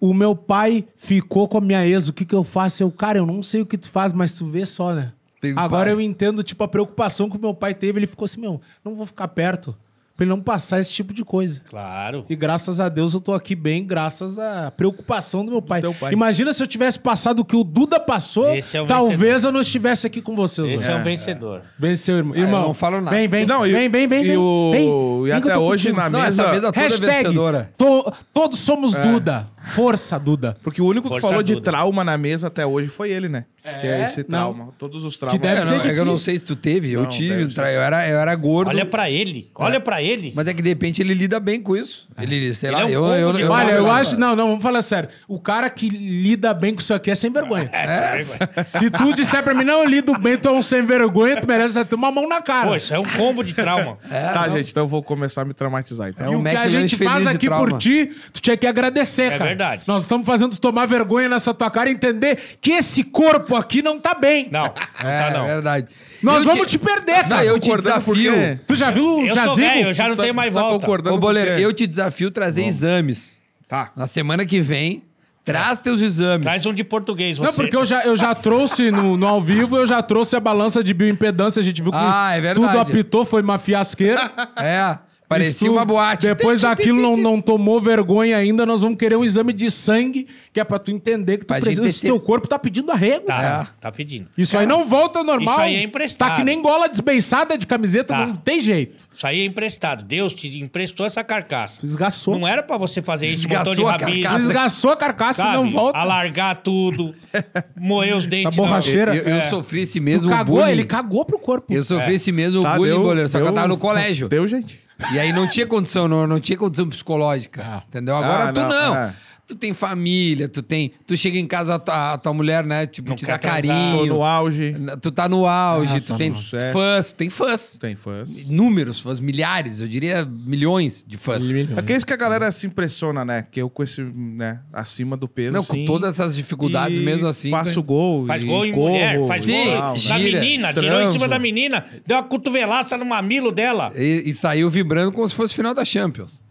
o 0.00 0.12
meu 0.12 0.34
pai 0.36 0.84
ficou 0.96 1.48
com 1.48 1.58
a 1.58 1.60
minha 1.60 1.86
ex, 1.86 2.08
o 2.08 2.12
que 2.12 2.24
que 2.24 2.34
eu 2.34 2.44
faço? 2.44 2.82
Eu, 2.82 2.90
cara, 2.90 3.18
eu 3.18 3.26
não 3.26 3.42
sei 3.42 3.62
o 3.62 3.66
que 3.66 3.78
tu 3.78 3.88
faz, 3.90 4.12
mas 4.12 4.32
tu 4.34 4.46
vê 4.46 4.66
só, 4.66 4.92
né? 4.94 5.12
Tem 5.40 5.52
Agora 5.56 5.84
pai. 5.86 5.92
eu 5.94 6.00
entendo, 6.00 6.42
tipo, 6.42 6.62
a 6.64 6.68
preocupação 6.68 7.28
que 7.28 7.36
o 7.36 7.40
meu 7.40 7.54
pai 7.54 7.74
teve. 7.74 7.98
Ele 7.98 8.06
ficou 8.06 8.24
assim: 8.24 8.40
Meu, 8.40 8.60
não 8.84 8.94
vou 8.94 9.06
ficar 9.06 9.28
perto. 9.28 9.74
Pra 10.16 10.24
ele 10.24 10.30
não 10.30 10.40
passar 10.40 10.78
esse 10.80 10.92
tipo 10.92 11.12
de 11.12 11.24
coisa. 11.24 11.60
Claro. 11.68 12.24
E 12.28 12.36
graças 12.36 12.80
a 12.80 12.88
Deus 12.88 13.12
eu 13.14 13.20
tô 13.20 13.32
aqui 13.34 13.54
bem, 13.54 13.84
graças 13.84 14.38
à 14.38 14.70
preocupação 14.70 15.44
do 15.44 15.50
meu 15.50 15.60
pai. 15.62 15.80
teu 15.80 15.92
pai. 15.92 16.12
Imagina 16.12 16.52
se 16.52 16.62
eu 16.62 16.66
tivesse 16.66 16.98
passado 17.00 17.40
o 17.40 17.44
que 17.44 17.56
o 17.56 17.64
Duda 17.64 17.98
passou, 17.98 18.54
Esse 18.54 18.76
é 18.76 18.82
o 18.82 18.86
talvez 18.86 19.18
vencedor. 19.18 19.48
eu 19.48 19.52
não 19.52 19.60
estivesse 19.60 20.06
aqui 20.06 20.22
com 20.22 20.36
vocês 20.36 20.70
Esse 20.70 20.88
é 20.90 20.94
um 20.94 21.02
vencedor. 21.02 21.62
Venceu, 21.78 22.18
irmão. 22.18 22.36
Irmão, 22.36 22.60
eu 22.62 22.66
não 22.68 22.74
falo 22.74 23.00
nada. 23.00 23.16
Vem, 23.16 23.26
vem, 23.28 23.44
Não, 23.46 23.62
vem, 23.62 23.88
vem, 23.88 24.06
vem, 24.06 24.22
e 24.24 24.28
vem. 24.28 24.36
o- 24.36 24.70
vem. 24.72 25.26
e 25.28 25.32
até 25.32 25.58
hoje 25.58 25.88
contigo. 25.88 25.96
na 26.02 26.10
Não, 26.10 26.20
mesa- 26.20 26.42
essa 26.42 26.52
mesa 26.52 26.66
toda 26.72 26.78
é 26.78 26.82
Hashtag, 26.88 27.22
vencedora. 27.24 27.70
to- 27.76 28.12
todos 28.32 28.58
somos 28.60 28.94
Duda. 28.94 29.46
Força, 29.64 30.18
Duda. 30.18 30.56
Porque 30.62 30.80
o 30.80 30.86
único 30.86 31.04
que 31.08 31.14
Força 31.14 31.28
falou 31.28 31.42
de 31.42 31.60
trauma 31.60 32.04
na 32.04 32.16
mesa 32.18 32.46
até 32.48 32.64
hoje 32.66 32.88
foi 32.88 33.10
ele, 33.10 33.28
né? 33.28 33.44
que 33.80 33.86
é 33.86 34.04
esse 34.04 34.18
Não. 34.28 34.52
trauma. 34.52 34.68
Todos 34.76 35.04
os 35.06 35.16
traumas. 35.16 35.40
deve 35.40 35.56
É, 35.58 35.60
ser 35.62 35.70
não, 35.70 35.76
é 35.90 35.94
que 35.94 35.98
eu 35.98 36.04
não 36.04 36.18
sei 36.18 36.38
se 36.38 36.44
tu 36.44 36.54
teve, 36.54 36.92
eu 36.92 37.00
Não, 37.04 37.08
tive. 37.08 37.44
um 37.44 37.48
tra- 37.48 37.72
Eu, 37.72 37.80
era, 37.80 38.06
eu 38.06 38.18
era 38.18 38.34
gordo. 38.34 38.68
Olha 38.68 38.84
pra 38.84 39.08
ele. 39.10 39.50
Olha 39.54 39.80
pra 39.80 40.02
ele. 40.02 40.34
Mas 40.36 40.46
é 40.46 40.52
que 40.52 40.60
de 40.60 40.68
repente 40.68 41.00
ele 41.00 41.14
lida 41.14 41.40
bem 41.40 41.62
com 41.62 41.74
isso. 41.74 42.06
Ele, 42.20 42.52
sei 42.52 42.68
Ele 42.68 42.76
lá, 42.76 42.82
é 42.82 42.84
um 42.84 42.88
eu, 42.90 43.04
eu, 43.06 43.38
eu, 43.38 43.46
Não, 43.46 43.54
Olha, 43.54 43.70
eu 43.72 43.82
não- 43.84 43.90
acho. 43.90 44.18
Não, 44.20 44.36
não, 44.36 44.48
vamos 44.48 44.62
falar 44.62 44.82
sério. 44.82 45.08
O 45.26 45.40
cara 45.40 45.70
que 45.70 45.88
lida 45.88 46.52
bem 46.52 46.74
com 46.74 46.80
isso 46.82 46.92
aqui 46.92 47.10
é 47.10 47.14
sem 47.14 47.32
vergonha. 47.32 47.70
Se 48.66 48.90
tu 48.90 49.14
disser 49.14 49.42
pra 49.42 49.54
mim, 49.54 49.64
não, 49.64 49.80
eu 49.82 49.88
lido 49.88 50.12
bem, 50.18 50.36
tu 50.36 50.46
é 50.48 50.52
um 50.52 50.62
sem 50.62 50.84
vergonha, 50.84 51.40
tu 51.40 51.48
merece 51.48 51.82
ter 51.86 51.94
uma 51.94 52.12
mão 52.12 52.28
na 52.28 52.42
cara. 52.42 52.68
Pô, 52.68 52.76
isso 52.76 52.92
é 52.92 52.98
um 52.98 53.04
combo 53.04 53.42
de 53.42 53.54
trauma. 53.54 53.96
tá, 54.10 54.46
gente, 54.50 54.72
então 54.72 54.84
eu 54.84 54.88
vou 54.88 55.02
começar 55.02 55.40
a 55.40 55.44
me 55.46 55.54
traumatizar. 55.54 56.10
Então. 56.10 56.26
É 56.26 56.32
E 56.32 56.36
o 56.36 56.42
que 56.42 56.48
a 56.56 56.68
gente 56.68 56.96
faz 56.96 57.26
aqui 57.26 57.48
por 57.48 57.78
ti, 57.78 58.10
tu 58.30 58.42
tinha 58.42 58.58
que 58.58 58.66
agradecer, 58.66 59.32
É 59.32 59.38
cara. 59.38 59.53
Verdade. 59.56 59.82
Nós 59.86 60.02
estamos 60.02 60.26
fazendo 60.26 60.56
tomar 60.58 60.86
vergonha 60.86 61.28
nessa 61.28 61.52
tua 61.54 61.70
cara 61.70 61.88
e 61.90 61.92
entender 61.92 62.38
que 62.60 62.72
esse 62.72 63.04
corpo 63.04 63.56
aqui 63.56 63.82
não 63.82 63.98
tá 63.98 64.14
bem. 64.14 64.48
Não, 64.50 64.64
não 64.64 65.10
É, 65.10 65.18
tá 65.18 65.30
não. 65.30 65.44
é 65.44 65.54
verdade. 65.54 65.86
Nós 66.22 66.38
Eu 66.38 66.44
vamos 66.44 66.66
te- 66.66 66.70
te 66.70 66.78
perder, 66.78 67.22
Não, 67.24 67.28
cara. 67.30 67.44
eu 67.44 67.58
te 67.60 67.74
desafio. 67.76 68.04
porque- 68.04 68.58
Tu 68.66 68.76
já 68.76 68.90
viu 68.90 69.04
o 69.20 69.26
jazigo? 69.26 69.66
eu 69.88 69.92
já 69.94 70.08
não 70.08 70.16
Tá- 70.16 70.22
tenho 70.22 70.34
mais 70.34 70.52
tá 70.52 70.60
volta. 70.60 70.78
concordando 70.80 71.16
Ô, 71.16 71.18
Boleiro, 71.18 71.50
eu 71.60 71.72
te 71.72 71.86
desafio 71.86 72.30
trazer 72.30 72.64
exames. 72.64 73.38
Tá. 73.68 73.90
Na 73.96 74.06
semana 74.06 74.44
que 74.46 74.60
vem, 74.60 75.02
traz 75.44 75.80
teus 75.80 76.00
exames. 76.00 76.42
Traz 76.42 76.64
um 76.64 76.72
de 76.72 76.82
português, 76.84 77.36
você. 77.36 77.46
Não, 77.46 77.52
porque 77.52 77.76
eu 77.76 77.84
já, 77.84 78.02
eu 78.04 78.16
já 78.16 78.34
trouxe 78.34 78.90
no, 78.90 79.16
no 79.16 79.26
ao 79.26 79.42
vivo, 79.42 79.76
eu 79.76 79.86
já 79.86 80.00
trouxe 80.02 80.34
a 80.36 80.40
balança 80.40 80.82
de 80.82 80.94
bioimpedância, 80.94 81.60
a 81.60 81.62
gente 81.62 81.82
viu 81.82 81.90
que 81.92 81.98
Ah, 82.00 82.32
é 82.36 82.54
tudo 82.54 82.78
apitou, 82.78 83.24
foi 83.24 83.42
uma 83.42 83.58
fiasqueira. 83.58 84.30
É, 84.56 84.96
parecia 85.28 85.66
Isso, 85.68 85.72
uma 85.72 85.84
boate. 85.84 86.26
Depois 86.26 86.60
daquilo 86.60 87.00
não, 87.00 87.16
não 87.16 87.40
tomou 87.40 87.80
vergonha 87.80 88.36
ainda, 88.36 88.64
nós 88.66 88.80
vamos 88.80 88.98
querer 88.98 89.16
um 89.16 89.24
exame 89.24 89.52
de 89.52 89.70
sangue, 89.70 90.26
que 90.52 90.60
é 90.60 90.64
pra 90.64 90.78
tu 90.78 90.90
entender 90.90 91.38
que 91.38 91.44
tu 91.44 91.48
Pra 91.48 91.60
precisa, 91.60 91.86
esse 91.86 92.00
ter- 92.02 92.08
teu 92.08 92.20
corpo 92.20 92.46
tá 92.48 92.58
pedindo 92.58 92.90
arrego. 92.90 93.26
Tá, 93.26 93.68
tá 93.80 93.90
pedindo. 93.92 94.26
Isso 94.36 94.56
aí 94.56 94.66
não 94.66 94.84
volta 94.84 95.18
ao 95.20 95.24
normal. 95.24 95.54
Isso 95.54 95.62
aí 95.62 95.76
é 95.76 95.82
emprestado. 95.82 96.30
Tá 96.30 96.36
que 96.36 96.44
nem 96.44 96.60
gola 96.62 96.88
desbeiçada 96.88 97.56
de 97.58 97.66
camiseta, 97.66 98.14
Tá. 98.14 98.26
não 98.26 98.36
tem 98.36 98.60
jeito. 98.60 99.04
Isso 99.16 99.26
aí 99.26 99.40
é 99.42 99.44
emprestado. 99.44 100.02
Deus 100.04 100.32
te 100.32 100.58
emprestou 100.58 101.06
essa 101.06 101.22
carcaça. 101.22 101.78
Desgaçou. 101.80 102.36
Não 102.36 102.48
era 102.48 102.62
pra 102.64 102.76
você 102.76 103.00
fazer 103.00 103.26
isso, 103.28 103.48
montão 103.48 103.72
de 103.74 103.84
a 103.84 103.90
rabisco, 103.92 104.22
carcaça. 104.22 104.38
Desgaçou 104.38 104.90
a 104.90 104.96
carcaça 104.96 105.42
e 105.42 105.52
não 105.52 105.70
volta. 105.70 105.98
Alargar 105.98 106.56
tudo, 106.56 107.14
moer 107.78 108.16
os 108.16 108.26
dentes. 108.26 108.50
Tá 108.50 108.62
borracheira. 108.62 109.14
Eu, 109.14 109.22
eu 109.22 109.36
É. 109.36 109.48
sofri 109.50 109.82
esse 109.82 110.00
Tu 110.00 110.02
mesmo 110.02 110.28
cagou, 110.28 110.56
bullying. 110.58 110.72
ele 110.72 110.84
cagou 110.84 111.24
pro 111.24 111.38
corpo. 111.38 111.72
Eu 111.72 111.82
sofri 111.82 112.14
esse 112.14 112.32
mesmo 112.32 112.62
Tá, 112.62 112.74
bullying, 112.74 112.90
deu- 112.92 113.02
goleiro, 113.02 113.28
só 113.28 113.38
que 113.38 113.42
eu 113.42 113.46
deu- 113.46 113.54
tava 113.54 113.68
no 113.68 113.78
colégio. 113.78 114.28
Deu, 114.28 114.46
gente. 114.48 114.80
E 115.12 115.18
aí 115.18 115.32
não 115.32 115.48
tinha 115.48 115.66
condição, 115.66 116.06
não, 116.08 116.26
não 116.26 116.38
tinha 116.40 116.56
condição 116.56 116.88
psicológica. 116.88 117.62
Ah. 117.64 117.82
Entendeu? 117.88 118.16
Agora 118.16 118.44
Ah, 118.50 118.52
tu 118.52 118.60
não, 118.60 118.68
não. 118.68 118.96
é. 118.96 119.14
Tu 119.46 119.54
tem 119.54 119.74
família, 119.74 120.48
tu 120.48 120.62
tem. 120.62 120.92
Tu 121.06 121.16
chega 121.18 121.38
em 121.38 121.46
casa, 121.46 121.74
a 121.74 121.78
tua, 121.78 122.12
a 122.14 122.18
tua 122.18 122.32
mulher, 122.32 122.64
né? 122.64 122.86
Tipo, 122.86 123.10
Não 123.10 123.16
te 123.16 123.26
dá 123.26 123.36
transar. 123.36 123.60
Tô 123.62 123.68
carinho. 123.68 124.06
no 124.06 124.22
auge. 124.24 124.74
Tu 125.02 125.10
tá 125.12 125.28
no 125.28 125.46
auge, 125.46 125.96
Ah, 125.96 126.00
tu 126.00 126.06
tá 126.12 126.16
tem 126.16 126.30
no 126.30 126.42
certo. 126.42 126.72
fãs, 126.72 127.12
tem 127.12 127.28
fãs. 127.28 127.76
Tem 127.78 127.94
fãs. 127.94 128.30
Inúmeros 128.30 129.00
fãs, 129.00 129.20
milhares, 129.20 129.82
eu 129.82 129.86
diria 129.88 130.24
milhões 130.24 131.04
de 131.06 131.18
fãs. 131.18 131.44
É 131.76 131.82
que 131.82 131.92
é 131.92 131.96
isso 131.96 132.06
que 132.06 132.12
a 132.14 132.16
galera 132.16 132.50
se 132.52 132.66
impressiona, 132.66 133.22
né? 133.22 133.46
Que 133.50 133.60
eu 133.60 133.68
com 133.68 133.82
esse, 133.82 134.00
né, 134.02 134.60
acima 134.72 135.14
do 135.16 135.28
peso, 135.28 135.52
Não, 135.52 135.62
com 135.62 135.74
assim, 135.74 135.84
todas 135.84 136.18
essas 136.18 136.34
dificuldades 136.34 136.96
e 136.96 137.00
mesmo 137.02 137.26
assim. 137.28 137.50
Faço 137.50 137.82
gol. 137.82 138.24
Faz 138.26 138.42
e 138.42 138.46
gol 138.46 138.64
em 138.64 138.72
corro, 138.72 138.88
mulher, 138.92 139.26
faz 139.26 139.44
Sim, 139.44 139.52
gol 139.52 139.64
né? 139.66 139.80
da 139.80 139.96
gira, 140.18 140.40
menina, 140.40 140.72
tirou 140.72 140.86
em 140.88 140.92
transo. 140.94 141.12
cima 141.12 141.28
da 141.28 141.38
menina, 141.38 141.84
deu 142.06 142.16
uma 142.16 142.22
cotovelaça 142.22 142.96
no 142.96 143.04
mamilo 143.04 143.52
dela. 143.52 143.92
E, 143.94 144.22
e 144.24 144.32
saiu 144.32 144.70
vibrando 144.70 145.12
como 145.12 145.28
se 145.28 145.34
fosse 145.34 145.54
final 145.54 145.74
da 145.74 145.84
Champions. 145.84 146.42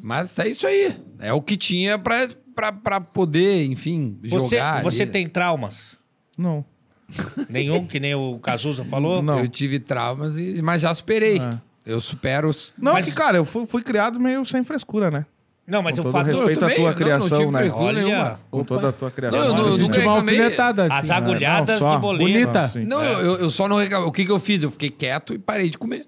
Mas 0.00 0.38
é 0.38 0.48
isso 0.48 0.66
aí. 0.66 0.94
É 1.18 1.32
o 1.32 1.40
que 1.42 1.56
tinha 1.56 1.98
pra, 1.98 2.28
pra, 2.54 2.72
pra 2.72 3.00
poder, 3.00 3.64
enfim, 3.64 4.18
Você, 4.24 4.56
jogar. 4.56 4.82
você 4.82 5.02
ali. 5.02 5.10
tem 5.12 5.28
traumas? 5.28 5.96
Não. 6.36 6.64
Nenhum, 7.48 7.86
que 7.86 7.98
nem 7.98 8.14
o 8.14 8.38
Cazuza 8.38 8.84
falou? 8.84 9.22
Não. 9.22 9.38
Eu 9.40 9.48
tive 9.48 9.78
traumas, 9.78 10.36
e- 10.36 10.60
mas 10.62 10.82
já 10.82 10.94
superei. 10.94 11.38
É. 11.38 11.58
Eu 11.86 12.00
supero 12.02 12.48
os. 12.50 12.74
Não, 12.76 12.92
Mas- 12.92 13.06
que, 13.06 13.12
cara, 13.12 13.38
eu 13.38 13.46
fui, 13.46 13.64
fui 13.66 13.82
criado 13.82 14.20
meio 14.20 14.44
sem 14.44 14.62
frescura, 14.62 15.10
né? 15.10 15.24
Não, 15.66 15.82
mas 15.82 15.94
Com 15.96 16.00
o 16.00 16.04
todo 16.04 16.12
fato... 16.12 16.26
respeito 16.26 16.64
à 16.64 16.68
tua 16.70 16.78
não, 16.78 16.84
não 16.90 16.94
criação, 16.94 17.38
tive 17.38 17.50
né? 17.50 17.70
Olha, 17.70 18.02
nenhuma. 18.02 18.40
Com 18.50 18.64
toda 18.64 18.88
a 18.88 18.92
tua 18.92 19.10
criação. 19.10 19.38
Não, 19.38 19.46
eu 19.46 19.52
não- 19.54 19.62
eu 19.68 19.68
assim, 19.74 19.84
Senti 19.84 19.98
uma 20.00 20.12
alfinetada. 20.12 20.84
As 20.84 20.90
assim, 20.90 21.08
né? 21.08 21.14
agulhadas 21.14 21.80
Não, 21.80 21.88
só. 21.88 21.94
de 21.94 22.00
boleiro. 22.02 22.32
Bonita. 22.40 22.64
assim. 22.64 22.84
Não, 22.84 23.02
eu, 23.04 23.18
eu- 23.20 23.36
eu 23.40 23.50
só 23.50 23.68
não 23.68 23.76
reclamei. 23.78 24.06
O 24.08 24.12
que, 24.12 24.24
que 24.26 24.30
eu 24.30 24.38
fiz? 24.38 24.62
Eu 24.62 24.70
fiquei 24.70 24.90
quieto 24.90 25.32
e 25.34 25.38
parei 25.38 25.68
de 25.70 25.76
comer. 25.78 26.06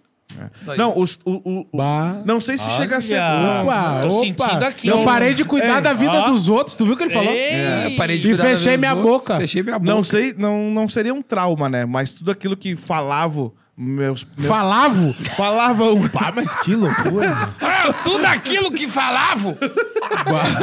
Só 0.65 0.77
Não, 0.77 0.99
os, 0.99 1.19
o, 1.25 1.33
o- 1.33 1.61
o- 1.73 1.77
Bah. 1.77 2.23
não 2.25 2.41
sei 2.41 2.57
se 2.59 2.69
chega 2.71 2.99
a 2.99 3.01
ser. 3.01 3.19
Olha. 3.19 3.63
Opa, 3.63 4.01
Tô 4.03 4.09
opa. 4.09 4.21
sentindo 4.21 4.65
aqui. 4.65 4.89
Eu 4.89 5.05
parei 5.05 5.35
de 5.35 5.45
cuidar 5.45 5.79
É. 5.79 5.81
da 5.81 5.93
vida 5.93 6.13
Ó. 6.23 6.31
dos 6.31 6.49
outros. 6.49 6.77
Tu 6.77 6.85
viu 6.85 6.95
o 6.95 6.97
que 6.97 7.03
ele 7.05 7.11
falou? 7.13 7.33
É, 7.33 7.95
parei 7.97 8.19
de 8.19 8.27
E 8.29 8.31
cuidar 8.31 8.45
da 8.45 8.51
fechei 8.51 8.73
vida 8.77 8.79
minha 8.79 8.95
outros, 8.95 9.23
boca. 9.29 9.41
Fechei 9.41 9.63
minha 9.63 9.79
boca. 9.79 9.93
Não 9.95 10.05
sei, 10.05 10.35
não, 10.37 10.71
não 10.71 10.89
seria 10.89 11.13
um 11.15 11.23
trauma, 11.23 11.69
né? 11.69 11.85
Mas 11.85 12.13
tudo 12.13 12.31
aquilo 12.31 12.57
que 12.57 12.77
falavam, 12.77 13.53
meus. 13.81 14.27
meus 14.37 14.49
Falavo? 14.49 15.15
falavam. 15.37 16.09
Pá, 16.09 16.33
mas 16.35 16.55
que 16.55 16.75
loucura. 16.75 17.49
Ah, 17.83 17.93
tudo 18.05 18.25
aquilo 18.27 18.71
que 18.71 18.87
falavam! 18.87 19.57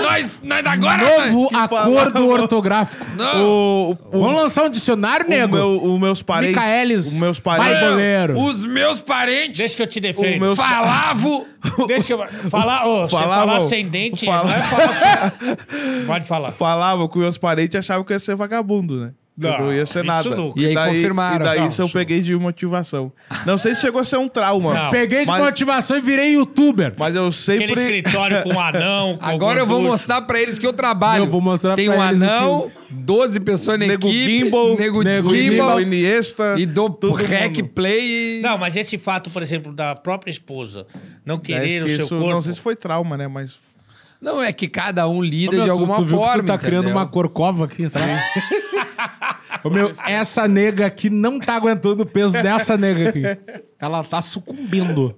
nós, 0.03 0.39
nós 0.43 0.65
agora. 0.65 1.29
Novo 1.31 1.47
acordo 1.55 2.13
falava- 2.13 2.25
ortográfico. 2.25 3.05
O, 3.37 3.95
o, 4.11 4.19
Vamos 4.21 4.35
lançar 4.35 4.65
um 4.65 4.69
dicionário, 4.69 5.25
o 5.25 5.29
nego? 5.29 5.55
meu, 5.55 5.83
os 5.83 5.99
meus 5.99 6.21
parentes. 6.21 6.55
Micaelis. 6.55 7.07
Os 7.07 7.13
meus 7.19 7.39
parentes. 7.39 8.37
Os 8.37 8.65
meus 8.65 9.01
parentes 9.01 9.57
Deixa 9.57 9.75
que 9.75 9.81
eu 9.81 9.87
te 9.87 9.99
defendo. 9.99 10.37
O 10.37 10.39
meu- 10.41 10.55
falavam. 10.55 11.45
Deixa 11.87 12.05
que 12.05 12.13
eu... 12.13 12.19
Falar, 12.49 12.85
ô, 12.85 13.01
você 13.09 13.15
Falavam- 13.17 13.47
falar 13.47 13.57
ascendente, 13.57 14.25
fala- 14.25 14.47
não 14.49 14.55
é 14.55 14.61
falar... 14.63 15.33
Pode 16.05 16.25
falar. 16.25 16.51
Falavam 16.51 17.07
que 17.07 17.17
meus 17.17 17.37
parentes 17.37 17.75
achavam 17.79 18.03
que 18.03 18.13
eu 18.13 18.15
ia 18.15 18.19
ser 18.19 18.35
vagabundo, 18.35 19.01
né? 19.01 19.11
Que 19.39 19.45
Não, 19.47 19.59
não 19.65 19.71
ia 19.73 19.85
ser 19.85 19.99
isso 19.99 20.07
nada. 20.07 20.29
nunca. 20.35 20.59
E 20.59 20.65
aí 20.65 20.73
daí, 20.73 20.95
confirmaram. 20.95 21.35
E 21.35 21.47
daí 21.47 21.59
Não, 21.59 21.67
isso 21.67 21.79
eu 21.83 21.89
peguei 21.89 22.21
de 22.21 22.35
motivação. 22.35 23.11
Não 23.45 23.55
sei 23.55 23.75
se 23.75 23.81
chegou 23.81 24.01
a 24.01 24.03
ser 24.03 24.17
um 24.17 24.27
trauma. 24.27 24.73
Não. 24.73 24.89
Peguei 24.89 25.19
de 25.19 25.27
Mas- 25.27 25.43
motivação 25.43 25.95
e 25.95 26.01
virei 26.01 26.33
youtuber. 26.33 26.95
Mas 26.97 27.15
eu 27.15 27.31
sempre. 27.31 27.65
Aquele 27.65 27.81
escritório 27.99 28.41
com 28.41 28.53
um 28.53 28.59
anão, 28.59 29.15
com 29.19 29.23
Agora 29.25 29.59
eu 29.59 29.67
vou 29.67 29.75
gorducho. 29.77 29.91
mostrar 29.93 30.21
pra 30.23 30.41
eles 30.41 30.57
que 30.57 30.65
eu 30.65 30.73
trabalho. 30.73 31.25
Eu 31.25 31.29
vou 31.29 31.39
mostrar 31.39 31.75
Tem 31.75 31.85
pra 31.85 31.99
um 31.99 32.09
eles 32.09 32.19
anão, 32.23 32.71
12 32.89 33.39
pessoas 33.39 33.77
na 33.77 33.85
Nego 33.85 34.07
equipe. 34.07 34.39
Gimbal, 34.39 34.75
nego, 34.75 35.03
Nego 35.03 35.35
Gimbal. 35.35 35.81
Iniesta. 35.81 36.55
E 36.57 36.65
dou 36.65 36.87
rec 37.13 37.57
mundo. 37.57 37.69
play. 37.75 38.41
Não, 38.41 38.57
mas 38.57 38.75
esse 38.75 38.97
fato, 38.97 39.29
por 39.29 39.43
exemplo, 39.43 39.71
da 39.71 39.93
própria 39.93 40.31
esposa 40.31 40.87
não 41.23 41.35
É, 41.35 41.39
querer 41.39 41.83
o 41.83 41.85
que 41.85 41.95
seu 41.95 42.05
isso- 42.05 42.15
corpo... 42.17 42.31
Não 42.31 42.41
sei 42.41 42.53
se 42.53 42.59
foi 42.59 42.75
trauma, 42.75 43.15
né? 43.15 43.27
Mas. 43.27 43.59
Não, 44.19 44.41
é 44.41 44.51
que 44.51 44.67
cada 44.67 45.07
um 45.07 45.21
lida 45.21 45.51
Ô, 45.51 45.53
meu, 45.53 45.61
de 45.61 45.67
tu- 45.67 45.71
alguma 45.71 45.95
tu, 45.97 46.03
viu 46.05 46.17
que 46.17 46.23
forma, 46.25 46.41
tu 46.43 46.47
tá 46.47 46.57
criando 46.57 46.89
uma 46.89 47.05
corcova 47.05 47.65
aqui 47.65 47.85
atrás. 47.85 48.19
Ô, 49.63 49.69
meu, 49.69 49.93
essa 50.05 50.47
nega 50.47 50.85
aqui 50.85 51.09
não 51.09 51.39
tá 51.39 51.55
aguentando 51.55 52.03
o 52.03 52.05
peso 52.05 52.33
dessa 52.33 52.77
nega 52.77 53.09
aqui. 53.09 53.21
Ela 53.79 54.03
tá 54.03 54.21
sucumbindo. 54.21 55.15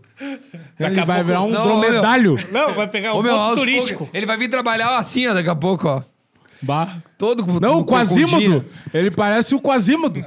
Ele 0.80 1.00
a 1.00 1.06
vai 1.06 1.18
pouco- 1.18 1.24
virar 1.26 1.42
um 1.44 1.50
Não, 1.50 1.64
dromedalho. 1.64 2.38
Não, 2.52 2.74
vai 2.74 2.88
pegar 2.88 3.14
Ô, 3.14 3.20
um 3.20 3.24
meu, 3.24 3.32
ponto 3.34 3.42
aos 3.44 3.60
turístico. 3.60 4.00
poucos, 4.00 4.16
ele 4.18 4.26
vai 4.26 4.38
vir 4.38 4.50
trabalhar 4.50 4.98
assim, 4.98 5.28
ó, 5.28 5.34
daqui 5.34 5.50
a 5.50 5.56
pouco, 5.56 5.88
ó. 5.88 6.02
Bah. 6.62 6.98
Todo 7.18 7.46
com 7.46 7.60
Não, 7.60 7.80
o 7.80 7.86
Quasímodo. 7.86 8.66
Ele 8.94 9.10
parece 9.12 9.56
o 9.56 9.62
Quasímodo. 9.62 10.22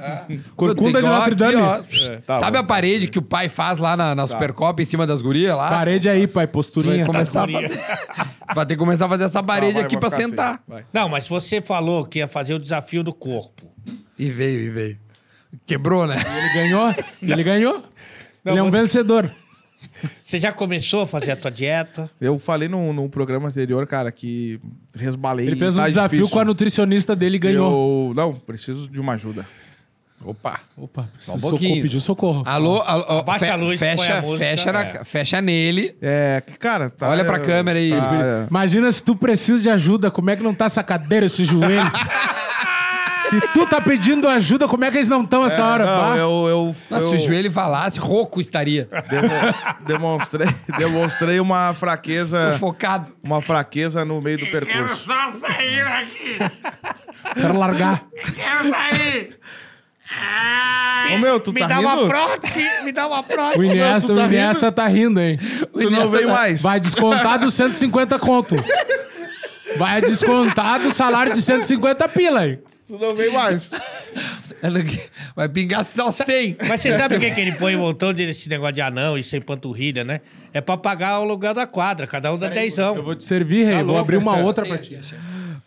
Corcunda 0.55 0.99
de 1.01 1.07
Notre 1.07 1.35
Dame. 1.35 1.61
É, 1.61 2.17
tá 2.25 2.39
Sabe 2.39 2.57
bom. 2.57 2.63
a 2.63 2.67
parede 2.67 3.07
que 3.07 3.19
o 3.19 3.21
pai 3.21 3.49
faz 3.49 3.77
lá 3.77 3.95
na, 3.95 4.15
na 4.15 4.25
Supercopa, 4.27 4.81
em 4.81 4.85
cima 4.85 5.05
das 5.05 5.21
gurias 5.21 5.55
lá? 5.55 5.69
Parede 5.69 6.09
aí, 6.09 6.25
pai, 6.25 6.45
Vai 6.45 6.47
posturinha. 6.47 7.05
começar 7.05 7.43
a 7.43 7.45
guria. 7.45 7.69
fazer... 7.69 7.81
vai 8.55 8.65
ter 8.65 8.73
que 8.73 8.79
começar 8.79 9.05
a 9.05 9.09
fazer 9.09 9.23
essa 9.25 9.43
parede 9.43 9.73
Tá, 9.73 9.79
vai- 9.79 9.85
aqui 9.85 9.95
vai 9.95 10.01
pra 10.01 10.09
ficar 10.11 10.29
sentar. 10.29 10.49
assim, 10.53 10.61
vai. 10.67 10.85
Não, 10.91 11.07
mas 11.09 11.27
você 11.27 11.61
falou 11.61 12.05
que 12.05 12.19
ia 12.19 12.27
fazer 12.27 12.53
o 12.55 12.59
desafio 12.59 13.03
do 13.03 13.13
corpo. 13.13 13.63
E 14.17 14.29
veio, 14.29 14.59
e 14.61 14.69
veio. 14.69 14.97
Quebrou, 15.67 16.07
né? 16.07 16.15
Ele 16.19 16.53
ganhou? 16.53 16.95
Ele 17.21 17.43
ganhou? 17.43 17.83
Não, 18.43 18.53
ele 18.53 18.59
é 18.59 18.63
um 18.63 18.71
você- 18.71 18.77
vencedor. 18.79 19.31
Você 20.23 20.39
já 20.39 20.51
começou 20.51 21.01
a 21.01 21.07
fazer 21.07 21.31
a 21.31 21.35
tua 21.35 21.51
dieta? 21.51 22.09
Eu 22.19 22.37
falei 22.39 22.67
num, 22.67 22.91
num 22.93 23.09
programa 23.09 23.47
anterior, 23.49 23.85
cara, 23.87 24.11
que 24.11 24.59
resbalei. 24.95 25.47
Ele 25.47 25.55
fez 25.55 25.77
um 25.77 25.81
tá 25.81 25.87
desafio 25.87 26.19
difícil. 26.19 26.33
com 26.33 26.39
a 26.39 26.45
nutricionista 26.45 27.15
dele 27.15 27.35
e 27.35 27.39
ganhou. 27.39 28.09
Eu, 28.09 28.13
não, 28.15 28.33
preciso 28.33 28.89
de 28.89 28.99
uma 28.99 29.13
ajuda. 29.13 29.45
Opa. 30.25 30.61
Opa, 30.77 31.01
um 31.01 31.21
socorro, 31.21 31.49
pouquinho. 31.49 31.81
pediu 31.81 31.99
socorro. 31.99 32.43
Alô, 32.45 32.81
alô 32.81 33.19
Abaixa 33.19 33.45
fe- 33.45 33.51
a 33.51 33.55
luz, 33.55 33.77
fecha, 33.77 34.17
a 34.19 34.21
música, 34.21 34.45
fecha, 34.45 34.71
na- 34.71 34.81
é. 34.81 35.03
fecha 35.03 35.41
nele. 35.41 35.97
É, 36.01 36.41
que, 36.45 36.53
cara, 36.57 36.89
tá, 36.89 37.09
Olha 37.09 37.25
pra 37.25 37.39
câmera 37.39 37.77
aí. 37.77 37.89
tá- 37.89 38.47
Imagina 38.49 38.89
se 38.89 39.03
tu 39.03 39.17
precisa 39.17 39.61
de 39.61 39.69
ajuda, 39.69 40.09
como 40.09 40.29
é 40.29 40.37
que 40.37 40.41
não 40.43 40.53
tá 40.53 40.63
essa 40.65 40.81
cadeira, 40.81 41.25
esse 41.25 41.43
joelho? 41.43 41.81
Se 43.33 43.47
tu 43.53 43.65
tá 43.65 43.81
pedindo 43.81 44.27
ajuda, 44.27 44.67
como 44.67 44.85
é 44.85 44.91
que 44.91 44.97
eles 44.97 45.07
não 45.07 45.23
estão 45.23 45.43
essa 45.45 45.65
hora? 45.65 45.85
Não, 45.85 46.15
eu, 46.15 46.47
eu, 46.47 46.75
Nossa, 46.89 47.03
eu 47.03 47.09
se 47.09 47.15
o 47.15 47.19
joelho 47.19 47.51
falasse, 47.51 47.97
rouco 47.99 48.39
estaria. 48.39 48.87
demo- 49.09 49.29
demonstrei, 49.87 50.47
demonstrei 50.77 51.39
uma 51.39 51.73
fraqueza. 51.73 52.51
Sufocado. 52.53 53.11
Uma 53.23 53.41
fraqueza 53.41 54.05
no 54.05 54.21
meio 54.21 54.37
do 54.37 54.45
percurso. 54.47 55.03
só 55.05 55.31
sair 55.41 55.81
aqui. 55.81 56.37
Quero 57.33 57.57
largar. 57.57 58.03
Quero 58.35 58.69
sair. 58.69 59.39
Ô 61.15 61.17
meu, 61.17 61.39
tu 61.39 61.51
me 61.51 61.59
tá 61.61 61.67
dá 61.67 61.75
rindo? 61.77 61.87
uma 61.87 62.07
prótese, 62.07 62.69
me 62.83 62.91
dá 62.91 63.07
uma 63.07 63.19
O 63.21 63.23
prótese. 63.23 63.65
Iniesta, 63.65 64.07
tu 64.07 64.15
tá 64.15 64.21
o 64.21 64.25
Iniesta 64.25 64.71
tá 64.71 64.87
rindo, 64.87 65.19
hein? 65.19 65.39
Tu 65.73 65.89
não 65.89 66.09
veio 66.09 66.29
mais. 66.29 66.61
Vai 66.61 66.79
descontar 66.79 67.39
dos 67.39 67.53
150 67.55 68.19
conto. 68.19 68.55
Vai 69.77 70.01
descontar 70.01 70.79
do 70.79 70.93
salário 70.93 71.33
de 71.33 71.41
150 71.41 72.07
pila, 72.09 72.45
hein? 72.47 72.59
Tu 72.93 72.99
não 72.99 73.15
veio 73.15 73.33
mais. 73.33 73.71
Vai 75.35 75.49
pingar 75.49 75.83
só 75.83 76.11
100. 76.11 76.57
Mas 76.67 76.79
você 76.79 76.93
sabe 76.93 77.15
o 77.15 77.19
que, 77.19 77.31
que 77.31 77.41
ele 77.41 77.53
põe 77.53 77.73
um 77.75 77.79
montão 77.79 78.13
desse 78.13 78.47
negócio 78.47 78.73
de 78.75 78.81
anão 78.81 79.17
e 79.17 79.23
sem 79.23 79.41
panturrilha, 79.41 80.03
né? 80.03 80.21
É 80.53 80.61
pra 80.61 80.77
pagar 80.77 81.19
o 81.19 81.25
lugar 81.25 81.55
da 81.55 81.65
quadra, 81.65 82.05
cada 82.05 82.31
um 82.31 82.37
dá 82.37 82.49
dezão. 82.49 82.95
Eu 82.95 83.01
vou 83.01 83.15
te 83.15 83.23
servir, 83.23 83.65
rei. 83.65 83.81
Vou 83.81 83.97
abrir 83.97 84.17
uma 84.17 84.37
outra 84.45 84.63
pra 84.63 84.77
ti. 84.77 84.99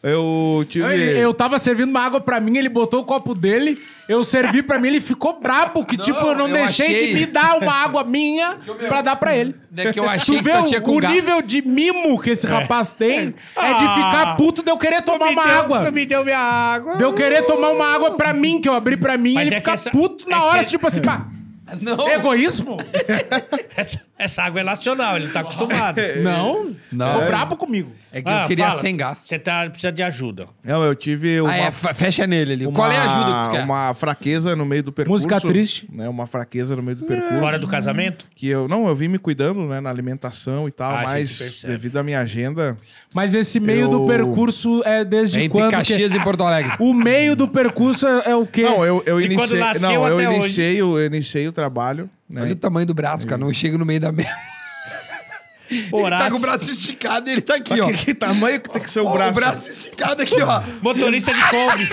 Eu 0.09 0.65
tive. 0.69 0.85
Ele- 0.93 1.19
eu 1.19 1.35
tava 1.35 1.59
servindo 1.59 1.91
uma 1.91 2.01
água 2.01 2.21
pra 2.21 2.39
mim, 2.39 2.57
ele 2.57 2.69
botou 2.69 3.01
o 3.01 3.05
copo 3.05 3.35
dele, 3.35 3.83
eu 4.09 4.23
servi 4.23 4.63
pra 4.63 4.79
mim, 4.79 4.89
ele 4.89 5.01
ficou 5.01 5.41
brabo, 5.41 5.85
que 5.85 5.97
tipo, 5.97 6.19
eu 6.21 6.35
não 6.37 6.47
eu 6.49 6.55
deixei 6.55 6.87
achei- 6.87 7.07
de 7.09 7.15
me 7.15 7.27
dar 7.27 7.59
uma 7.59 7.73
água 7.73 8.05
minha 8.05 8.57
pra 8.89 9.03
dar 9.03 9.17
pra 9.17 9.37
ele. 9.37 9.55
É 9.77 9.93
que 9.93 9.99
eu 9.99 10.09
achei 10.09 10.37
Tu 10.37 10.43
que 10.43 10.49
vê 10.49 10.57
o, 10.77 10.81
com 10.83 10.97
o 10.97 11.01
gás. 11.01 11.13
nível 11.13 11.43
de 11.43 11.61
mimo 11.61 12.21
que 12.21 12.31
esse 12.31 12.47
rapaz 12.47 12.93
tem 12.93 13.19
é 13.19 13.25
de 13.29 13.35
Ah. 13.57 13.95
ficar 13.95 14.37
puto 14.37 14.63
de 14.63 14.71
eu 14.71 14.79
querer 14.79 15.03
tomar 15.03 15.31
uma 15.31 15.45
deu, 15.45 15.53
água. 15.59 15.83
Não 15.83 15.93
me 15.93 16.07
deu 16.07 16.25
minha 16.25 16.39
água. 16.39 16.97
De 16.97 17.03
eu 17.03 17.13
querer 17.13 17.43
tomar 17.45 17.71
uma 17.71 17.87
água 17.95 18.13
pra 18.17 18.33
mim, 18.33 18.61
que 18.61 18.69
eu 18.69 18.75
abri 18.75 18.97
pra 18.97 19.19
mim, 19.19 19.35
Mas 19.35 19.49
ele 19.49 19.57
é 19.57 19.61
que 19.61 19.65
fica 19.65 19.73
essa- 19.73 19.91
puto 19.91 20.31
na 20.31 20.37
é 20.37 20.41
hora, 20.41 20.63
cê- 20.63 20.71
tipo 20.71 20.87
assim, 20.87 21.03
pá. 21.03 21.27
Não. 21.83 22.09
Egoísmo? 22.09 22.77
Essa, 23.77 24.01
essa 24.19 24.43
água 24.43 24.61
é 24.61 24.65
nacional, 24.65 25.17
ele 25.17 25.29
tá 25.29 25.41
acostumado. 25.41 26.01
Não. 26.23 26.75
Não. 26.91 27.13
Ficou 27.13 27.27
brabo 27.27 27.57
comigo. 27.57 27.93
É 28.13 28.23
que 28.23 28.31
eu 28.31 28.47
queria 28.47 28.75
sem 28.77 28.97
gás. 28.97 29.19
Você 29.19 29.39
tá, 29.39 29.69
precisa 29.69 29.93
de 29.93 30.03
ajuda. 30.03 30.47
Não, 30.65 30.83
eu 30.83 30.95
tive 30.95 31.39
uma. 31.43 31.53
Ah, 31.53 31.57
é, 31.57 31.71
fecha 31.71 32.27
nele 32.27 32.55
ali. 32.55 32.67
uma- 32.67 32.75
Qual 32.75 32.91
é 32.91 32.97
a 32.97 33.03
ajuda 33.05 33.25
que 33.43 33.45
tu 33.49 33.51
quer? 33.57 33.65
Uma 33.65 33.95
fraqueza 33.95 34.57
no 34.57 34.65
meio 34.65 34.83
do 34.83 34.91
percurso. 34.91 35.27
Música 35.29 35.39
triste. 35.47 35.87
Né, 35.93 36.09
uma 36.09 36.27
fraqueza 36.27 36.75
no 36.75 36.83
meio 36.83 36.97
do 36.97 37.05
percurso. 37.05 37.39
Fora 37.41 37.59
do 37.59 37.69
casamento? 37.69 38.25
Que 38.35 38.49
eu. 38.49 38.67
Não, 38.69 38.89
eu 38.89 38.97
vim 38.97 39.09
me 39.09 39.19
cuidando, 39.19 39.61
né, 39.67 39.81
na 39.81 39.91
alimentação 39.91 40.67
e 40.67 40.71
tal, 40.73 40.93
Ah, 40.93 41.01
a 41.01 41.19
gente 41.19 41.29
mas 41.29 41.39
percebe. 41.39 41.73
devido 41.75 41.99
à 41.99 42.03
minha 42.03 42.21
agenda. 42.21 42.75
Mas 43.13 43.35
esse 43.35 43.61
meio 43.61 43.83
Eu- 43.83 43.89
do 43.91 44.07
percurso 44.07 44.81
é 44.87 45.05
desde 45.05 45.39
É 45.41 45.45
entre 45.45 45.59
quando? 45.59 45.71
que- 45.71 45.77
Caxias 45.77 46.15
e 46.15 46.21
Porto 46.21 46.43
Alegre. 46.43 46.73
O 46.81 46.95
meio 46.95 47.37
do 47.37 47.47
percurso 47.47 48.07
é, 48.07 48.31
é 48.31 48.35
o 48.35 48.47
quê? 48.47 48.63
Não, 48.63 48.83
eu, 48.83 49.03
eu 49.05 49.21
De 49.21 49.27
quando 49.35 49.51
iniciei. 49.51 49.61
nasceu 49.61 49.83
Não, 49.91 49.95
eu 50.09 50.15
até 50.17 50.29
hoje. 50.31 50.39
iniciei, 50.39 50.83
o- 50.83 50.99
eu 50.99 51.07
iniciei 51.07 51.47
o 51.49 51.53
trabalho. 51.53 52.09
Né? 52.29 52.43
Olha 52.43 52.53
o 52.53 52.57
tamanho 52.57 52.87
do 52.87 52.95
braço, 52.95 53.27
cara. 53.27 53.39
Não 53.39 53.53
chega 53.53 53.79
no 53.79 53.85
meio 53.87 54.01
da 54.01 54.11
merda. 54.13 54.35
Horácio, 55.91 56.25
Tá 56.27 56.31
com 56.31 56.37
o 56.37 56.41
braço 56.41 56.71
esticado 56.71 57.29
e 57.29 57.33
ele 57.33 57.41
tá 57.41 57.57
aqui, 57.57 57.81
ó. 57.81 57.87
Que, 57.89 57.93
que 57.95 58.15
tamanho 58.15 58.61
que 58.61 58.71
tem 58.71 58.81
que 58.81 58.89
ser 58.89 59.01
o 59.01 59.07
Ó, 59.07 59.13
braço? 59.15 59.31
O 59.31 59.35
braço 59.35 59.69
esticado 59.69 60.23
aqui, 60.23 60.41
ó. 60.41 60.63
motorista 60.81 61.35
de 61.35 61.41
Kombi. 61.51 61.89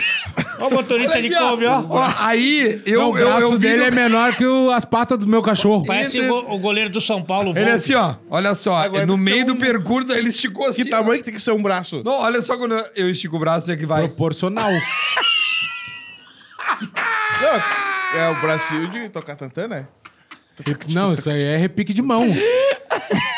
Ó 0.59 0.67
o 0.67 0.71
motorista 0.75 1.19
de 1.19 1.33
Aqui, 1.33 1.43
ó. 1.43 1.49
Kombi, 1.51 1.65
ó. 1.65 1.83
Ó, 1.89 2.13
Aí, 2.19 2.83
eu, 2.85 2.99
Não, 3.01 3.11
o 3.11 3.17
eu, 3.17 3.25
braço 3.25 3.41
eu 3.41 3.51
vi 3.53 3.57
dele 3.57 3.77
no- 3.79 3.85
é 3.85 3.91
menor 3.91 4.35
que 4.35 4.45
o- 4.45 4.69
as 4.69 4.85
patas 4.85 5.17
do 5.17 5.25
meu 5.25 5.41
cachorro. 5.41 5.85
Parece 5.87 6.19
o, 6.19 6.27
go- 6.27 6.53
o 6.53 6.59
goleiro 6.59 6.91
do 6.91 7.01
São 7.01 7.23
Paulo. 7.23 7.49
Ele 7.57 7.67
é 7.67 7.73
assim, 7.73 7.95
ó. 7.95 8.13
Olha 8.29 8.53
só. 8.53 8.75
Agora 8.77 9.07
no 9.07 9.17
meio 9.17 9.43
do 9.43 9.53
um- 9.53 9.57
percurso, 9.57 10.11
aí 10.11 10.19
ele 10.19 10.29
esticou 10.29 10.67
assim. 10.67 10.83
Que 10.83 10.89
tamanho 10.91 11.17
que 11.17 11.25
tem 11.25 11.33
que 11.33 11.41
ser 11.41 11.51
um 11.51 11.61
braço? 11.63 12.03
Não, 12.05 12.13
olha 12.19 12.43
só 12.43 12.55
quando 12.55 12.75
eu 12.95 13.09
estico 13.09 13.37
o 13.37 13.39
braço, 13.39 13.63
onde 13.63 13.71
é 13.71 13.75
que 13.75 13.87
vai. 13.87 14.03
Proporcional. 14.07 14.69
Não, 17.41 18.19
é 18.19 18.29
o 18.29 18.39
bracinho 18.41 18.87
de 18.89 19.09
tocar 19.09 19.35
tantã, 19.35 19.67
né? 19.67 19.87
Não, 20.89 21.13
isso 21.13 21.29
aí 21.29 21.43
é 21.43 21.57
repique 21.57 21.93
de 21.93 22.01
mão. 22.01 22.25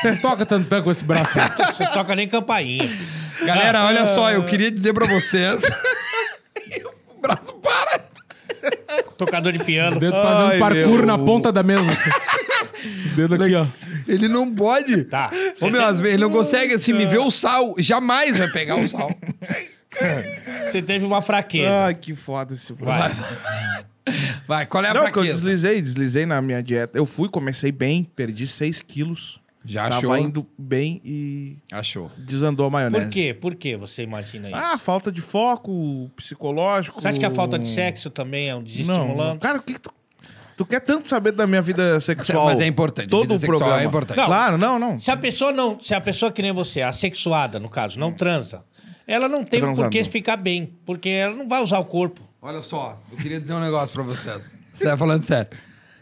Não 0.04 0.18
toca 0.18 0.46
tantã 0.46 0.82
com 0.82 0.92
esse 0.92 1.04
braço. 1.04 1.34
Você 1.74 1.86
toca 1.88 2.16
nem 2.16 2.28
campainha. 2.28 2.90
Galera, 3.46 3.86
olha 3.86 4.06
só, 4.06 4.32
eu 4.32 4.44
queria 4.44 4.70
dizer 4.70 4.94
pra 4.94 5.06
vocês. 5.06 5.62
o 7.16 7.22
braço 7.22 7.54
para. 7.54 8.06
Tocador 9.18 9.52
de 9.52 9.60
piano. 9.64 9.94
Os 9.94 9.98
dedos 9.98 10.20
fazendo 10.22 10.52
Ai, 10.52 10.60
parkour 10.60 10.98
meu. 10.98 11.06
na 11.06 11.18
ponta 11.18 11.52
da 11.52 11.64
mesa. 11.64 11.92
Dedo 13.16 13.36
aqui, 13.36 13.56
ó. 13.56 13.66
Ele 14.08 14.28
não 14.28 14.54
pode. 14.54 15.06
Tá. 15.06 15.32
Ô, 15.62 15.70
meu, 15.70 15.84
às 15.84 16.02
vezes 16.02 16.16
ele 16.16 16.24
não 16.24 16.32
consegue, 16.32 16.74
assim, 16.74 16.94
me 16.94 17.06
ver 17.06 17.20
o 17.20 17.32
sal. 17.32 17.74
Jamais 17.78 18.38
vai 18.38 18.50
pegar 18.50 18.76
o 18.76 18.88
sal. 18.88 19.10
Você 20.64 20.82
teve 20.82 21.06
uma 21.06 21.22
fraqueza. 21.22 21.86
Ai, 21.86 21.96
que 21.96 22.14
foda 22.14 22.54
esse 22.54 22.74
braço. 22.74 23.16
Vai. 23.16 23.86
Vai, 24.48 24.66
qual 24.66 24.84
é 24.84 24.90
a 24.90 24.94
Não, 24.94 25.02
que 25.04 25.08
eu 25.10 25.14
fraqueza? 25.14 25.36
deslizei, 25.38 25.82
deslizei 25.82 26.26
na 26.26 26.42
minha 26.42 26.62
dieta. 26.62 26.98
Eu 26.98 27.06
fui, 27.06 27.28
comecei 27.30 27.72
bem, 27.72 28.04
perdi 28.16 28.48
6 28.48 28.82
quilos. 28.82 29.40
Já 29.68 29.86
Tava 29.90 29.96
achou? 29.98 30.18
indo 30.18 30.46
bem 30.56 31.02
e 31.04 31.58
Achou. 31.72 32.12
desandou 32.16 32.68
a 32.68 32.70
maionese. 32.70 33.06
Por 33.06 33.12
quê? 33.12 33.34
Por 33.34 33.56
que 33.56 33.76
você 33.76 34.04
imagina 34.04 34.48
isso? 34.48 34.56
Ah, 34.56 34.78
falta 34.78 35.12
de 35.12 35.22
foco 35.22 36.08
psicológico. 36.16 37.02
Você 37.02 37.08
acha 37.08 37.20
que 37.20 37.26
a 37.26 37.32
falta 37.32 37.58
de 37.58 37.68
sexo 37.68 38.12
também 38.12 38.48
é 38.50 38.54
um 38.54 38.60
Não, 38.60 38.64
desestimulante? 38.64 39.18
não. 39.34 39.38
Cara, 39.40 39.58
o 39.58 39.62
que, 39.64 39.74
que 39.74 39.80
tu... 39.80 39.90
Tu 40.56 40.66
quer 40.66 40.80
tanto 40.80 41.10
saber 41.10 41.32
da 41.34 41.46
minha 41.48 41.62
vida 41.62 42.00
sexual? 42.00 42.46
Mas 42.46 42.62
é 42.62 42.68
importante, 42.68 43.10
Todo 43.10 43.24
vida 43.24 43.34
o 43.34 43.40
sexual 43.40 43.60
programa. 43.60 43.82
é 43.82 43.86
importante. 43.86 44.18
Não. 44.18 44.26
Claro, 44.26 44.58
não, 44.58 44.80
não. 44.80 44.98
Se 45.00 45.12
a 45.12 45.18
pessoa 45.18 45.52
não, 45.52 45.78
se 45.82 45.94
a 45.94 46.00
pessoa 46.00 46.32
que 46.32 46.42
nem 46.42 46.54
você, 46.54 46.82
assexuada 46.82 47.60
no 47.60 47.68
caso, 47.68 48.00
não 48.00 48.14
transa, 48.14 48.64
ela 49.06 49.28
não 49.28 49.44
tem 49.44 49.60
Transando. 49.60 49.82
por 49.82 49.90
que 49.92 50.02
ficar 50.06 50.38
bem, 50.38 50.74
porque 50.86 51.10
ela 51.10 51.36
não 51.36 51.46
vai 51.50 51.62
usar 51.62 51.80
o 51.80 51.86
corpo. 51.86 52.22
Olha 52.48 52.62
só, 52.62 53.00
eu 53.12 53.18
queria 53.18 53.40
dizer 53.40 53.54
um 53.56 53.60
negócio 53.60 53.92
pra 53.92 54.04
vocês. 54.04 54.56
Você 54.72 54.84
tá 54.84 54.96
falando 54.96 55.24
sério. 55.24 55.48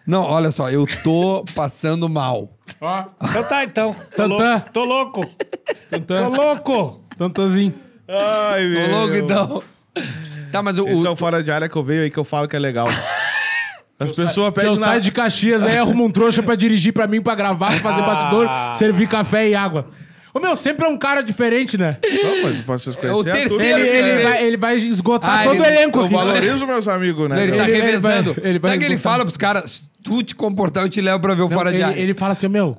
Não, 0.06 0.24
olha 0.24 0.52
só, 0.52 0.70
eu 0.70 0.86
tô 1.02 1.46
passando 1.56 2.10
mal. 2.10 2.58
Ó, 2.82 3.06
Então 3.24 3.44
tá, 3.46 3.64
então. 3.64 3.96
Tô 4.14 4.28
Tantã. 4.28 4.60
Tô 4.74 4.84
louco. 4.84 5.26
tantã. 5.90 6.24
Tô 6.26 6.30
louco. 6.36 7.06
Tantãzinho. 7.18 7.74
Ai, 8.10 8.74
Tô 8.74 8.92
louco, 8.92 9.16
então. 9.16 9.64
Tá, 10.52 10.62
mas 10.62 10.78
o... 10.78 10.86
Esse 10.86 11.08
é 11.08 11.10
o 11.10 11.16
fora 11.16 11.42
de 11.42 11.50
área 11.50 11.70
que 11.70 11.76
eu 11.78 11.84
veio 11.84 12.04
aí 12.04 12.12
que 12.12 12.18
eu 12.20 12.26
falo 12.26 12.46
que 12.50 12.58
é 12.58 12.60
legal. 12.60 12.88
As 13.98 14.12
pessoas 14.12 14.48
Eu 14.48 14.52
pedem 14.52 14.72
na... 14.72 14.76
saio 14.76 15.00
de 15.00 15.14
Caxias, 15.14 15.64
aí 15.64 15.78
arrumo 15.78 16.04
um 16.04 16.12
trouxa 16.12 16.44
pra 16.44 16.56
dirigir 16.56 16.92
pra 16.92 17.08
mim, 17.08 17.22
pra 17.22 17.36
gravar, 17.36 17.68
pra 17.72 17.80
fazer 17.80 18.02
Ah. 18.02 18.06
bastidor, 18.06 18.50
servir 18.76 19.08
café 19.08 19.48
e 19.48 19.56
água. 19.56 19.88
Ô, 20.34 20.40
meu, 20.40 20.56
sempre 20.56 20.86
é 20.86 20.90
um 20.90 20.98
cara 20.98 21.22
diferente, 21.22 21.78
né? 21.78 21.98
Não, 22.04 22.42
mas 22.44 22.62
pra 22.62 22.78
vocês 22.80 22.98
É 23.04 23.12
o 23.14 23.20
a 23.20 23.24
terceiro 23.24 23.50
turma. 23.50 23.66
Ele, 23.66 23.88
ele 23.88 24.24
vai, 24.24 24.44
ele 24.46 24.58
vai 24.58 24.78
esgotar 24.78 25.42
Ah, 25.42 25.44
todo 25.44 25.60
o 25.62 25.66
ele- 25.66 25.76
elenco 25.78 26.00
Eu 26.00 26.06
aqui. 26.06 26.14
valorizo 26.14 26.66
meus 26.66 26.88
amigos, 26.88 27.30
né? 27.30 27.44
Ele 27.44 27.52
tá 27.56 27.64
Ele- 27.64 27.72
ele 27.78 27.82
revezando. 27.86 28.34
vai- 28.34 28.50
ele 28.50 28.60
vai 28.60 28.72
Sabe 28.72 28.84
o 28.84 28.88
que 28.88 28.94
ele 28.94 29.00
fala 29.00 29.24
pros 29.26 29.38
caras? 29.38 29.72
Se 29.72 29.82
tu 30.04 30.24
te 30.24 30.34
comportar, 30.36 30.84
eu 30.84 30.90
te 30.90 31.00
levo 31.02 31.20
pra 31.20 31.36
ver 31.36 31.44
o 31.44 31.50
Não, 31.50 31.52
fora 31.56 31.72
de 31.72 31.84
área. 31.84 32.00
ele 32.00 32.14
fala 32.16 32.32
assim, 32.34 32.48
meu, 32.48 32.76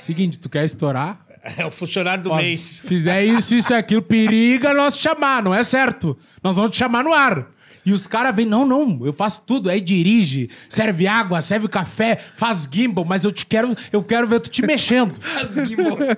seguinte, 0.00 0.38
tu 0.38 0.48
quer 0.48 0.64
estourar? 0.64 1.20
É 1.58 1.64
o 1.66 1.70
funcionário 1.70 2.22
do 2.22 2.30
Ó, 2.30 2.36
mês. 2.36 2.80
Fizer 2.86 3.22
isso, 3.24 3.54
isso 3.54 3.72
e 3.72 3.76
aquilo, 3.76 4.00
periga 4.02 4.72
nós 4.74 4.96
te 4.96 5.02
chamar, 5.02 5.42
não 5.42 5.54
é 5.54 5.62
certo. 5.64 6.16
Nós 6.42 6.56
vamos 6.56 6.70
te 6.72 6.78
chamar 6.78 7.02
no 7.04 7.12
ar. 7.12 7.46
E 7.84 7.92
os 7.92 8.06
caras 8.06 8.34
vêm, 8.34 8.46
não, 8.46 8.66
não, 8.66 9.00
eu 9.04 9.12
faço 9.12 9.42
tudo. 9.46 9.68
Aí 9.68 9.80
dirige, 9.80 10.48
serve 10.68 11.06
água, 11.06 11.40
serve 11.40 11.68
café, 11.68 12.18
faz 12.34 12.68
gimbal, 12.70 13.04
mas 13.04 13.24
eu 13.24 13.32
te 13.32 13.44
quero, 13.44 13.74
eu 13.92 14.02
quero 14.02 14.26
ver 14.26 14.40
tu 14.40 14.50
te 14.50 14.62
mexendo. 14.62 15.14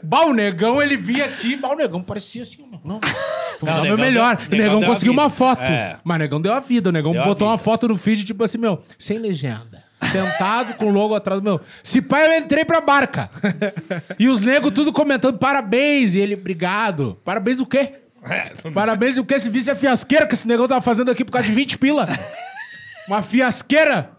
Bah, 0.03 0.27
o 0.27 0.33
negão, 0.33 0.81
ele 0.83 0.97
vinha 0.97 1.25
aqui, 1.25 1.57
bah, 1.57 1.71
o 1.71 1.77
negão 1.77 2.03
parecia 2.03 2.43
assim, 2.43 2.65
não. 2.71 2.81
não. 2.85 3.01
Vou 3.61 3.71
dar 3.71 3.83
meu 3.83 3.97
melhor. 3.97 4.37
deu- 4.37 4.47
o 4.47 4.51
negão 4.51 4.75
negão 4.77 4.89
conseguiu 4.89 5.13
uma 5.13 5.31
foto. 5.31 5.63
É. 5.63 5.97
Mas 6.05 6.17
o 6.17 6.19
negão 6.19 6.41
deu 6.41 6.53
a 6.53 6.61
vida. 6.61 6.91
O 6.91 6.93
negão 6.93 7.13
Deu 7.13 7.25
botou 7.25 7.49
uma 7.49 7.59
foto 7.59 7.89
no 7.89 7.97
feed, 7.97 8.25
tipo 8.25 8.45
assim, 8.45 8.59
meu, 8.59 8.83
sem 8.99 9.19
legenda. 9.19 9.85
Sentado 10.13 10.75
com 10.75 10.87
o 10.87 10.93
logo 10.93 11.15
atrás 11.15 11.41
do 11.41 11.45
meu. 11.45 11.61
Se 11.83 12.03
pai, 12.03 12.27
eu 12.27 12.39
entrei 12.39 12.65
pra 12.65 12.81
barca. 12.81 13.31
e 14.19 14.29
os 14.29 14.43
negros 14.43 14.73
tudo 14.75 14.93
comentando 14.93 15.39
parabéns. 15.39 16.15
E 16.15 16.21
ele, 16.21 16.35
obrigado. 16.35 17.17
Parabéns 17.25 17.61
o 17.61 17.67
quê? 17.67 17.95
Parabéns 18.75 19.19
o 19.19 19.25
quê? 19.25 19.39
Se 19.39 19.49
visse 19.49 19.71
a 19.71 19.77
fiasqueira 19.77 20.27
que 20.27 20.35
esse 20.35 20.47
negão 20.49 20.67
tava 20.69 20.81
fazendo 20.81 21.11
aqui 21.11 21.25
por 21.25 21.33
causa 21.33 21.47
de 21.49 21.55
20 21.55 21.79
pila. 21.79 22.09
Uma 23.09 23.23
fiasqueira. 23.23 24.11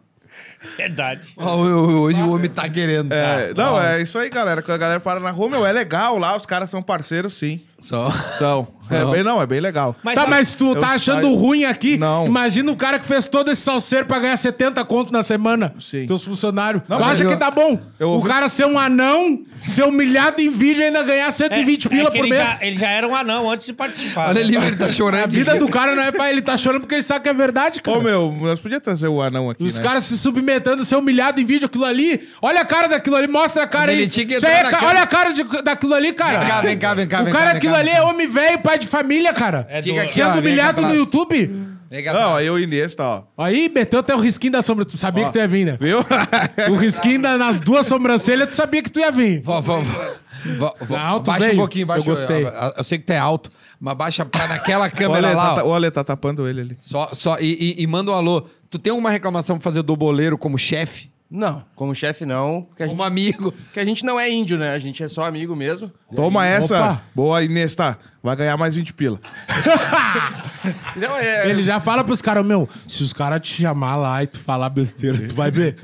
Verdade. 0.75 1.33
Ó, 1.37 1.55
o- 1.57 2.01
Hoje 2.01 2.21
o 2.21 2.31
homem 2.33 2.49
tá 2.49 2.67
querendo. 2.69 3.11
É, 3.11 3.53
não, 3.53 3.79
é 3.81 4.01
isso 4.01 4.17
aí, 4.17 4.29
galera. 4.29 4.61
Quando 4.61 4.75
a 4.75 4.77
galera 4.77 4.99
para 4.99 5.19
na 5.19 5.31
rua, 5.31 5.49
meu, 5.49 5.65
é 5.65 5.71
legal 5.71 6.17
lá, 6.17 6.35
os 6.35 6.45
caras 6.45 6.69
são 6.69 6.81
parceiros, 6.81 7.35
sim. 7.37 7.61
Só. 7.79 8.09
São. 8.39 8.67
É 8.89 9.03
bem, 9.03 9.21
não, 9.21 9.41
é 9.41 9.45
bem 9.45 9.59
legal. 9.59 9.97
Mas 10.01 10.15
tá, 10.15 10.23
a- 10.23 10.27
mas 10.27 10.53
tu 10.53 10.73
tá 10.73 10.91
achando 10.91 11.23
saio- 11.23 11.35
ruim 11.35 11.65
aqui? 11.65 11.97
Não. 11.97 12.25
Imagina 12.25 12.71
o 12.71 12.75
cara 12.77 12.97
que 12.97 13.05
fez 13.05 13.27
todo 13.27 13.51
esse 13.51 13.59
salseiro 13.61 14.05
pra 14.05 14.17
ganhar 14.17 14.37
70 14.37 14.81
conto 14.85 15.11
na 15.11 15.23
semana. 15.23 15.73
Sim. 15.77 16.05
Teus 16.05 16.23
funcionários. 16.23 16.81
Não, 16.87 16.97
tu 16.97 17.03
acha 17.03 17.21
eu- 17.25 17.29
que 17.29 17.35
tá 17.35 17.51
bom? 17.51 17.77
eu 17.99 18.07
o 18.07 18.11
ouvi- 18.13 18.29
cara 18.29 18.47
ser 18.47 18.65
um 18.65 18.79
anão, 18.79 19.41
ser 19.67 19.83
humilhado 19.83 20.39
em 20.41 20.49
vídeo 20.49 20.79
e 20.79 20.85
ainda 20.85 21.03
ganhar 21.03 21.29
120 21.31 21.87
é 21.87 21.89
pila 21.89 22.09
que 22.11 22.17
por 22.17 22.25
ele 22.27 22.33
mês. 22.37 22.47
Já, 22.47 22.57
ele 22.61 22.75
já 22.77 22.89
era 22.89 23.05
um 23.05 23.13
anão 23.13 23.51
antes 23.51 23.65
de 23.65 23.73
participar. 23.73 24.29
Olha 24.29 24.35
né? 24.35 24.39
ali, 24.41 24.55
ele 24.55 24.77
tá 24.77 24.89
chorando. 24.89 25.23
A 25.23 25.27
vida 25.27 25.55
do 25.57 25.67
cara 25.67 25.93
não 25.93 26.03
é 26.03 26.09
pra 26.13 26.29
ele 26.29 26.41
tá 26.41 26.55
chorando 26.55 26.83
porque 26.83 26.95
ele 26.95 27.03
sabe 27.03 27.23
que 27.23 27.29
é 27.29 27.33
verdade, 27.33 27.81
cara. 27.81 27.97
Ô, 27.97 28.01
meu, 28.01 28.31
nós 28.39 28.61
podíamos 28.61 28.85
trazer 28.85 29.09
o 29.09 29.21
anão 29.21 29.49
aqui, 29.49 29.61
Os 29.65 29.77
né? 29.77 29.83
caras 29.83 30.03
se 30.05 30.17
submetendo, 30.17 30.85
ser 30.85 30.95
humilhado 30.95 31.41
em 31.41 31.45
vídeo, 31.45 31.65
aquilo 31.65 31.83
ali. 31.83 32.25
Olha 32.41 32.61
a 32.61 32.65
cara 32.65 32.87
daquilo 32.87 33.17
ali, 33.17 33.27
mostra 33.27 33.63
a 33.63 33.67
cara 33.67 33.91
Ele 33.91 34.03
aí. 34.03 34.07
tinha 34.07 34.25
que 34.25 34.35
é 34.35 34.39
na 34.39 34.47
ca- 34.71 34.77
câmera. 34.77 34.87
Olha 34.87 35.01
a 35.01 35.07
cara 35.07 35.31
de- 35.33 35.43
daquilo 35.61 35.93
ali, 35.93 36.13
cara. 36.13 36.39
Vem 36.39 36.47
cá, 36.47 36.61
vem 36.61 36.77
cá, 36.77 36.93
vem 36.93 37.07
cá, 37.07 37.19
O 37.19 37.23
vem 37.25 37.33
cara, 37.33 37.45
cá, 37.47 37.51
vem 37.51 37.61
aquilo 37.67 37.75
ali 37.75 37.89
é 37.89 38.01
homem 38.03 38.27
velho, 38.27 38.59
pai 38.61 38.77
de 38.79 38.87
família, 38.87 39.33
cara. 39.33 39.65
É 39.69 39.81
do- 39.81 39.85
Fica 39.85 40.01
aqui, 40.01 40.11
Sendo 40.13 40.29
ó, 40.29 40.31
vem 40.33 40.39
humilhado 40.41 40.81
no 40.81 40.87
atrás. 40.87 40.99
YouTube. 41.05 41.67
Não, 42.13 42.35
aí 42.35 42.49
o 42.49 42.59
Iniesta, 42.59 43.03
ó. 43.03 43.23
Aí 43.37 43.69
meteu 43.73 43.99
até 44.01 44.13
o 44.13 44.19
risquinho 44.19 44.51
da 44.51 44.61
sombra. 44.61 44.83
Tu 44.83 44.97
sabia 44.97 45.23
que 45.25 45.31
tu 45.31 45.37
ia 45.37 45.47
vir, 45.47 45.65
né? 45.65 45.77
Viu? 45.79 45.99
O 46.69 46.75
risquinho 46.75 47.21
da- 47.21 47.37
nas 47.37 47.59
duas 47.61 47.85
sobrancelhas, 47.87 48.49
tu 48.49 48.55
sabia 48.55 48.81
que 48.83 48.89
tu 48.89 48.99
ia 48.99 49.11
vir. 49.11 49.41
Vó, 49.41 49.61
vó, 49.61 49.79
vó. 49.79 50.05
Vó, 50.59 50.75
vó, 50.81 50.97
Não, 50.97 51.19
tu 51.21 51.27
baixa 51.31 51.39
veio. 51.45 51.53
um 51.55 51.57
pouquinho, 51.57 51.85
baixa. 51.85 52.01
Eu 52.01 52.05
gostei. 52.05 52.43
Eu, 52.45 52.51
eu 52.77 52.83
sei 52.83 52.97
que 52.99 53.05
tu 53.05 53.11
é 53.11 53.17
alto, 53.17 53.49
mas 53.79 53.95
baixa 53.97 54.23
pra 54.25 54.47
naquela 54.47 54.87
o 54.87 54.91
câmera 54.91 55.27
Ale 55.27 55.35
lá, 55.35 55.55
tá, 55.55 55.63
ó. 55.63 55.69
o 55.69 55.73
Ale 55.73 55.89
tá 55.89 56.03
tapando 56.03 56.47
ele 56.47 56.61
ali. 56.61 56.75
Só, 56.79 57.09
só, 57.13 57.37
e, 57.39 57.75
e, 57.79 57.83
e 57.83 57.87
manda 57.87 58.11
um 58.11 58.13
alô. 58.13 58.45
Tu 58.69 58.77
tem 58.77 58.91
alguma 58.91 59.09
reclamação 59.09 59.57
pra 59.57 59.63
fazer 59.63 59.81
do 59.81 59.95
boleiro 59.95 60.37
como 60.37 60.57
chefe? 60.57 61.09
Não, 61.29 61.61
como 61.75 61.93
chefe 61.93 62.25
não, 62.25 62.61
porque 62.61 62.83
a, 62.83 62.87
Como 62.87 62.99
gente, 63.03 63.07
amigo? 63.11 63.51
porque 63.51 63.81
a 63.81 63.85
gente 63.85 64.05
não 64.05 64.17
é 64.17 64.29
índio, 64.31 64.57
né? 64.57 64.71
A 64.71 64.79
gente 64.79 65.03
é 65.03 65.09
só 65.09 65.25
amigo 65.25 65.55
mesmo. 65.57 65.91
Toma 66.15 66.45
essa. 66.45 66.77
Opa. 66.79 67.01
Boa, 67.13 67.43
Iniesta. 67.43 67.97
Vai 68.23 68.33
ganhar 68.37 68.55
mais 68.55 68.75
20 68.75 68.93
pila. 68.93 69.19
Não, 70.95 71.15
é, 71.17 71.49
Ele 71.49 71.63
já 71.63 71.79
fala 71.79 72.03
pros 72.03 72.21
caras, 72.21 72.45
meu, 72.45 72.67
se 72.87 73.03
os 73.03 73.13
caras 73.13 73.41
te 73.41 73.61
chamar 73.61 73.95
lá 73.95 74.23
e 74.23 74.27
tu 74.27 74.39
falar 74.39 74.69
besteira, 74.69 75.27
tu 75.27 75.35
vai 75.35 75.51
ver. 75.51 75.75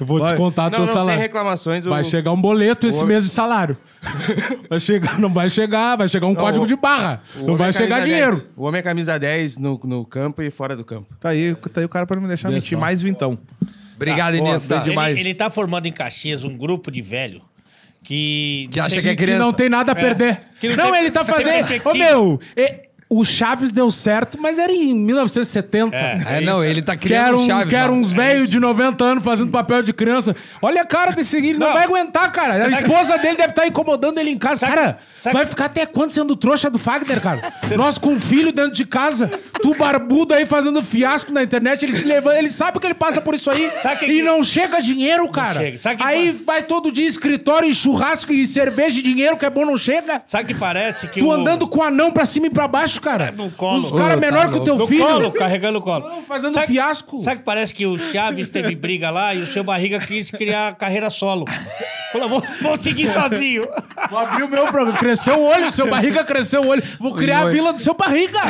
Eu 0.00 0.06
vou 0.06 0.18
Vai. 0.18 0.32
te 0.32 0.36
contar 0.36 0.64
não, 0.64 0.70
teu 0.70 0.80
não, 0.80 0.86
sem 0.86 0.94
salário. 0.94 1.20
reclamações. 1.20 1.84
Vai 1.84 2.02
o- 2.02 2.04
chegar 2.04 2.32
um 2.32 2.40
boleto 2.40 2.86
esse 2.86 3.02
o- 3.02 3.06
mês 3.06 3.22
de 3.24 3.30
salário. 3.30 3.76
Vai 4.68 4.78
chegar, 4.80 5.18
não 5.18 5.32
vai 5.32 5.48
chegar, 5.48 5.96
vai 5.96 6.08
chegar 6.08 6.26
um 6.26 6.34
código 6.34 6.64
o- 6.64 6.66
de 6.66 6.74
barra. 6.76 7.22
o 7.36 7.46
Não 7.46 7.56
vai 7.56 7.68
é 7.68 7.72
chegar 7.72 8.00
camisa 8.00 8.04
dinheiro. 8.12 8.36
10. 8.36 8.46
O 8.56 8.64
homem 8.66 8.78
é 8.80 8.82
camisa 8.82 9.18
10 9.18 9.56
no, 9.56 9.80
no 9.84 10.04
campo 10.04 10.42
e 10.42 10.50
fora 10.50 10.74
do 10.76 10.84
campo. 10.84 11.14
Tá 11.20 11.28
aí, 11.30 11.54
tá 11.54 11.80
aí 11.80 11.84
o 11.86 11.88
cara 11.88 12.04
pra 12.06 12.16
não 12.16 12.22
me 12.22 12.28
deixar 12.28 12.48
Vê 12.48 12.54
mentir. 12.56 12.76
só. 12.76 12.80
Mais 12.80 13.00
vintão. 13.00 13.38
Obrigado, 14.12 14.34
Iniesta. 14.36 14.74
bem 14.76 14.82
Ele, 14.84 14.90
demais. 14.90 15.18
ele 15.18 15.34
tá 15.34 15.50
formando 15.50 15.86
em 15.86 15.92
Caxias 15.92 16.44
um 16.44 16.56
grupo 16.56 16.90
de 16.90 17.02
velho 17.02 17.42
que... 18.02 18.68
Que 18.70 18.80
acha 18.80 19.00
que 19.00 19.08
é 19.08 19.16
criança. 19.16 19.38
não 19.44 19.52
tem 19.52 19.68
nada 19.68 19.92
a 19.92 19.94
perder. 19.94 20.40
Que 20.60 20.68
não 20.68 20.76
não, 20.76 20.92
tem- 20.92 21.00
ele 21.00 21.10
tá 21.10 21.24
tem 21.24 21.34
fazendo. 21.34 21.64
Ô, 21.64 21.66
perspectiva. 21.68 21.94
meu, 21.94 22.40
e- 22.56 22.80
o 23.08 23.24
Chaves 23.24 23.70
deu 23.70 23.90
certo, 23.90 24.38
mas 24.40 24.58
era 24.58 24.72
em 24.72 24.94
1970. 24.94 25.96
É, 25.96 26.40
não, 26.40 26.64
ele 26.64 26.82
tá 26.82 26.96
Que 26.96 27.08
criando 27.08 27.38
um 27.40 27.46
Chaves. 27.46 27.68
que 27.68 27.76
era 27.76 27.88
mano. 27.88 28.00
uns 28.00 28.12
velhos 28.12 28.48
de 28.48 28.58
90 28.58 29.04
anos 29.04 29.24
fazendo 29.24 29.50
papel 29.50 29.82
de 29.82 29.92
criança. 29.92 30.34
Olha 30.60 30.82
a 30.82 30.84
cara 30.84 31.12
desse 31.12 31.30
seguinte, 31.30 31.58
não, 31.58 31.72
vai 31.72 31.84
aguentar, 31.84 32.30
cara. 32.32 32.64
A 32.64 32.68
esposa 32.70 33.16
dele 33.18 33.36
deve 33.36 33.50
estar 33.50 33.66
incomodando 33.66 34.18
ele 34.18 34.30
em 34.30 34.38
casa. 34.38 34.60
Sabe- 34.60 34.74
cara, 34.74 34.98
sabe- 35.18 35.34
vai 35.36 35.46
ficar 35.46 35.66
até 35.66 35.86
quando 35.86 36.10
sendo 36.10 36.34
trouxa 36.34 36.68
do 36.70 36.78
Fagner, 36.78 37.20
cara? 37.20 37.52
Nós 37.76 37.98
com 37.98 38.10
um 38.10 38.20
filho 38.20 38.52
dentro 38.52 38.72
de 38.72 38.84
casa, 38.84 39.30
tu 39.62 39.74
barbudo 39.74 40.34
aí 40.34 40.46
fazendo 40.46 40.82
fiasco 40.82 41.32
na 41.32 41.42
internet, 41.42 41.84
ele 41.84 41.92
se 41.94 42.04
levanta, 42.06 42.38
ele 42.38 42.50
sabe 42.50 42.78
que 42.80 42.86
ele 42.86 42.94
passa 42.94 43.20
por 43.20 43.34
isso 43.34 43.50
aí 43.50 43.70
Sabe 43.82 44.00
que- 44.06 44.12
e 44.12 44.22
não 44.22 44.42
chega 44.42 44.80
dinheiro, 44.80 45.28
cara. 45.28 45.60
chega. 45.60 45.78
Sabe 45.78 45.96
que- 45.96 46.02
aí 46.02 46.32
vai 46.32 46.62
todo 46.62 46.90
dia 46.90 47.06
escritório 47.06 47.68
e 47.68 47.74
churrasco 47.74 48.32
e 48.32 48.46
cerveja 48.46 48.98
e 48.98 49.02
dinheiro 49.02 49.36
que 49.36 49.44
é 49.44 49.50
bom 49.50 49.64
não 49.64 49.76
chega. 49.76 50.22
Sabe 50.26 50.48
que 50.52 50.58
parece 50.58 51.06
que 51.08 51.20
Tu 51.20 51.26
o... 51.26 51.32
andando 51.32 51.68
com 51.68 51.80
o 51.80 51.82
anão 51.82 52.10
pra 52.10 52.24
cima 52.24 52.46
e 52.46 52.50
pra 52.50 52.66
baixo, 52.66 52.93
cara. 53.00 53.32
No 53.32 53.50
colo. 53.50 53.76
Os 53.84 53.92
caras 53.92 54.18
menor 54.18 54.46
tá 54.46 54.52
que 54.52 54.58
o 54.58 54.64
teu 54.64 54.76
No 54.76 54.86
filho. 54.86 55.04
colo, 55.04 55.32
carregando 55.32 55.78
o 55.78 55.82
colo. 55.82 56.08
Não, 56.08 56.22
fazendo 56.22 56.60
fiasco. 56.62 57.20
Sabe 57.20 57.38
que 57.38 57.44
parece 57.44 57.72
que 57.74 57.86
o 57.86 57.98
Chaves 57.98 58.50
teve 58.50 58.74
briga 58.76 59.10
lá 59.10 59.34
e 59.34 59.42
o 59.42 59.46
seu 59.46 59.62
Barriga 59.64 59.98
quis 59.98 60.30
criar 60.30 60.74
carreira 60.74 61.10
solo. 61.10 61.44
Falou, 62.12 62.28
vou, 62.28 62.42
vou 62.62 62.78
seguir 62.78 63.08
sozinho. 63.08 63.66
Vou 64.08 64.18
abrir 64.18 64.44
o 64.44 64.48
meu 64.48 64.66
programa. 64.68 64.96
Cresceu 64.98 65.36
o 65.40 65.44
olho, 65.44 65.70
seu 65.70 65.88
barriga 65.90 66.22
cresceu 66.22 66.62
o 66.62 66.68
olho. 66.68 66.82
Vou 67.00 67.12
criar 67.14 67.40
a 67.40 67.46
vila 67.46 67.72
do 67.72 67.80
seu 67.80 67.94
barriga. 67.94 68.40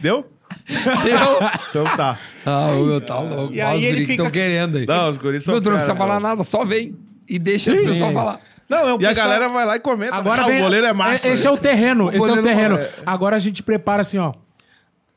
Deu? 0.00 0.26
Deu. 0.68 1.48
Então 1.70 1.84
tá. 1.96 2.18
Ah, 2.46 2.70
o 2.76 2.84
meu 2.84 3.00
tá 3.00 3.18
louco. 3.18 3.52
E 3.52 3.60
Olha 3.60 3.68
aí 3.70 3.78
os 3.78 3.84
ele 3.84 3.92
guris 3.92 4.06
que 4.06 4.12
fica- 4.12 4.22
estão 4.22 4.30
querendo 4.30 4.78
aí. 4.78 4.86
Não, 4.86 5.10
os 5.10 5.16
guris 5.18 5.42
são 5.44 5.52
Meu, 5.54 5.60
tu 5.60 5.66
não 5.70 5.72
precisa 5.76 5.94
fera, 5.94 6.06
falar 6.06 6.20
meu. 6.20 6.28
nada, 6.28 6.44
só 6.44 6.64
vem. 6.64 6.94
E 7.28 7.38
deixa 7.38 7.72
as 7.72 7.80
pessoas 7.80 8.12
falar. 8.12 8.40
Não, 8.72 8.88
é 8.88 8.94
um 8.94 9.00
E 9.00 9.06
a 9.06 9.08
pessoal- 9.10 9.26
galera 9.28 9.48
vai 9.48 9.64
lá 9.66 9.76
e 9.76 9.80
comenta. 9.80 10.14
Agora 10.14 10.42
ah, 10.42 10.46
vem, 10.46 10.58
o 10.58 10.62
goleiro 10.62 10.86
é 10.86 10.92
massa. 10.92 11.28
Esse 11.28 11.46
é 11.46 11.50
o 11.50 11.56
terreno, 11.56 12.08
esse 12.08 12.16
é 12.16 12.20
o 12.20 12.26
goleiro 12.26 12.42
terreno. 12.42 12.78
é- 12.78 12.90
Agora 13.06 13.36
a 13.36 13.38
gente 13.38 13.62
prepara 13.62 14.02
assim, 14.02 14.18
ó. 14.18 14.32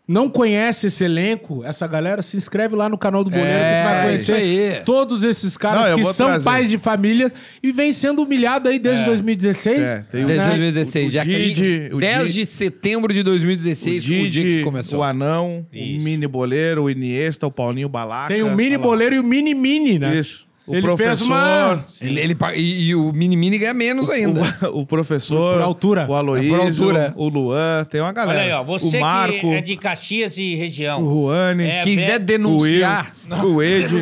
Não 0.07 0.29
conhece 0.29 0.85
esse 0.85 1.03
elenco, 1.03 1.63
essa 1.65 1.87
galera, 1.87 2.21
se 2.21 2.37
inscreve 2.37 2.75
lá 2.75 2.87
no 2.87 2.95
canal 2.95 3.23
do 3.23 3.31
Boleiro 3.31 3.49
É, 3.51 3.79
que 3.81 3.87
vai 3.89 4.03
conhecer 4.05 4.39
isso 4.39 4.75
aí. 4.77 4.83
todos 4.85 5.23
esses 5.23 5.57
caras 5.57 5.89
Não, 5.89 5.97
que 5.97 6.03
são 6.13 6.27
trazer. 6.27 6.43
pais 6.43 6.69
de 6.69 6.77
famílias 6.77 7.33
e 7.63 7.71
vem 7.71 7.91
sendo 7.91 8.21
humilhado 8.21 8.69
aí 8.69 8.77
desde 8.77 9.03
2016. 9.03 9.79
É, 9.79 10.05
tem 10.11 10.23
o- 10.23 10.27
Desde 10.27 10.43
né? 10.43 10.49
2016, 10.49 11.09
o 11.09 11.11
já 11.11 11.23
Didi, 11.23 11.55
que 11.89 11.89
o 11.95 11.97
10 11.97 12.27
Didi- 12.27 12.39
de 12.41 12.45
setembro 12.45 13.11
de 13.11 13.21
O 13.21 13.23
2016, 13.23 14.03
o, 14.03 14.05
dia 14.07 14.21
que 14.25 14.29
Didi, 14.29 14.63
começou. 14.63 14.99
o 14.99 15.03
Anão, 15.03 15.65
o 15.73 16.03
Mini 16.03 16.27
Boleiro, 16.27 16.83
o 16.83 16.89
Iniesta, 16.91 17.47
o 17.47 17.51
Paulinho 17.51 17.89
Balaca. 17.89 18.27
Tem 18.31 18.43
o 18.43 18.55
mini 18.55 18.77
boleiro 18.77 19.15
e 19.15 19.19
o 19.19 19.23
mini 19.23 19.55
mini, 19.55 19.97
né? 19.97 20.15
Isso. 20.19 20.45
O 20.67 20.73
Ele 20.73 20.81
professor. 20.81 21.25
uma- 21.25 21.85
Ele, 22.01 22.19
ele 22.19 22.37
e, 22.55 22.87
e 22.89 22.95
o 22.95 23.13
Mini 23.13 23.37
Mini 23.37 23.59
ganha 23.59 23.73
menos 23.73 24.09
ainda. 24.09 24.41
O, 24.71 24.81
o 24.81 24.85
professor. 24.87 25.37
Por- 25.53 25.53
por 25.59 25.61
altura. 25.61 26.07
O 26.09 26.13
Aloysio. 26.15 26.47
É 26.47 26.57
por 26.57 26.65
altura. 26.67 27.13
O 27.15 27.29
Luan. 27.29 27.85
Tem 27.85 28.01
uma 28.01 28.11
galera. 28.11 28.39
Olha 28.39 28.47
aí, 28.47 28.51
ó. 28.51 28.63
Você 28.63 28.97
o 28.97 29.01
Marco. 29.01 29.39
que 29.39 29.47
é 29.53 29.61
de 29.61 29.75
Caxias 29.77 30.37
e 30.39 30.55
região. 30.55 31.03
O 31.03 31.25
Juane. 31.27 31.63
É, 31.65 31.83
Quem 31.83 31.95
quiser 31.97 32.19
o 32.19 32.23
denunciar. 32.23 33.13
O 33.43 33.61
Ed. 33.63 33.93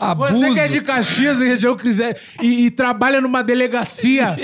abuso. 0.00 0.32
Você 0.38 0.52
que 0.52 0.60
é 0.60 0.68
de 0.68 0.80
Caxias 0.80 1.40
e 1.40 1.44
região 1.46 1.76
quiser 1.76 2.18
e, 2.42 2.66
e 2.66 2.70
trabalha 2.70 3.20
numa 3.20 3.42
delegacia, 3.42 4.36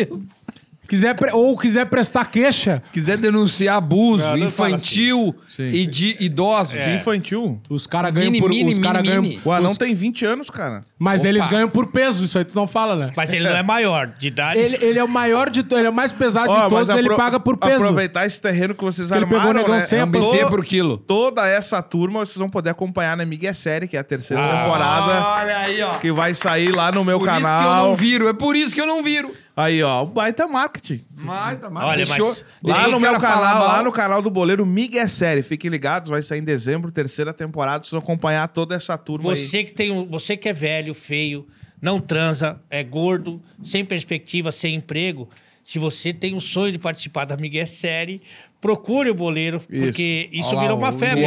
quiser 0.92 1.14
pre- 1.14 1.32
ou 1.32 1.56
quiser 1.56 1.86
prestar 1.86 2.26
queixa, 2.26 2.82
quiser 2.92 3.16
denunciar 3.16 3.78
abuso 3.78 4.22
fala 4.24 4.38
infantil 4.38 5.34
Sim. 5.56 5.62
e 5.72 5.86
de 5.86 6.18
idosos. 6.20 6.74
Infantil. 6.74 7.58
os 7.70 7.86
caras 7.86 8.12
ganham 8.12 8.26
Mini, 8.30 8.40
por 8.42 8.50
mini, 8.50 8.72
os 8.72 8.78
cara 8.78 8.98
mini, 8.98 9.08
ganham, 9.08 9.22
mini. 9.22 9.40
O 9.42 9.50
Anão 9.50 9.70
os- 9.70 9.78
tem 9.78 9.94
20 9.94 10.26
anos, 10.26 10.50
cara. 10.50 10.82
mas 10.98 11.22
Opa. 11.22 11.28
eles 11.30 11.46
ganham 11.46 11.70
por 11.70 11.86
peso, 11.86 12.22
isso 12.24 12.36
aí 12.36 12.44
tu 12.44 12.54
não 12.54 12.66
fala, 12.66 12.94
né? 12.94 13.12
Mas 13.16 13.32
ele 13.32 13.48
não 13.48 13.56
é 13.56 13.62
maior 13.62 14.08
de 14.18 14.28
idade. 14.28 14.58
Ele, 14.60 14.76
ele 14.82 14.98
é 14.98 15.04
o 15.04 15.08
maior 15.08 15.48
de 15.48 15.62
todos, 15.62 15.78
ele 15.78 15.86
é 15.86 15.90
o 15.90 15.94
mais 15.94 16.12
pesado 16.12 16.50
Ó, 16.50 16.64
de 16.64 16.68
todos, 16.68 16.94
ele 16.94 17.16
paga 17.16 17.40
por 17.40 17.56
peso. 17.56 17.76
Aproveitar 17.76 18.26
esse 18.26 18.38
terreno 18.38 18.74
que 18.74 18.84
vocês 18.84 19.08
Que 19.08 19.14
ele 19.14 19.24
armaram, 19.24 19.40
pegou 19.46 19.50
o 19.50 19.62
negão 19.62 19.74
né? 19.76 19.80
sem 19.80 20.00
É 20.00 20.04
um 20.04 20.08
buffet 20.10 20.44
por 20.46 20.62
quilo. 20.62 20.98
Toda 20.98 21.46
essa 21.48 21.80
turma 21.82 22.20
vocês 22.20 22.36
vão 22.36 22.50
poder 22.50 22.68
acompanhar 22.68 23.16
na 23.16 23.24
Miguel 23.24 23.54
Série, 23.54 23.88
que 23.88 23.96
é 23.96 24.00
a 24.00 24.04
terceira 24.04 24.42
Ah. 24.44 24.62
temporada. 24.64 25.42
Olha 25.42 25.56
aí, 25.58 25.82
ó. 25.82 25.94
Que 25.98 26.12
vai 26.12 26.34
sair 26.34 26.70
lá 26.70 26.92
no 26.92 27.02
meu 27.02 27.18
Por 27.18 27.24
canal. 27.26 27.40
isso 27.50 27.58
que 27.58 27.64
eu 27.64 27.88
não 27.88 27.96
viro. 27.96 28.28
É 28.28 28.32
por 28.34 28.54
isso 28.56 28.74
que 28.74 28.80
eu 28.80 28.86
não 28.86 29.02
viro. 29.02 29.32
Aí, 29.54 29.82
ó, 29.82 30.02
o 30.02 30.06
baita 30.06 30.46
marketing. 30.48 31.04
Tá, 31.26 31.68
mas 31.70 31.84
Olha, 31.84 31.96
deixou, 32.06 32.28
mas- 32.28 32.44
Lá 32.62 32.88
no 32.88 32.98
meu 32.98 33.18
canal, 33.20 33.66
lá 33.66 33.82
no 33.82 33.92
canal 33.92 34.22
do 34.22 34.30
Boleiro 34.30 34.64
Miguel 34.64 35.06
Série. 35.08 35.42
Fiquem 35.42 35.70
ligados, 35.70 36.08
vai 36.08 36.22
sair 36.22 36.38
em 36.38 36.44
dezembro, 36.44 36.90
terceira 36.90 37.34
temporada. 37.34 37.84
Vocês 37.84 37.90
vão 37.90 38.00
acompanhar 38.00 38.48
toda 38.48 38.74
essa 38.74 38.96
turma 38.96 39.30
aí. 39.32 39.36
Você 39.36 39.62
que, 39.64 39.72
tem 39.72 39.90
um, 39.90 40.06
você 40.06 40.38
que 40.38 40.48
é 40.48 40.52
velho, 40.54 40.94
feio, 40.94 41.46
não 41.82 42.00
transa, 42.00 42.58
é 42.70 42.82
gordo, 42.82 43.42
sem 43.62 43.84
perspectiva, 43.84 44.50
sem 44.50 44.74
emprego. 44.74 45.28
Se 45.62 45.78
você 45.78 46.14
tem 46.14 46.34
um 46.34 46.40
sonho 46.40 46.72
de 46.72 46.78
participar 46.78 47.26
da 47.26 47.36
Miguel 47.36 47.66
Série, 47.66 48.22
procure 48.60 49.10
o 49.10 49.14
boleiro, 49.14 49.58
Isso. 49.68 49.84
porque 49.84 50.30
isso 50.32 50.48
Olha 50.48 50.56
lá, 50.56 50.62
virou 50.62 50.78
uma 50.78 50.88
o 50.88 50.92
febre 50.98 51.24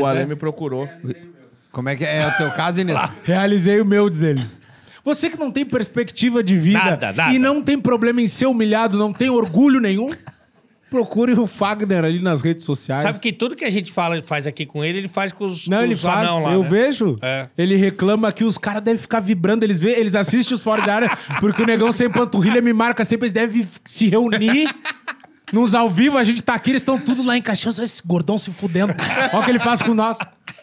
O 0.00 0.06
Ale 0.06 0.20
né? 0.20 0.26
me 0.26 0.36
procurou. 0.36 0.88
Como 1.72 1.88
é 1.88 1.96
que 1.96 2.04
é, 2.04 2.18
É 2.18 2.28
o 2.28 2.36
teu 2.36 2.50
caso, 2.52 2.80
Inês? 2.80 2.96
Realizei 3.24 3.80
o 3.80 3.84
meu, 3.84 4.08
diz 4.08 4.22
ele. 4.22 4.46
Você 5.04 5.28
que 5.28 5.38
não 5.38 5.50
tem 5.50 5.64
perspectiva 5.66 6.42
de 6.42 6.56
vida 6.56 6.78
Nada, 6.82 7.12
nada. 7.12 7.32
e 7.34 7.38
não 7.38 7.62
tem 7.62 7.78
problema 7.78 8.22
em 8.22 8.26
ser 8.26 8.46
humilhado, 8.46 8.96
não 8.96 9.12
tem 9.12 9.28
orgulho 9.28 9.78
nenhum, 9.80 10.10
procure 10.88 11.32
o 11.32 11.46
Fagner 11.46 12.04
ali 12.04 12.20
nas 12.20 12.40
redes 12.40 12.64
sociais. 12.64 13.02
Sabe 13.02 13.18
que 13.18 13.32
tudo 13.32 13.56
que 13.56 13.64
a 13.64 13.70
gente 13.70 13.92
fala, 13.92 14.22
faz 14.22 14.46
aqui 14.46 14.64
com 14.64 14.84
ele, 14.84 14.98
ele 14.98 15.08
faz 15.08 15.32
com 15.32 15.46
os, 15.46 15.66
Não, 15.66 15.78
com 15.78 15.84
ele 15.84 15.94
os 15.94 16.00
faz. 16.00 16.28
lá, 16.42 16.52
eu 16.52 16.62
né? 16.62 16.68
vejo. 16.68 17.18
É. 17.20 17.48
Ele 17.58 17.74
reclama 17.76 18.32
que 18.32 18.44
os 18.44 18.56
caras 18.56 18.80
devem 18.80 18.98
ficar 19.00 19.18
vibrando. 19.20 19.64
Eles 19.64 19.80
vê, 19.80 19.90
eles 19.98 20.14
assistem 20.14 20.54
os 20.54 20.62
fora 20.62 20.80
de 20.82 20.88
área, 20.90 21.10
porque 21.40 21.62
o 21.62 21.66
negão 21.66 21.90
sem 21.90 22.08
panturrilha 22.08 22.62
me 22.62 22.72
marca 22.72 23.04
sempre. 23.04 23.26
Eles 23.26 23.32
devem 23.32 23.68
se 23.84 24.08
reunir. 24.08 24.68
Nos 25.52 25.74
ao 25.74 25.90
vivo, 25.90 26.16
a 26.16 26.24
gente 26.24 26.42
tá 26.42 26.54
aqui, 26.54 26.70
eles 26.70 26.82
estão 26.82 26.98
tudo 26.98 27.22
lá 27.24 27.36
em 27.36 27.42
Caxias. 27.42 27.78
Olha 27.78 27.84
Esse 27.84 28.02
gordão 28.04 28.38
se 28.38 28.50
fudendo. 28.50 28.94
Olha 29.32 29.40
o 29.40 29.44
que 29.44 29.50
ele 29.50 29.58
faz 29.58 29.82
com 29.82 29.94
nós. 29.94 30.18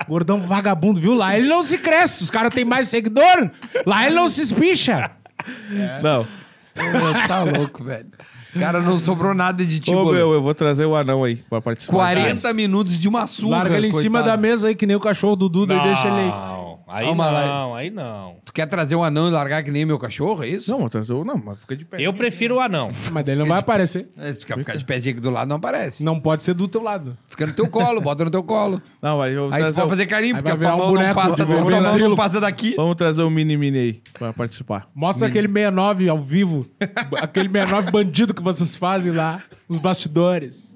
Gordão 0.08 0.42
vagabundo, 0.42 1.00
viu? 1.00 1.14
Lá 1.14 1.38
ele 1.38 1.48
não 1.48 1.64
se 1.64 1.78
cresce. 1.78 2.24
Os 2.24 2.32
caras 2.32 2.54
têm 2.54 2.66
mais 2.66 2.88
seguidor. 2.88 3.52
Lá 3.86 4.06
ele 4.06 4.16
não 4.16 4.28
se 4.28 4.42
espicha. 4.42 5.12
Não. 6.02 6.22
Ô, 6.22 7.28
tá 7.28 7.44
louco, 7.44 7.84
velho. 7.84 8.08
Cara, 8.58 8.82
não 8.82 9.00
sobrou 9.00 9.34
nada 9.34 9.66
de 9.66 9.80
ti, 9.80 9.94
Ô, 9.94 10.12
meu, 10.12 10.34
eu 10.34 10.42
vou 10.42 10.54
trazer 10.54 10.86
o 10.86 10.96
anão 10.96 11.24
aí 11.24 11.38
pra 11.38 11.62
participar. 11.62 11.94
40 11.94 12.54
minutos 12.54 13.00
de 13.00 13.08
uma 13.08 13.26
surra. 13.26 13.60
Larga 13.60 13.78
ele 13.78 13.88
em 13.88 13.92
cima 13.92 14.20
coitado. 14.20 14.38
da 14.38 14.38
mesa 14.38 14.68
aí, 14.68 14.76
que 14.76 14.86
nem 14.86 14.96
o 14.96 15.00
cachorro 15.00 15.36
do 15.38 15.48
Duda, 15.48 15.74
e 15.74 15.84
deixa 15.84 16.08
ele 16.08 16.18
aí. 16.18 16.61
Aí 16.92 17.06
Calma 17.06 17.30
lá. 17.32 17.46
não, 17.46 17.76
aí 17.76 17.90
não. 17.90 18.36
Tu 18.44 18.52
quer 18.52 18.66
trazer 18.66 18.96
um 18.96 19.04
anão 19.04 19.28
e 19.30 19.32
largar 19.32 19.64
que 19.64 19.72
nem 19.72 19.86
meu 19.86 19.98
cachorro, 19.98 20.44
é 20.44 20.48
isso? 20.50 20.70
Não, 20.72 20.80
vou 20.80 20.90
trazer 20.90 21.14
o... 21.14 21.24
Não, 21.24 21.38
mas 21.38 21.60
fica 21.60 21.76
de 21.76 21.86
pé. 21.86 22.02
Eu 22.02 22.14
prefiro 22.14 22.56
o 22.56 22.60
anão. 22.60 22.90
Mas 23.12 23.26
daí 23.26 23.34
ele 23.36 23.40
não 23.42 23.48
vai 23.48 23.60
aparecer. 23.60 24.10
É, 24.18 24.34
Se 24.34 24.42
ficar, 24.42 24.58
ficar 24.58 24.76
de 24.76 24.84
pezinho 24.86 25.14
aqui 25.14 25.22
do 25.22 25.30
lado, 25.30 25.48
não 25.48 25.56
aparece. 25.56 26.04
Não 26.04 26.20
pode 26.20 26.44
ser 26.44 26.54
do 26.54 26.68
teu 26.68 26.82
lado. 26.84 27.18
Fica 27.30 27.48
no 27.48 27.54
teu 27.54 27.68
colo, 27.70 28.00
bota 28.02 28.26
no 28.26 28.30
teu 28.32 28.44
colo. 28.44 28.82
Não, 29.02 29.18
mas 29.18 29.34
eu 29.34 29.44
vou 29.44 29.54
Aí 29.54 29.60
tu 29.60 29.64
trazer 29.64 29.76
pode 29.76 29.88
o- 29.88 29.90
fazer 29.90 30.06
carinho, 30.08 30.36
Aí 30.36 30.42
porque 30.42 30.52
a 30.52 30.56
vai 30.56 30.68
tua 30.68 30.72
virar 30.72 30.76
um 30.76 30.78
mão 30.80 30.88
não 30.88 30.96
boneco 30.96 31.16
passa, 31.16 31.30
de 31.30 31.36
tua 31.46 31.72
mão 31.72 31.82
ventrilo. 31.92 32.10
não 32.10 32.16
passa 32.18 32.42
daqui. 32.42 32.74
Vamos 32.76 32.96
trazer 32.96 33.22
o 33.24 33.30
mini 33.30 33.56
mini 33.58 33.78
aí 33.80 34.02
pra 34.20 34.34
participar. 34.34 34.88
Mostra 34.94 35.28
aquele 35.28 35.48
69 35.48 36.10
ao 36.10 36.22
vivo. 36.22 36.66
aquele 37.22 37.48
69 37.50 37.92
bandido 37.92 38.34
que 38.34 38.42
vocês 38.44 38.76
fazem 38.76 39.12
lá, 39.14 39.42
nos 39.70 39.80
bastidores. 39.80 40.76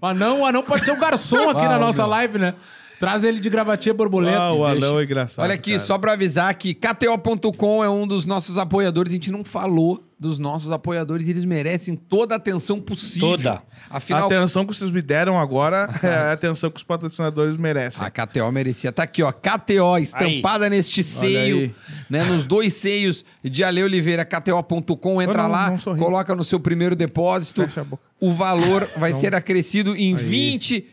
O 0.00 0.06
anão, 0.06 0.40
o 0.40 0.46
anão 0.46 0.62
pode 0.62 0.84
ser 0.86 0.92
um 0.92 0.98
garçom 0.98 1.48
aqui 1.50 1.60
Ah, 1.64 1.68
na 1.68 1.76
o 1.76 1.80
nossa 1.80 2.02
meu. 2.02 2.10
live, 2.10 2.38
né? 2.38 2.54
Traz 3.00 3.24
ele 3.24 3.40
de 3.40 3.48
gravatinha 3.48 3.94
borboleta. 3.94 4.38
Ah, 4.38 4.52
o 4.52 4.66
deixa. 4.66 4.86
anão 4.86 5.00
é 5.00 5.04
engraçado. 5.04 5.42
Olha 5.42 5.54
aqui, 5.54 5.70
cara. 5.70 5.82
só 5.82 5.96
pra 5.96 6.12
avisar 6.12 6.52
que 6.52 6.74
KTO.com 6.74 7.82
é 7.82 7.88
um 7.88 8.06
dos 8.06 8.26
nossos 8.26 8.58
apoiadores. 8.58 9.10
A 9.10 9.14
gente 9.14 9.32
não 9.32 9.42
falou 9.42 10.04
dos 10.18 10.38
nossos 10.38 10.70
apoiadores. 10.70 11.26
Eles 11.26 11.46
merecem 11.46 11.96
toda 11.96 12.34
a 12.34 12.36
atenção 12.36 12.78
possível. 12.78 13.30
Toda. 13.30 13.62
A 13.88 13.96
Afinal, 13.96 14.26
atenção 14.26 14.66
que 14.66 14.74
vocês 14.74 14.90
me 14.90 15.00
deram 15.00 15.38
agora 15.38 15.88
é 16.04 16.08
a 16.08 16.32
atenção 16.32 16.70
que 16.70 16.76
os 16.76 16.82
patrocinadores 16.82 17.56
merecem. 17.56 18.04
a 18.04 18.10
KTO 18.10 18.52
merecia. 18.52 18.92
Tá 18.92 19.04
aqui, 19.04 19.22
ó. 19.22 19.32
KTO 19.32 19.96
estampada 19.96 20.68
neste 20.68 21.02
seio, 21.02 21.58
aí. 21.58 21.74
né? 22.10 22.22
Nos 22.24 22.44
dois 22.44 22.74
seios 22.74 23.24
de 23.42 23.64
Ale 23.64 23.82
Oliveira, 23.82 24.26
KTO.com. 24.26 25.22
Entra 25.22 25.44
não, 25.44 25.50
lá, 25.50 25.70
não 25.70 25.96
coloca 25.96 26.34
no 26.34 26.44
seu 26.44 26.60
primeiro 26.60 26.94
depósito. 26.94 27.62
Fecha 27.62 27.80
a 27.80 27.84
boca. 27.84 28.02
O 28.20 28.30
valor 28.30 28.86
vai 28.98 29.14
ser 29.14 29.34
acrescido 29.34 29.96
em 29.96 30.14
20%. 30.14 30.84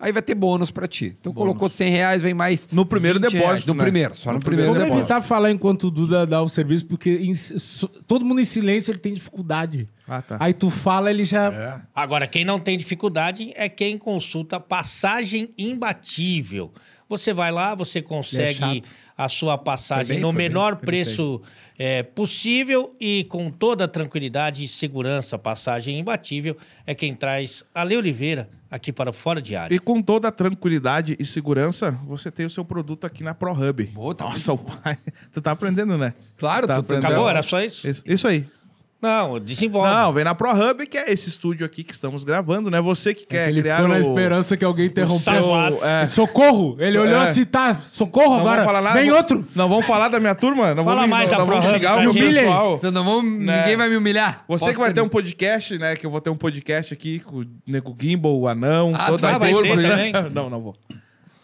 Aí 0.00 0.12
vai 0.12 0.22
ter 0.22 0.34
bônus 0.34 0.70
pra 0.70 0.86
ti. 0.86 1.14
Então 1.20 1.32
colocou 1.32 1.68
100 1.68 1.90
reais, 1.90 2.22
vem 2.22 2.32
mais. 2.32 2.66
No 2.72 2.86
primeiro 2.86 3.20
20 3.20 3.30
reais. 3.32 3.44
depósito, 3.46 3.68
No 3.68 3.74
né? 3.74 3.82
primeiro, 3.84 4.14
só 4.16 4.30
no, 4.30 4.38
No 4.38 4.40
primeiro, 4.44 4.70
primeiro 4.72 4.94
depósito. 4.94 5.12
evitar 5.12 5.26
falar 5.28 5.50
enquanto 5.50 5.84
o 5.84 5.90
Duda 5.90 6.26
dá 6.26 6.40
o 6.42 6.48
serviço, 6.48 6.86
porque 6.86 7.10
em- 7.22 7.34
so- 7.34 7.88
todo 8.06 8.24
mundo 8.24 8.40
em 8.40 8.44
silêncio 8.44 8.90
ele 8.90 8.98
tem 8.98 9.12
dificuldade. 9.12 9.88
Ah, 10.08 10.22
tá. 10.22 10.36
Aí 10.40 10.52
tu 10.54 10.70
fala, 10.70 11.10
ele 11.10 11.24
já. 11.24 11.52
É. 11.52 11.80
Agora, 11.94 12.26
quem 12.26 12.44
não 12.44 12.58
tem 12.58 12.76
dificuldade 12.78 13.52
é 13.54 13.68
quem 13.68 13.98
consulta 13.98 14.58
passagem 14.58 15.50
imbatível. 15.58 16.72
Você 17.08 17.32
vai 17.32 17.50
lá, 17.50 17.74
você 17.74 18.00
consegue 18.00 18.58
chato. 18.58 18.88
a 19.18 19.28
sua 19.28 19.58
passagem 19.58 20.14
bem, 20.16 20.20
no 20.20 20.28
foi 20.28 20.36
bem. 20.38 20.48
menor 20.48 20.76
preço 20.76 21.42
é, 21.82 22.02
possível 22.02 22.94
e 23.00 23.24
com 23.24 23.50
toda 23.50 23.84
a 23.84 23.88
tranquilidade 23.88 24.62
e 24.62 24.68
segurança. 24.68 25.38
Passagem 25.38 25.98
imbatível 25.98 26.54
é 26.86 26.94
quem 26.94 27.14
traz 27.14 27.64
Ale 27.74 27.96
Oliveira 27.96 28.50
aqui 28.70 28.92
para 28.92 29.08
o 29.08 29.14
Fora 29.14 29.40
de 29.40 29.56
Área. 29.56 29.74
E 29.74 29.78
com 29.78 30.02
toda 30.02 30.28
a 30.28 30.30
tranquilidade 30.30 31.16
e 31.18 31.24
segurança, 31.24 31.92
você 32.04 32.30
tem 32.30 32.44
o 32.44 32.50
seu 32.50 32.66
produto 32.66 33.06
aqui 33.06 33.24
na 33.24 33.32
ProHub. 33.32 33.82
Boa, 33.86 34.14
tá 34.14 34.26
Nossa, 34.26 34.52
o 34.52 34.58
pai. 34.58 34.98
Tu 35.32 35.40
tá 35.40 35.52
aprendendo, 35.52 35.96
né? 35.96 36.12
Claro, 36.36 36.66
Tá 36.66 36.74
tu 36.74 36.80
aprendendo. 36.80 37.06
Acabou? 37.06 37.30
Era 37.30 37.42
só 37.42 37.62
isso? 37.62 37.88
Isso, 37.88 38.02
isso 38.04 38.28
aí. 38.28 38.46
Não, 39.02 39.40
desenvolve. 39.40 39.88
Não, 39.88 40.12
vem 40.12 40.24
na 40.24 40.34
ProHub, 40.34 40.86
que 40.86 40.98
é 40.98 41.10
esse 41.10 41.28
estúdio 41.30 41.64
aqui 41.64 41.82
que 41.82 41.92
estamos 41.94 42.22
gravando, 42.22 42.70
né? 42.70 42.80
Você 42.82 43.14
que 43.14 43.24
quer 43.26 43.48
ele 43.48 43.62
criar 43.62 43.76
ficou 43.76 43.88
na 43.88 43.94
o... 43.96 43.98
esperança 44.00 44.56
que 44.58 44.64
alguém 44.64 44.86
interrompesse. 44.86 45.24
Salvasse. 45.48 45.86
É. 45.86 46.04
Socorro! 46.06 46.76
Ele 46.78 46.92
So- 46.98 47.00
olhou 47.02 47.20
é. 47.20 47.22
assim, 47.22 47.44
tá, 47.46 47.80
socorro 47.88 48.34
Não 48.34 48.40
agora. 48.40 48.64
falar 48.64 48.82
nada. 48.82 49.00
Vem 49.00 49.10
outro. 49.10 49.46
Não 49.54 49.68
vamos 49.70 49.86
falar 49.86 50.08
da 50.08 50.20
minha 50.20 50.34
turma? 50.34 50.74
Não 50.74 50.84
Fala 50.84 50.96
vamos, 51.02 51.10
mais 51.10 51.30
não, 51.30 51.38
da 51.38 51.38
não 51.38 51.46
vamos 51.46 51.64
ProHub 51.64 51.78
xingar 51.80 51.96
pra 52.02 52.10
o 52.10 52.12
gente. 52.12 52.34
pessoal. 52.34 52.80
Não 52.92 53.04
vão, 53.04 53.22
Né? 53.22 53.56
Ninguém 53.60 53.76
vai 53.78 53.88
me 53.88 53.96
humilhar. 53.96 54.44
Você 54.48 54.64
Posso 54.66 54.72
que 54.72 54.78
vai 54.80 54.92
ter 54.92 55.00
um 55.00 55.08
podcast, 55.08 55.78
né? 55.78 55.96
Que 55.96 56.04
eu 56.04 56.10
vou 56.10 56.20
ter 56.20 56.28
um 56.30 56.36
podcast 56.36 56.92
aqui 56.92 57.20
com 57.20 57.36
o 57.38 57.44
Nego 57.66 57.96
Gimbal, 57.98 58.38
o 58.38 58.46
Anão, 58.48 58.92
Ah, 58.94 59.06
toda 59.06 59.18
tu 59.18 59.22
vai 59.22 59.34
a 59.34 59.38
ter 59.38 59.50
turma. 59.52 59.82
também? 59.82 60.12
Não, 60.30 60.50
não 60.50 60.60
vou. 60.60 60.76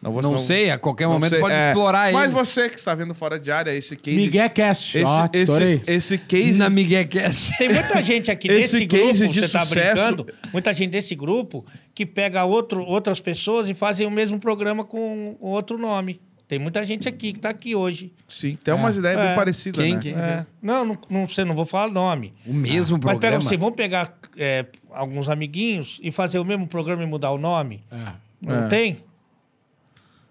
Não 0.06 0.12
vou. 0.12 0.22
Não 0.22 0.30
senão- 0.30 0.42
sei, 0.44 0.70
a 0.70 0.78
qualquer 0.78 1.04
não 1.04 1.12
momento 1.14 1.30
sei, 1.32 1.40
pode 1.40 1.54
é. 1.54 1.66
explorar 1.68 2.12
Mas 2.12 2.24
ele. 2.24 2.32
você 2.32 2.68
que 2.70 2.76
está 2.76 2.94
vendo 2.94 3.12
fora 3.14 3.38
de 3.38 3.50
área, 3.50 3.74
esse 3.74 3.96
case... 3.96 4.16
Miguel 4.16 4.50
Cast. 4.50 4.98
Esse, 4.98 5.30
estourei. 5.34 5.74
esse, 5.74 5.90
esse 6.14 6.18
case... 6.18 6.54
Na 6.58 6.70
Miguel 6.70 7.06
Cast. 7.08 7.56
Tem 7.58 7.68
muita 7.68 8.02
gente 8.02 8.30
aqui 8.30 8.48
Esse 8.52 8.72
desse 8.80 8.86
case 8.86 9.18
grupo, 9.20 9.34
de 9.34 9.40
você 9.40 9.48
tá 9.48 9.64
sucesso- 9.66 9.94
brincando, 9.94 10.26
muita 10.52 10.72
gente 10.72 10.90
desse 10.90 11.14
grupo 11.14 11.64
que 11.94 12.06
pega 12.06 12.44
outro, 12.44 12.82
outras 12.84 13.20
pessoas 13.20 13.68
e 13.68 13.74
fazem 13.74 14.06
o 14.06 14.10
mesmo 14.10 14.38
programa 14.38 14.84
com 14.84 15.36
outro 15.40 15.76
nome. 15.76 16.20
Tem 16.48 16.60
muita 16.60 16.84
gente 16.84 17.08
aqui 17.08 17.32
que 17.32 17.40
tá 17.40 17.48
aqui 17.48 17.74
hoje. 17.74 18.12
Sim, 18.28 18.56
tem 18.62 18.72
umas 18.72 18.96
ideias 18.96 19.20
bem 19.20 19.30
É. 19.30 19.34
parecidas, 19.34 19.82
Quem, 19.84 19.94
né? 19.94 20.00
quem? 20.00 20.12
É. 20.14 20.46
Não, 20.62 20.84
não, 20.84 20.98
não 21.10 21.28
sei, 21.28 21.44
não 21.44 21.56
vou 21.56 21.64
falar 21.66 21.90
nome. 21.92 22.32
O 22.46 22.54
mesmo 22.54 22.96
Mas 23.02 23.04
pega 23.04 23.18
programa. 23.18 23.38
assim, 23.44 23.56
vamos 23.56 23.74
pegar 23.74 24.16
é, 24.38 24.64
alguns 24.92 25.28
amiguinhos 25.28 25.98
e 26.00 26.12
fazer 26.12 26.38
o 26.38 26.44
mesmo 26.44 26.68
programa 26.68 27.02
e 27.02 27.06
mudar 27.06 27.32
o 27.32 27.38
nome? 27.38 27.82
É. 27.90 27.96
Não 28.40 28.64
É. 28.66 28.68
tem? 28.68 28.98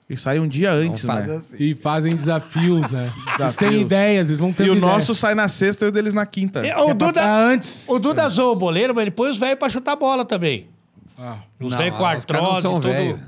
E 0.08 0.16
sai 0.18 0.40
um 0.40 0.48
dia 0.48 0.72
antes, 0.72 1.04
né? 1.04 1.42
assim. 1.44 1.56
E 1.64 1.74
fazem 1.74 2.16
desafios, 2.16 2.92
né? 2.92 3.06
Eles 3.10 3.38
Desafios. 3.38 3.56
têm 3.56 3.82
ideias, 3.82 4.28
eles 4.28 4.38
vão 4.38 4.54
ter 4.54 4.68
E 4.68 4.70
o 4.70 4.76
nosso 4.76 5.16
sai 5.16 5.34
na 5.34 5.48
sexta 5.48 5.86
e 5.86 5.88
o 5.88 5.92
deles 5.92 6.14
na 6.14 6.26
quinta. 6.28 6.64
E 6.66 6.70
É. 6.70 6.78
O 6.78 6.94
Duda, 6.94 7.26
antes. 7.28 7.90
o 7.90 7.98
Duda 7.98 8.30
zoou 8.30 8.54
o 8.54 8.56
boleiro, 8.56 8.94
mas 8.94 9.02
ele 9.02 9.12
põe 9.12 9.32
os 9.32 9.38
velhos 9.40 9.58
pra 9.58 9.68
chutar 9.68 9.96
bola 9.96 10.24
também. 10.24 10.68
Ah. 11.18 11.38
Os 11.60 11.72
Não, 11.72 11.78
velhos 11.80 11.98
com 11.98 12.04
os 12.18 12.26
caras 12.26 12.44
não 12.44 12.56
artrose 12.56 12.62
são 12.62 12.72
e 12.78 12.82
tudo. 12.82 12.92
velho. 12.94 13.20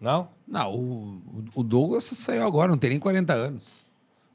Não? 0.00 0.28
Não, 0.48 0.70
o, 0.74 1.22
o 1.54 1.62
Douglas 1.62 2.04
saiu 2.04 2.46
agora, 2.46 2.70
não 2.70 2.78
tem 2.78 2.90
nem 2.90 2.98
40 2.98 3.32
anos. 3.32 3.64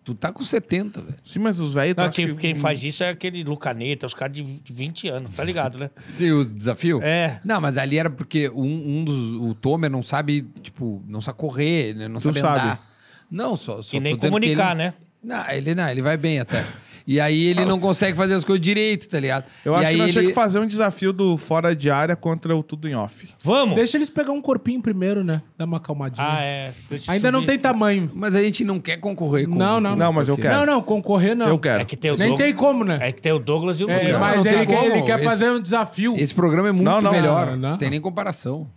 Tu 0.08 0.16
tá 0.16 0.32
com 0.32 0.42
70, 0.42 1.02
velho. 1.02 1.16
Sim, 1.26 1.40
mas 1.40 1.60
os 1.60 1.74
velhos... 1.74 1.94
Não, 1.98 2.10
quem, 2.10 2.28
que- 2.28 2.36
quem 2.36 2.56
faz 2.56 2.82
isso 2.82 3.04
é 3.04 3.10
aquele 3.10 3.44
Lucaneta, 3.44 4.06
os 4.06 4.14
caras 4.14 4.34
de 4.38 4.42
20 4.42 5.10
anos, 5.10 5.36
tá 5.36 5.44
ligado, 5.44 5.78
né? 5.78 5.90
Sim, 6.10 6.32
o 6.32 6.46
desafio? 6.46 7.02
É. 7.04 7.42
Não, 7.44 7.60
mas 7.60 7.78
ali 7.78 7.98
era 7.98 8.10
porque 8.10 8.48
um, 8.52 9.00
um 9.00 9.04
dos. 9.04 9.18
O 9.46 9.54
Tomer 9.54 9.92
não 9.92 10.02
sabe, 10.02 10.48
tipo, 10.62 11.04
não 11.10 11.20
sabe 11.20 11.38
correr, 11.38 11.94
né, 11.94 12.08
não 12.08 12.22
Tu 12.22 12.30
sabe 12.30 12.40
sabe. 12.40 12.60
andar. 12.62 12.88
Não, 13.30 13.58
só. 13.58 13.82
só 13.82 13.98
E 13.98 14.00
nem 14.00 14.16
comunicar, 14.18 14.72
ele- 14.72 14.78
né? 14.86 14.94
Não, 15.22 15.50
ele 15.52 15.76
não, 15.76 15.90
ele 15.90 16.02
vai 16.02 16.16
bem 16.16 16.40
até. 16.40 16.66
E 17.10 17.22
aí 17.22 17.48
ele 17.48 17.64
não 17.64 17.80
consegue 17.80 18.18
fazer 18.18 18.34
as 18.34 18.44
coisas 18.44 18.62
direito, 18.62 19.08
tá 19.08 19.18
ligado? 19.18 19.46
Eu 19.64 19.72
e 19.72 19.76
acho 19.78 19.88
aí 19.88 19.96
que 19.96 20.02
nós 20.02 20.16
ele... 20.18 20.28
que 20.28 20.34
fazer 20.34 20.60
um 20.60 20.68
desafio 20.68 21.14
do 21.14 21.38
fora 21.38 21.74
de 21.74 21.90
área 21.90 22.18
contra 22.18 22.54
o 22.54 22.62
tudo 22.62 22.86
em 22.90 22.96
off. 22.96 23.30
Vamos? 23.42 23.76
Deixa 23.76 23.98
eles 23.98 24.10
pegar 24.10 24.34
um 24.34 24.42
corpinho 24.42 24.82
primeiro, 24.82 25.24
né? 25.24 25.42
Dá 25.58 25.64
uma 25.64 25.78
acalmadinha. 25.78 26.28
Ah, 26.30 26.42
é. 26.42 26.74
Precisa 26.90 27.14
Ainda 27.14 27.32
não 27.32 27.40
subir. 27.40 27.52
tem 27.54 27.60
tamanho. 27.60 28.12
Mas 28.14 28.36
a 28.36 28.42
gente 28.42 28.66
não 28.66 28.78
quer 28.78 28.98
concorrer 28.98 29.48
com 29.48 29.56
Não, 29.56 29.80
não. 29.80 29.96
Não, 29.96 30.12
mas 30.12 30.28
eu 30.28 30.36
quero. 30.36 30.54
Não, 30.54 30.66
não, 30.66 30.82
concorrer 30.82 31.34
não. 31.34 31.48
Eu 31.48 31.58
quero. 31.58 31.82
É 31.82 31.86
que 31.86 31.96
tem 31.96 32.12
o 32.12 32.18
Nem 32.18 32.28
Douglas- 32.28 32.46
tem 32.46 32.56
como, 32.56 32.84
né? 32.84 32.98
É 33.02 33.12
que 33.14 33.22
tem 33.22 33.32
o 33.32 33.40
Douglas 33.40 33.80
e 33.80 33.86
o 33.86 33.90
É, 33.90 34.04
Luiz. 34.04 34.20
mas 34.20 34.44
não 34.44 34.52
ele 34.52 34.66
quer, 34.66 34.86
ele 34.86 35.02
quer 35.04 35.16
Esse- 35.16 35.24
fazer 35.24 35.50
um 35.50 35.62
desafio. 35.62 36.14
Esse 36.18 36.36
programa 36.36 36.68
é 36.68 36.72
muito 36.74 36.84
Não, 36.84 37.02
não, 37.02 37.12
melhor. 37.14 37.46
não, 37.52 37.56
não. 37.56 37.70
Não 37.70 37.78
tem 37.78 37.90
nem 37.90 38.02
comparação. 38.02 38.68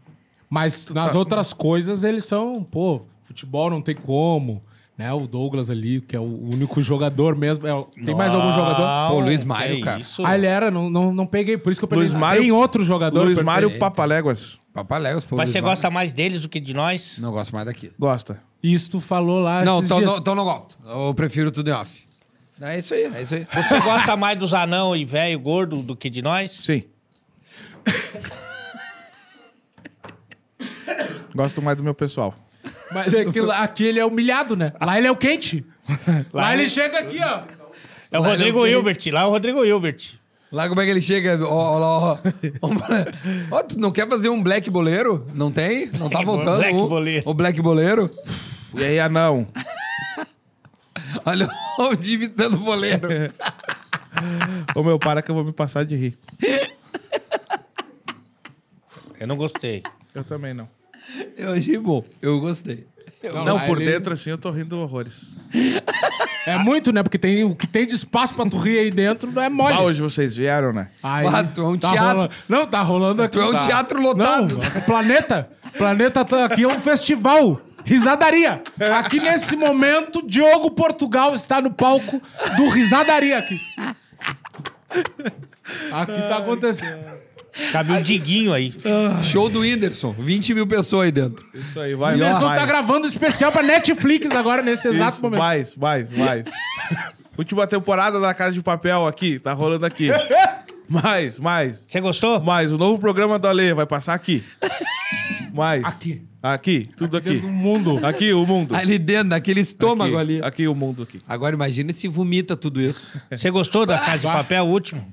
Mas 0.49 0.89
nas 0.89 1.17
outras 1.17 1.53
coisas 1.53 2.05
eles 2.05 2.25
são, 2.25 2.63
pô, 2.63 3.03
futebol 3.25 3.69
não 3.71 3.83
tem 3.83 3.95
como. 3.97 4.63
Né? 5.01 5.11
O 5.15 5.27
Douglas 5.27 5.71
ali, 5.71 5.99
que 6.03 6.15
é 6.15 6.21
o 6.21 6.25
único 6.53 6.83
jogador 6.83 7.35
mesmo. 7.35 7.67
é 7.67 7.71
tem 8.05 8.15
mais 8.15 8.35
algum 8.35 8.53
jogador? 8.53 9.09
Pô, 9.09 9.15
o 9.15 9.21
Luiz 9.21 9.43
Mário, 9.43 9.81
cara. 9.81 9.99
Isso. 9.99 10.23
Ah, 10.27 10.37
ele 10.37 10.45
era, 10.45 10.71
não, 10.71 10.91
não, 10.91 11.11
não 11.11 11.27
peguei, 11.27 11.57
por 11.57 11.71
isso 11.73 11.81
que 11.81 11.85
eu 11.85 11.89
peguei. 11.89 12.05
Luiz 12.05 12.13
Mário- 12.13 12.43
Tem 12.43 12.53
outro 12.53 12.85
jogador. 12.85 13.25
Luiz 13.25 13.41
Mário. 13.41 13.79
Papaléguas. 13.79 14.61
Papaléguas, 14.75 15.25
pô. 15.25 15.37
Mas 15.37 15.49
Luiz 15.49 15.53
você 15.53 15.61
Mário. 15.63 15.73
gosta 15.73 15.91
mais 15.91 16.13
deles 16.13 16.43
do 16.43 16.51
que 16.51 16.61
de 16.61 16.75
nós? 16.75 17.17
Não 17.19 17.33
gosto 17.33 17.51
mais 17.55 17.65
daqui. 17.65 17.91
Gosta. 17.99 18.43
Isso 18.63 18.91
tu 18.91 19.01
falou 19.01 19.41
lá. 19.41 19.65
Não, 19.65 19.83
então 19.83 20.01
dias. 20.01 20.11
não, 20.11 20.19
então 20.19 20.35
não 20.35 20.45
gosto. 20.45 20.77
Eu 20.87 21.15
prefiro 21.15 21.51
tudo 21.51 21.71
em 21.71 21.73
off. 21.73 22.05
É 22.61 22.79
isso 22.79 22.93
aí, 22.93 23.05
é 23.05 23.23
isso 23.23 23.35
aí. 23.37 23.47
Você 23.55 23.81
gosta 23.81 24.15
mais 24.19 24.39
dos 24.39 24.53
anão 24.53 24.95
e 24.95 25.07
velho 25.07 25.41
gordo 25.41 25.81
do 25.81 25.97
que 25.97 26.11
de 26.11 26.21
nós? 26.21 26.51
Sim. 26.51 26.83
Gosto 31.35 31.63
mais 31.63 31.79
do 31.79 31.83
meu 31.85 31.95
pessoal. 31.95 32.35
Mas 32.93 33.15
é 33.15 33.25
que 33.25 33.41
lá- 33.43 33.59
aqui 33.63 33.85
ele 33.85 33.99
é 34.01 34.05
humilhado, 34.05 34.57
né? 34.57 34.73
Lá 34.81 34.99
ele 34.99 35.07
é 35.07 35.11
o 35.11 35.17
quente. 35.17 35.65
lá 36.33 36.55
ele 36.55 36.69
chega 36.69 36.99
aqui, 36.99 37.19
ó. 37.23 37.43
É 38.11 38.19
o 38.19 38.23
Lá 38.23 38.29
Rodrigo 38.31 38.59
não 38.59 38.65
tem- 38.65 38.73
Hilbert. 38.75 38.99
Lá 39.13 39.21
é 39.23 39.25
o 39.25 39.31
Rodrigo 39.31 39.65
Hilbert. 39.65 40.15
Lá 40.53 40.69
como 40.69 40.81
é 40.81 40.85
que 40.85 40.91
ele 40.91 41.01
chega? 41.01 41.39
Ó, 41.47 41.49
ó, 41.49 41.81
ó, 41.81 42.19
ó. 42.63 43.57
Ó, 43.59 43.63
tu 43.63 43.79
não 43.79 43.93
quer 43.93 44.09
fazer 44.09 44.29
um 44.29 44.43
black 44.43 44.69
boleiro? 44.69 45.27
Não 45.33 45.51
tem? 45.53 45.87
Não 45.97 46.09
tá 46.11 46.19
Black 46.23 46.25
voltando 46.25 46.57
Black 46.59 46.75
o, 46.77 46.89
boleiro. 46.89 47.23
o 47.31 47.35
black 47.35 47.63
boleiro? 47.63 48.11
E 48.75 48.85
aí, 48.85 48.99
anão? 48.99 49.47
Olha 51.25 51.49
o 51.79 51.93
imitando 52.05 52.55
o 52.55 52.59
boleiro. 52.59 53.09
Ô, 54.75 54.83
meu, 54.83 54.99
para 54.99 55.23
que 55.23 55.31
eu 55.31 55.35
vou 55.37 55.45
me 55.45 55.53
passar 55.53 55.85
de 55.85 55.95
rir. 55.97 56.19
Eu 59.21 59.27
não 59.27 59.37
gostei. 59.37 59.83
Eu 60.15 60.25
também 60.25 60.53
não. 60.55 60.69
Eu 61.37 61.53
achei 61.53 61.79
bom. 61.79 62.05
Eu 62.21 62.41
gostei. 62.41 62.87
Não, 63.23 63.45
lá 63.55 63.67
por 63.67 63.81
ele- 63.81 63.91
dentro, 63.93 64.15
assim, 64.15 64.31
eu 64.31 64.39
tô 64.39 64.51
rindo 64.51 64.79
horrores. 64.79 65.13
É 66.47 66.57
muito, 66.57 66.91
né? 66.91 67.03
Porque 67.03 67.19
tem, 67.19 67.45
o 67.45 67.55
que 67.55 67.67
tem 67.67 67.87
de 67.87 67.95
espaço 67.95 68.35
pra 68.35 68.47
tu 68.47 68.57
rir 68.57 68.79
aí 68.79 68.91
dentro 68.91 69.31
não 69.31 69.43
é 69.43 69.49
mole. 69.51 69.75
Ah, 69.75 69.83
hoje 69.83 70.01
vocês 70.01 70.35
vieram, 70.35 70.73
né? 70.73 70.89
Aí, 71.03 71.27
Ah, 71.27 71.45
tu 71.45 71.61
é 71.61 71.65
um 71.69 71.77
tá 71.77 71.91
teatro. 71.93 72.09
rolando- 72.13 72.31
Não, 72.49 72.67
tá 72.67 72.83
rolando 72.83 73.23
aqui. 73.23 73.37
Tu 73.37 73.43
é 73.43 73.47
um 73.47 73.53
Tá. 73.53 73.59
teatro 73.59 73.99
Não, 73.99 74.07
lotado. 74.07 74.59
o 74.59 74.81
planeta. 74.87 75.51
Planeta 75.77 76.25
tá 76.25 76.45
aqui 76.47 76.63
é 76.65 76.69
um 76.69 76.81
festival. 76.81 77.61
Risadaria. 77.85 78.63
Aqui 78.99 79.21
nesse 79.21 79.55
momento, 79.57 80.23
Diogo 80.27 80.71
Portugal 80.71 81.35
está 81.35 81.61
no 81.61 81.71
palco 81.71 82.23
do 82.57 82.69
Risadaria 82.69 83.37
aqui. 83.39 83.61
Aqui 85.93 86.13
tá 86.29 86.39
acontecendo. 86.39 87.05
Cabe 87.73 87.93
um 87.93 88.03
diguinho 88.03 88.53
aí. 88.53 88.75
Show 89.23 89.49
do 89.49 89.61
Whindersson. 89.61 90.13
20 90.13 90.55
mil 90.55 90.67
pessoas 90.67 91.07
aí 91.07 91.13
dentro. 91.13 91.45
Isso 91.55 91.79
aí, 91.81 91.95
O 91.95 91.99
vai. 91.99 92.15
Anderson 92.15 92.47
mais. 92.47 92.61
tá 92.61 92.67
gravando 92.67 93.07
especial 93.07 93.51
pra 93.53 93.63
Netflix 93.63 94.31
agora, 94.33 94.63
nesse 94.63 94.89
exato 94.89 95.15
Isso, 95.15 95.23
momento. 95.23 95.39
Mais, 95.41 95.75
mais, 95.77 96.11
mais. 96.11 96.45
Última 97.37 97.67
temporada 97.67 98.21
da 98.21 98.35
Casa 98.35 98.53
de 98.53 98.63
Papel 98.63 99.07
aqui, 99.07 99.39
tá 99.39 99.53
rolando 99.53 99.87
aqui. 99.87 100.09
Mais, 100.93 101.39
mais, 101.39 101.85
Você 101.87 102.01
gostou? 102.01 102.41
mais. 102.43 102.73
O 102.73 102.77
novo 102.77 102.99
programa 102.99 103.39
do 103.39 103.47
Ale 103.47 103.73
vai 103.73 103.87
passar 103.87 104.13
aqui. 104.13 104.43
Mais. 105.55 105.85
Aqui. 105.85 106.21
Aqui, 106.43 106.89
tudo 106.97 107.17
aqui. 107.17 107.29
Dentro 107.35 107.47
do 107.47 107.53
mundo. 107.53 108.05
Aqui, 108.05 108.33
o 108.33 108.45
mundo. 108.45 108.75
Ali 108.75 108.99
dentro, 108.99 109.29
naquele 109.29 109.61
estômago 109.61 110.17
aqui, 110.19 110.33
ali. 110.33 110.43
Aqui, 110.43 110.67
o 110.67 110.75
mundo 110.75 111.05
aqui. 111.05 111.21
Agora 111.29 111.55
imagina 111.55 111.93
se 111.93 112.09
vomita 112.09 112.57
tudo 112.57 112.81
isso. 112.81 113.09
Você 113.31 113.51
gostou 113.51 113.87
da 113.87 113.97
Casa 113.99 114.17
de. 114.19 114.35
Papel, 114.35 114.65
o 114.65 114.69
último? 114.69 115.07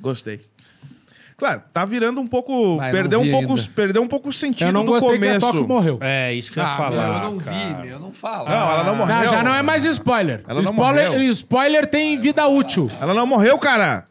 Gostei. 0.00 0.40
Claro, 1.38 1.62
tá 1.72 1.84
virando 1.84 2.20
um 2.20 2.26
pouco. 2.26 2.78
Vai, 2.78 2.90
perdeu, 2.90 3.20
não 3.20 3.22
um 3.22 3.26
vi 3.26 3.30
pouco 3.30 3.54
ainda. 3.54 3.70
perdeu 3.74 4.02
um 4.02 4.08
pouco 4.08 4.28
o 4.28 4.32
sentido 4.32 4.66
Eu 4.66 4.72
não 4.72 4.84
do 4.84 4.90
gostei 4.90 5.10
que 5.10 5.14
a 5.16 5.18
começo. 5.28 5.40
Tóquio 5.46 5.68
morreu. 5.68 5.98
É, 6.00 6.34
isso 6.34 6.50
que 6.50 6.58
eu 6.58 6.64
ia 6.64 6.68
Ah, 6.68 6.76
falar. 6.76 6.90
meu, 6.90 7.00
eu 7.14 7.30
não 7.30 7.38
cara. 7.38 7.56
vi, 7.56 7.74
meu, 7.74 7.84
eu 7.92 8.00
não 8.00 8.12
falo. 8.12 8.48
Não, 8.48 8.70
ela 8.72 8.82
não 8.84 8.96
morreu. 8.96 9.14
Não, 9.16 9.24
já 9.28 9.42
não 9.44 9.54
é 9.54 9.62
mais 9.62 9.84
spoiler. 9.84 10.42
Ela 10.48 10.60
não 10.62 10.70
spoiler, 10.72 11.10
morreu. 11.12 11.22
spoiler 11.30 11.86
tem 11.86 12.18
vida 12.18 12.44
útil. 12.48 12.90
Ela 13.00 13.14
não 13.14 13.24
morreu, 13.24 13.56
cara. 13.56 14.08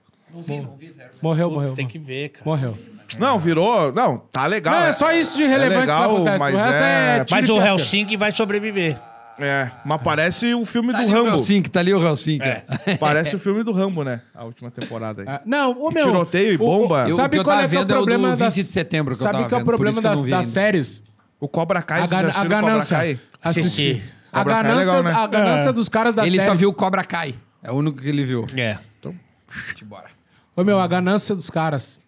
Morreu, 1.21 1.51
morreu. 1.51 1.73
Tem 1.73 1.87
que 1.87 1.99
ver, 1.99 2.29
cara. 2.29 2.43
Morreu. 2.45 2.77
Não, 3.19 3.39
virou. 3.39 3.91
Não, 3.91 4.17
tá 4.31 4.45
legal. 4.45 4.73
Não, 4.79 4.85
é 4.87 4.91
só 4.93 5.11
isso 5.11 5.37
de 5.37 5.45
relevante 5.45 5.81
legal, 5.81 6.09
que 6.09 6.15
acontece. 6.15 6.39
mas 6.39 6.53
O 6.55 6.57
resto 6.57 6.75
é. 6.83 7.17
é- 7.19 7.25
Mas 7.31 7.47
e 7.47 7.51
o. 7.51 7.61
Helsinki 7.61 8.17
vai 8.17 8.31
sobreviver. 8.31 8.97
É, 9.39 9.69
mas 9.85 10.01
parece 10.01 10.53
o 10.53 10.65
filme 10.65 10.91
Tá 10.91 11.01
do 11.01 11.07
o 11.07 11.11
Rambo. 11.11 11.29
Helsinki, 11.29 11.69
tá 11.69 11.79
ali 11.79 11.93
o 11.93 12.01
Helsinki. 12.05 12.45
Parece 12.99 13.35
o 13.35 13.39
filme 13.39 13.63
do 13.63 13.71
Rambo, 13.71 14.03
né? 14.03 14.21
A 14.33 14.43
última 14.43 14.71
temporada 14.71 15.21
aí. 15.21 15.27
Ah, 15.29 15.41
Não, 15.45 15.71
o 15.73 15.91
meu. 15.91 16.05
Tiroteio 16.07 16.53
e 16.53 16.55
o- 16.55 16.59
bomba. 16.59 17.05
o- 17.05 17.07
Eu- 17.09 17.13
o 17.13 17.15
Sabe 17.17 17.43
qual 17.43 17.59
é, 17.59 17.67
que 17.67 17.75
é 17.75 17.77
o 17.77 17.81
é 17.81 17.83
o 17.83 17.85
do 17.85 17.93
problema 17.93 18.29
20 18.31 18.39
das... 18.39 18.55
de 18.55 18.63
setembro 18.63 19.13
que 19.15 19.21
eu 19.21 19.23
Sabe 19.23 19.37
tava 19.37 19.49
qual 19.49 19.59
é 19.59 19.63
o 19.63 19.65
problema 19.65 20.01
das, 20.01 20.21
vi 20.21 20.31
das 20.31 20.47
séries? 20.47 21.01
O 21.39 21.47
Cobra 21.47 21.81
Kai, 21.83 22.01
A, 22.01 22.07
gan- 22.07 22.27
a 22.29 22.33
Cobra 22.33 22.47
ganância. 22.61 22.97
Kai? 22.97 23.19
Assistir. 23.43 24.03
A 24.31 24.39
Cobra 24.39 24.53
Kai 24.55 24.59
é 24.59 24.63
ganância, 24.63 24.85
legal, 24.93 25.03
né? 25.03 25.11
a 25.13 25.27
ganância 25.27 25.73
dos 25.73 25.87
caras 25.89 26.15
da 26.15 26.25
Ele 26.25 26.35
série. 26.37 26.49
só 26.49 26.55
viu 26.55 26.73
Cobra 26.73 27.03
Kai. 27.03 27.35
É 27.61 27.71
o 27.71 27.75
único 27.75 27.99
que 28.01 28.07
ele 28.09 28.23
viu. 28.23 28.45
É. 28.57 28.77
Bora. 29.85 30.07
Ô, 30.55 30.63
meu, 30.63 30.79
a 30.79 30.87
ganância 30.87 31.35
dos 31.35 31.49
caras 31.49 31.99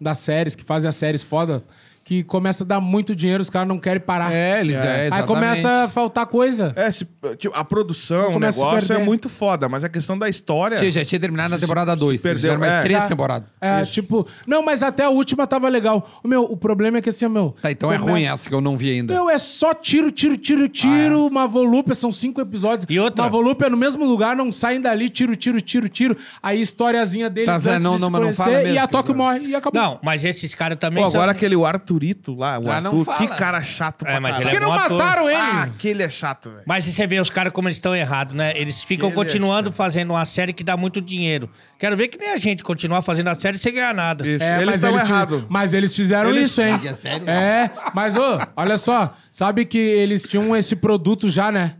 das 0.00 0.18
séries, 0.18 0.54
que 0.56 0.64
fazem 0.64 0.88
as 0.88 0.96
séries 0.96 1.22
foda, 1.22 1.62
que 2.04 2.22
começa 2.22 2.64
a 2.64 2.66
dar 2.66 2.80
muito 2.80 3.16
dinheiro, 3.16 3.40
os 3.42 3.48
caras 3.48 3.66
não 3.66 3.78
querem 3.78 4.00
parar. 4.00 4.30
É, 4.30 4.60
eles 4.60 4.76
é, 4.76 4.80
Aí 5.00 5.06
exatamente. 5.06 5.26
começa 5.26 5.70
a 5.84 5.88
faltar 5.88 6.26
coisa. 6.26 6.72
É, 6.76 6.92
se- 6.92 7.06
tipo, 7.38 7.54
a 7.56 7.64
produção, 7.64 8.28
o 8.28 8.32
Começa 8.34 8.58
a 8.58 8.60
se 8.60 8.66
negócio 8.66 8.84
é 8.92 8.96
perder. 8.96 9.04
muito 9.06 9.28
foda, 9.30 9.68
mas 9.70 9.82
a 9.84 9.88
questão 9.88 10.18
da 10.18 10.28
história. 10.28 10.76
Tinha, 10.76 10.90
já 10.90 11.04
tinha 11.04 11.18
terminado 11.18 11.50
na 11.54 11.58
temporada 11.58 11.96
2. 11.96 12.20
perdeu, 12.20 12.38
Fizeram 12.40 12.60
mais 12.60 12.72
é. 12.72 12.82
três 12.82 13.00
Tá. 13.00 13.06
temporadas. 13.08 13.48
É, 13.60 13.82
tipo... 13.84 14.26
Não, 14.46 14.62
mas 14.62 14.82
até 14.82 15.04
a 15.04 15.08
última 15.08 15.46
tava 15.46 15.68
legal. 15.68 16.06
O 16.22 16.28
meu, 16.28 16.42
o 16.44 16.56
problema 16.56 16.98
é 16.98 17.00
que 17.00 17.08
assim, 17.08 17.26
meu... 17.26 17.56
Tá, 17.62 17.70
então 17.72 17.90
é 17.90 17.96
começa- 17.98 18.12
ruim 18.12 18.24
essa 18.26 18.48
que 18.50 18.54
eu 18.54 18.60
não 18.60 18.76
vi 18.76 18.90
ainda. 18.92 19.14
Meu, 19.14 19.30
é 19.30 19.38
só 19.38 19.72
tiro, 19.72 20.10
tiro, 20.10 20.36
tiro, 20.36 20.68
tiro. 20.68 21.26
Uma 21.26 21.46
volúpia, 21.48 21.94
são 21.94 22.12
cinco 22.12 22.38
episódios. 22.40 22.86
E 22.90 22.98
outra? 22.98 23.24
Uma 23.24 23.30
volúpia 23.30 23.70
no 23.70 23.76
mesmo 23.78 24.04
lugar, 24.04 24.36
não 24.36 24.52
saem 24.52 24.78
dali, 24.80 25.08
tiro, 25.08 25.34
tiro, 25.34 25.58
tiro, 25.60 25.88
tiro. 25.88 26.16
Aí 26.42 26.60
historiazinha 26.60 27.30
deles 27.30 27.46
Tá, 27.46 27.54
antes 27.70 27.84
não, 27.84 27.94
de 27.96 28.00
não, 28.02 28.08
se 28.08 28.12
mas 28.12 28.12
não 28.12 28.20
conhecer, 28.20 28.42
fala 28.42 28.58
mesmo, 28.58 28.74
e 28.74 28.78
a 28.78 28.86
Tóquio 28.86 29.14
morre 29.14 29.38
e 29.46 29.54
acabou. 29.54 29.80
Não, 29.80 29.98
mas 30.02 30.22
esses 30.24 30.54
caras 30.54 30.76
também 30.78 31.02
Pô, 31.02 31.08
agora 31.08 31.32
aquele 31.32 31.56
o 31.56 31.64
Arthurito 31.94 32.34
lá, 32.34 32.58
o 32.58 32.70
Ah, 32.70 32.80
não 32.80 32.90
Arthur, 32.90 33.04
fala. 33.04 33.18
que 33.18 33.26
cara 33.36 33.62
chato 33.62 34.04
pra 34.04 34.14
É, 34.14 34.20
mas 34.20 34.36
ele 34.36 34.44
Por 34.46 34.50
que 34.50 34.56
é 34.56 34.60
não 34.60 34.72
ator. 34.72 34.98
mataram 34.98 35.28
ele? 35.30 35.38
Ah, 35.38 35.62
aquele 35.62 36.02
é 36.02 36.08
chato, 36.08 36.50
velho. 36.50 36.62
Mas 36.66 36.84
você 36.84 37.06
vê 37.06 37.20
os 37.20 37.30
caras 37.30 37.52
como 37.52 37.68
eles 37.68 37.76
estão 37.76 37.94
errados, 37.94 38.34
né? 38.34 38.52
Eles 38.56 38.82
ficam 38.82 39.08
Ele 39.08 39.16
continuando 39.16 39.68
é 39.70 39.72
fazendo 39.72 40.10
uma 40.10 40.24
série 40.24 40.52
que 40.52 40.64
dá 40.64 40.76
muito 40.76 41.00
dinheiro. 41.00 41.48
Quero 41.78 41.96
ver 41.96 42.08
que 42.08 42.18
nem 42.18 42.32
a 42.32 42.36
gente 42.36 42.62
continuar 42.62 43.02
fazendo 43.02 43.28
a 43.28 43.34
série 43.34 43.58
sem 43.58 43.74
ganhar 43.74 43.94
nada. 43.94 44.26
Isso. 44.26 44.42
É, 44.42 44.60
eles 44.62 44.74
estão 44.76 44.98
errados. 44.98 45.44
Mas 45.48 45.72
eles 45.74 45.94
fizeram 45.94 46.30
Eles- 46.30 46.50
isso, 46.50 46.62
hein? 46.62 46.80
É 46.84 46.94
sério? 46.94 47.28
É, 47.30 47.70
mas, 47.94 48.16
ô, 48.16 48.40
olha 48.56 48.76
só. 48.78 49.14
Sabe 49.30 49.64
que 49.64 49.78
eles 49.78 50.22
tinham 50.22 50.54
esse 50.56 50.74
produto 50.76 51.28
já, 51.30 51.50
né? 51.52 51.74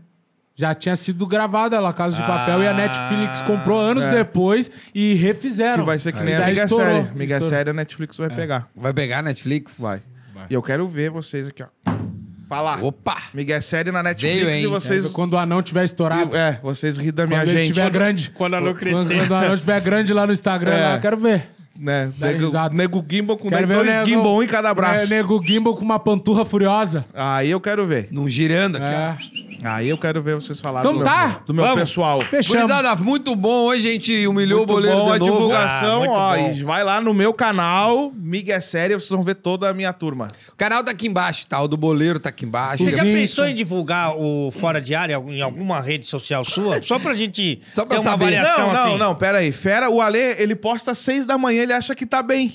Já 0.57 0.73
tinha 0.73 0.95
sido 0.95 1.27
gravada 1.27 1.79
lá, 1.81 1.91
Casa 1.91 2.15
de 2.15 2.21
Papel, 2.23 2.63
e 2.63 2.67
a 2.67 2.73
Netflix 2.73 3.41
comprou 3.41 3.79
anos 3.79 4.05
É. 4.05 4.09
depois 4.09 4.71
e 4.93 5.13
refizeram. 5.15 5.79
Que 5.83 5.85
vai 5.87 5.99
ser 5.99 6.13
que 6.13 6.21
nem 6.23 6.33
Aí 6.33 6.57
a 6.59 6.63
estourou, 6.63 6.85
Série. 6.87 7.23
Estourou. 7.25 7.49
Série 7.49 7.69
a 7.69 7.73
Netflix 7.73 8.17
vai 8.17 8.29
pegar. 8.29 8.69
Vai 8.75 8.93
pegar 8.93 9.19
a 9.19 9.21
Netflix? 9.21 9.79
Vai. 9.81 10.01
E 10.49 10.53
eu 10.53 10.61
quero 10.61 10.87
ver 10.87 11.09
vocês 11.09 11.47
aqui, 11.47 11.61
ó. 11.63 11.67
Falar. 12.47 12.81
Opa! 12.83 13.17
Miguel 13.33 13.59
Série 13.61 13.91
na 13.91 14.03
Netflix 14.03 14.35
Veio, 14.35 14.49
hein? 14.49 14.63
e 14.63 14.67
vocês... 14.67 15.07
Quando 15.07 15.33
o 15.33 15.37
anão 15.37 15.63
tiver 15.63 15.83
estourado. 15.83 16.37
É, 16.37 16.59
vocês 16.61 16.95
ri 16.97 17.11
da 17.11 17.25
minha 17.25 17.39
Quando 17.41 17.49
gente. 17.49 17.73
tiver 17.73 17.89
grande. 17.89 18.31
Quando 18.35 18.53
a 18.53 18.61
não 18.61 18.67
Quando, 18.67 18.77
crescer. 18.77 19.17
quando 19.17 19.31
o 19.31 19.35
anão 19.35 19.57
tiver 19.57 19.81
grande 19.81 20.13
lá 20.13 20.27
no 20.27 20.31
Instagram, 20.31 20.71
É. 20.77 20.91
lá, 20.93 20.99
quero 20.99 21.17
ver. 21.17 21.49
Né? 21.77 22.09
Dá 22.17 22.27
Nego, 22.27 22.45
risada. 22.45 22.73
nego 22.75 23.05
gimbal 23.07 23.37
com 23.37 23.49
Quero 23.49 23.67
ver 23.67 23.73
dois 23.75 23.87
nego- 23.87 24.05
gimbal 24.05 24.35
um 24.37 24.43
em 24.43 24.47
cada 24.47 24.73
braço. 24.73 25.03
É, 25.03 25.07
nego 25.07 25.43
gimbal 25.45 25.75
com 25.75 25.83
uma 25.83 25.99
panturra 25.99 26.45
furiosa. 26.45 27.05
Aí 27.13 27.51
eu 27.51 27.59
quero 27.59 27.85
ver. 27.85 28.07
Num 28.11 28.29
girando 28.29 28.77
aqui, 28.77 28.85
É. 28.85 29.17
ó. 29.41 29.45
Aí 29.67 29.89
eu 29.89 29.97
quero 29.97 30.21
ver 30.21 30.35
vocês 30.35 30.59
falarem 30.59 30.87
Então 30.87 30.99
do, 31.01 31.03
tá. 31.03 31.27
meu, 31.27 31.39
do 31.47 31.53
meu 31.53 31.63
Vamos. 31.65 31.79
pessoal. 31.81 32.21
Fechamos. 32.21 32.61
Gurizada, 32.61 32.95
muito 32.95 33.35
bom. 33.35 33.65
Hoje 33.65 33.87
a 33.87 33.91
gente 33.93 34.27
humilhou 34.27 34.59
Muito 34.59 34.69
o 34.69 34.73
boleiro 34.75 34.97
bom 34.99 35.11
a 35.11 35.17
de 35.17 35.25
novo. 35.25 35.31
divulgação, 35.37 35.95
Ah, 35.95 35.99
muito 35.99 36.11
ó. 36.13 36.37
bom. 36.37 36.51
E 36.51 36.63
vai 36.63 36.83
lá 36.83 37.01
no 37.01 37.13
meu 37.15 37.33
canal, 37.33 38.11
Miguel 38.15 38.61
Série, 38.61 38.93
vocês 38.93 39.09
vão 39.09 39.23
ver 39.23 39.35
toda 39.35 39.67
a 39.69 39.73
minha 39.73 39.91
turma. 39.91 40.27
O 40.53 40.55
canal 40.55 40.83
tá 40.83 40.91
aqui 40.91 41.07
embaixo, 41.07 41.47
tá? 41.47 41.59
O 41.61 41.67
do 41.67 41.77
boleiro 41.77 42.19
tá 42.19 42.29
aqui 42.29 42.45
embaixo. 42.45 42.83
Você 42.83 42.91
já 42.91 43.03
Sim, 43.03 43.13
pensou 43.13 43.45
sim. 43.45 43.51
em 43.51 43.55
divulgar 43.55 44.15
o 44.15 44.51
Fora 44.51 44.79
de 44.79 44.93
Área 44.93 45.15
em 45.27 45.41
alguma 45.41 45.81
rede 45.81 46.05
social 46.05 46.43
sua? 46.43 46.81
Só 46.83 46.99
pra 46.99 47.13
gente 47.15 47.59
Só 47.73 47.85
pra 47.85 47.95
ter 47.95 48.01
uma 48.01 48.11
saber. 48.11 48.25
variação 48.25 48.67
Não, 48.67 48.73
não, 48.73 48.85
assim. 48.89 48.97
não, 48.97 49.15
pera 49.15 49.37
aí. 49.39 49.51
Fera, 49.51 49.89
o 49.89 49.99
Ale, 49.99 50.19
ele 50.37 50.53
posta 50.55 50.91
às 50.91 50.99
seis 50.99 51.25
da 51.25 51.37
manhã, 51.39 51.64
ele 51.65 51.73
acha 51.73 51.93
que 51.95 52.05
tá 52.05 52.21
bem. 52.23 52.53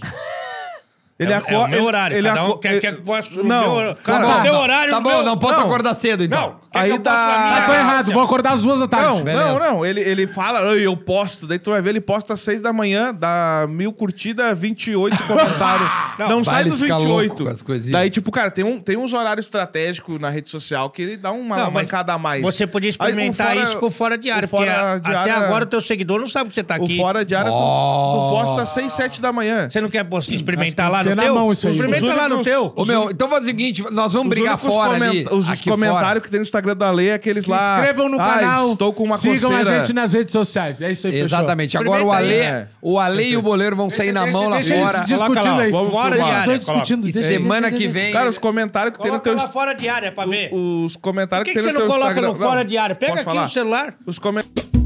Ele 1.20 1.32
É, 1.32 1.36
o- 1.36 1.38
é 1.38 1.42
acorda. 1.42 1.66
o 1.66 1.68
meu 1.68 1.84
horário. 1.84 2.16
Ele, 2.16 2.28
Cada 2.28 2.44
um 2.44 2.56
quer, 2.58 2.80
quer 2.80 2.96
que 2.96 3.02
poste 3.02 3.36
no 3.36 3.44
Não, 3.44 3.94
cara, 4.02 4.26
Tá 4.26 4.40
meu 4.40 4.54
bom, 4.54 4.60
horário. 4.60 4.90
Tá 4.92 5.00
bom, 5.00 5.10
meu- 5.10 5.22
não 5.22 5.36
posso 5.36 5.58
Não. 5.58 5.66
acordar 5.66 5.94
cedo, 5.96 6.24
então. 6.24 6.40
Não, 6.40 6.48
quer 6.72 6.78
Aí 6.78 6.88
minha 6.88 7.00
Ah, 7.04 7.62
tô 7.66 7.72
errado, 7.74 8.12
vou 8.12 8.22
acordar 8.22 8.52
às 8.52 8.60
duas 8.62 8.78
da 8.80 8.88
tarde. 8.88 9.06
Não, 9.06 9.22
beleza. 9.22 9.44
não, 9.44 9.58
não. 9.58 9.86
Ele, 9.86 10.00
ele 10.00 10.26
fala, 10.26 10.60
"Ai, 10.70 10.80
eu 10.86 10.96
posto. 10.96 11.46
Daí 11.46 11.58
tu 11.58 11.70
vai 11.70 11.82
ver, 11.82 11.90
ele 11.90 12.00
posta 12.00 12.32
às 12.34 12.40
seis 12.40 12.62
da 12.62 12.72
manhã, 12.72 13.14
dá 13.14 13.66
mil 13.68 13.92
curtidas, 13.92 14.58
28 14.58 15.16
comentários. 15.24 15.88
não 16.18 16.42
vai, 16.42 16.54
sai 16.62 16.64
dos 16.64 16.80
fica 16.80 16.96
28. 16.96 17.28
louco 17.28 17.44
com 17.44 17.50
as 17.50 17.60
coisinhas. 17.62 17.92
Daí, 17.92 18.08
tipo, 18.10 18.30
cara, 18.32 18.50
tem, 18.50 18.64
um, 18.64 18.80
tem 18.80 18.96
uns 18.96 19.12
horários 19.12 19.44
estratégicos 19.46 20.18
na 20.20 20.30
rede 20.30 20.48
social 20.48 20.88
que 20.90 21.02
ele 21.02 21.16
dá 21.16 21.32
uma 21.32 21.56
Não, 21.56 21.70
mancada 21.70 22.12
a 22.14 22.18
mais. 22.18 22.42
Você 22.42 22.66
podia 22.66 22.88
Aí, 22.88 22.90
experimentar 22.90 23.48
o 23.48 23.50
fora- 23.50 23.62
isso 23.64 23.78
com 23.78 23.86
o 23.86 23.90
Fora 23.90 24.16
de 24.16 24.30
Área, 24.30 24.46
o 24.46 24.48
porque 24.48 24.64
Fora 24.66 24.98
de 24.98 25.08
até 25.08 25.18
Área- 25.30 25.46
agora 25.46 25.64
o 25.64 25.66
teu 25.66 25.80
seguidor 25.80 26.18
não 26.18 26.26
sabe 26.28 26.48
que 26.48 26.54
você 26.54 26.62
tá 26.62 26.78
O 26.78 26.84
aqui. 26.84 26.96
fora 26.96 27.24
de 27.24 27.34
área, 27.34 27.50
tu- 27.50 27.56
tu, 27.56 28.30
posta 28.30 28.62
às 28.62 28.68
6, 28.70 28.92
7 28.92 29.20
da 29.20 29.32
manhã. 29.32 29.68
Você 29.68 29.80
não 29.80 29.90
quer 29.90 30.06
experimentar 30.28 30.90
lá 30.90 31.02
no 31.02 31.09
que 31.16 31.20
ser 31.20 31.26
teu? 31.26 31.34
na 31.34 31.40
mão 31.40 31.52
isso 31.52 31.66
aí. 31.68 31.74
Experimenta 31.74 32.06
Os 32.06 32.16
lá 32.16 32.28
no 32.28 32.42
teu. 32.42 32.72
Ô, 32.76 32.84
meu, 32.84 33.10
então 33.10 33.28
faz 33.28 33.42
o 33.42 33.44
seguinte, 33.46 33.82
nós 33.90 34.12
vamos 34.12 34.28
Os 34.28 34.38
brigar 34.38 34.58
fora 34.58 34.94
ali. 34.94 35.26
Os, 35.30 35.60
comentários 35.62 36.24
que 36.24 36.30
tem 36.30 36.40
no 36.40 36.44
Instagram 36.44 36.76
da 36.76 36.90
Lei 36.90 37.08
é 37.10 37.14
aqueles 37.14 37.44
Se 37.44 37.50
lá. 37.50 37.76
inscrevam 37.76 38.08
no 38.08 38.20
"Ai, 38.20 38.40
canal. 38.40 38.72
Estou 38.72 38.92
com 38.92 39.04
uma 39.04 39.16
sigam 39.16 39.50
coceira." 39.50 39.70
a 39.76 39.78
gente 39.78 39.92
nas 39.92 40.12
redes 40.12 40.32
sociais. 40.32 40.80
É 40.80 40.90
isso 40.90 41.06
aí. 41.06 41.20
Exatamente. 41.20 41.76
Agora 41.76 42.04
o 42.04 42.12
Ale. 42.12 42.34
É. 42.34 42.68
o 42.80 42.98
Ale 42.98 43.24
e 43.24 43.36
o 43.36 43.42
Boleiro 43.42 43.76
vão 43.76 43.90
sair 43.90 44.12
na 44.12 44.26
mão 44.26 44.48
lá 44.48 44.62
fora. 44.62 45.00
discutindo 45.00 45.40
Coloca 45.40 45.62
aí. 45.62 45.70
vamos 45.70 45.90
Fora 45.90 46.16
de 46.16 46.30
área, 46.30 46.58
discutindo. 46.58 47.12
Semana 47.12 47.70
que 47.70 47.86
vem. 47.86 48.12
Cara, 48.12 48.28
os 48.30 48.38
comentários 48.38 48.96
que 48.96 49.02
tem 49.02 49.12
no 49.12 49.20
Coloca 49.20 49.30
teu 49.30 49.36
lá 49.38 49.48
Fora 49.48 49.74
de 49.74 49.88
Área 49.88 50.12
pra 50.12 50.24
ver. 50.26 50.50
Os 50.52 50.96
comentários 50.96 51.44
Por 51.48 51.52
que, 51.52 51.58
que 51.58 51.62
tem 51.64 51.72
você 51.72 51.72
no 51.72 51.80
não 51.80 51.86
teu 51.86 51.90
coloca 51.94 52.12
Instagram. 52.12 52.32
no 52.32 52.38
Fora 52.38 52.60
Não, 52.60 52.64
de 52.64 52.78
Área? 52.78 52.94
Pega 52.94 53.20
aqui 53.20 53.38
o 53.38 53.48
celular. 53.48 53.94
Os 54.06 54.18
comentários. 54.18 54.79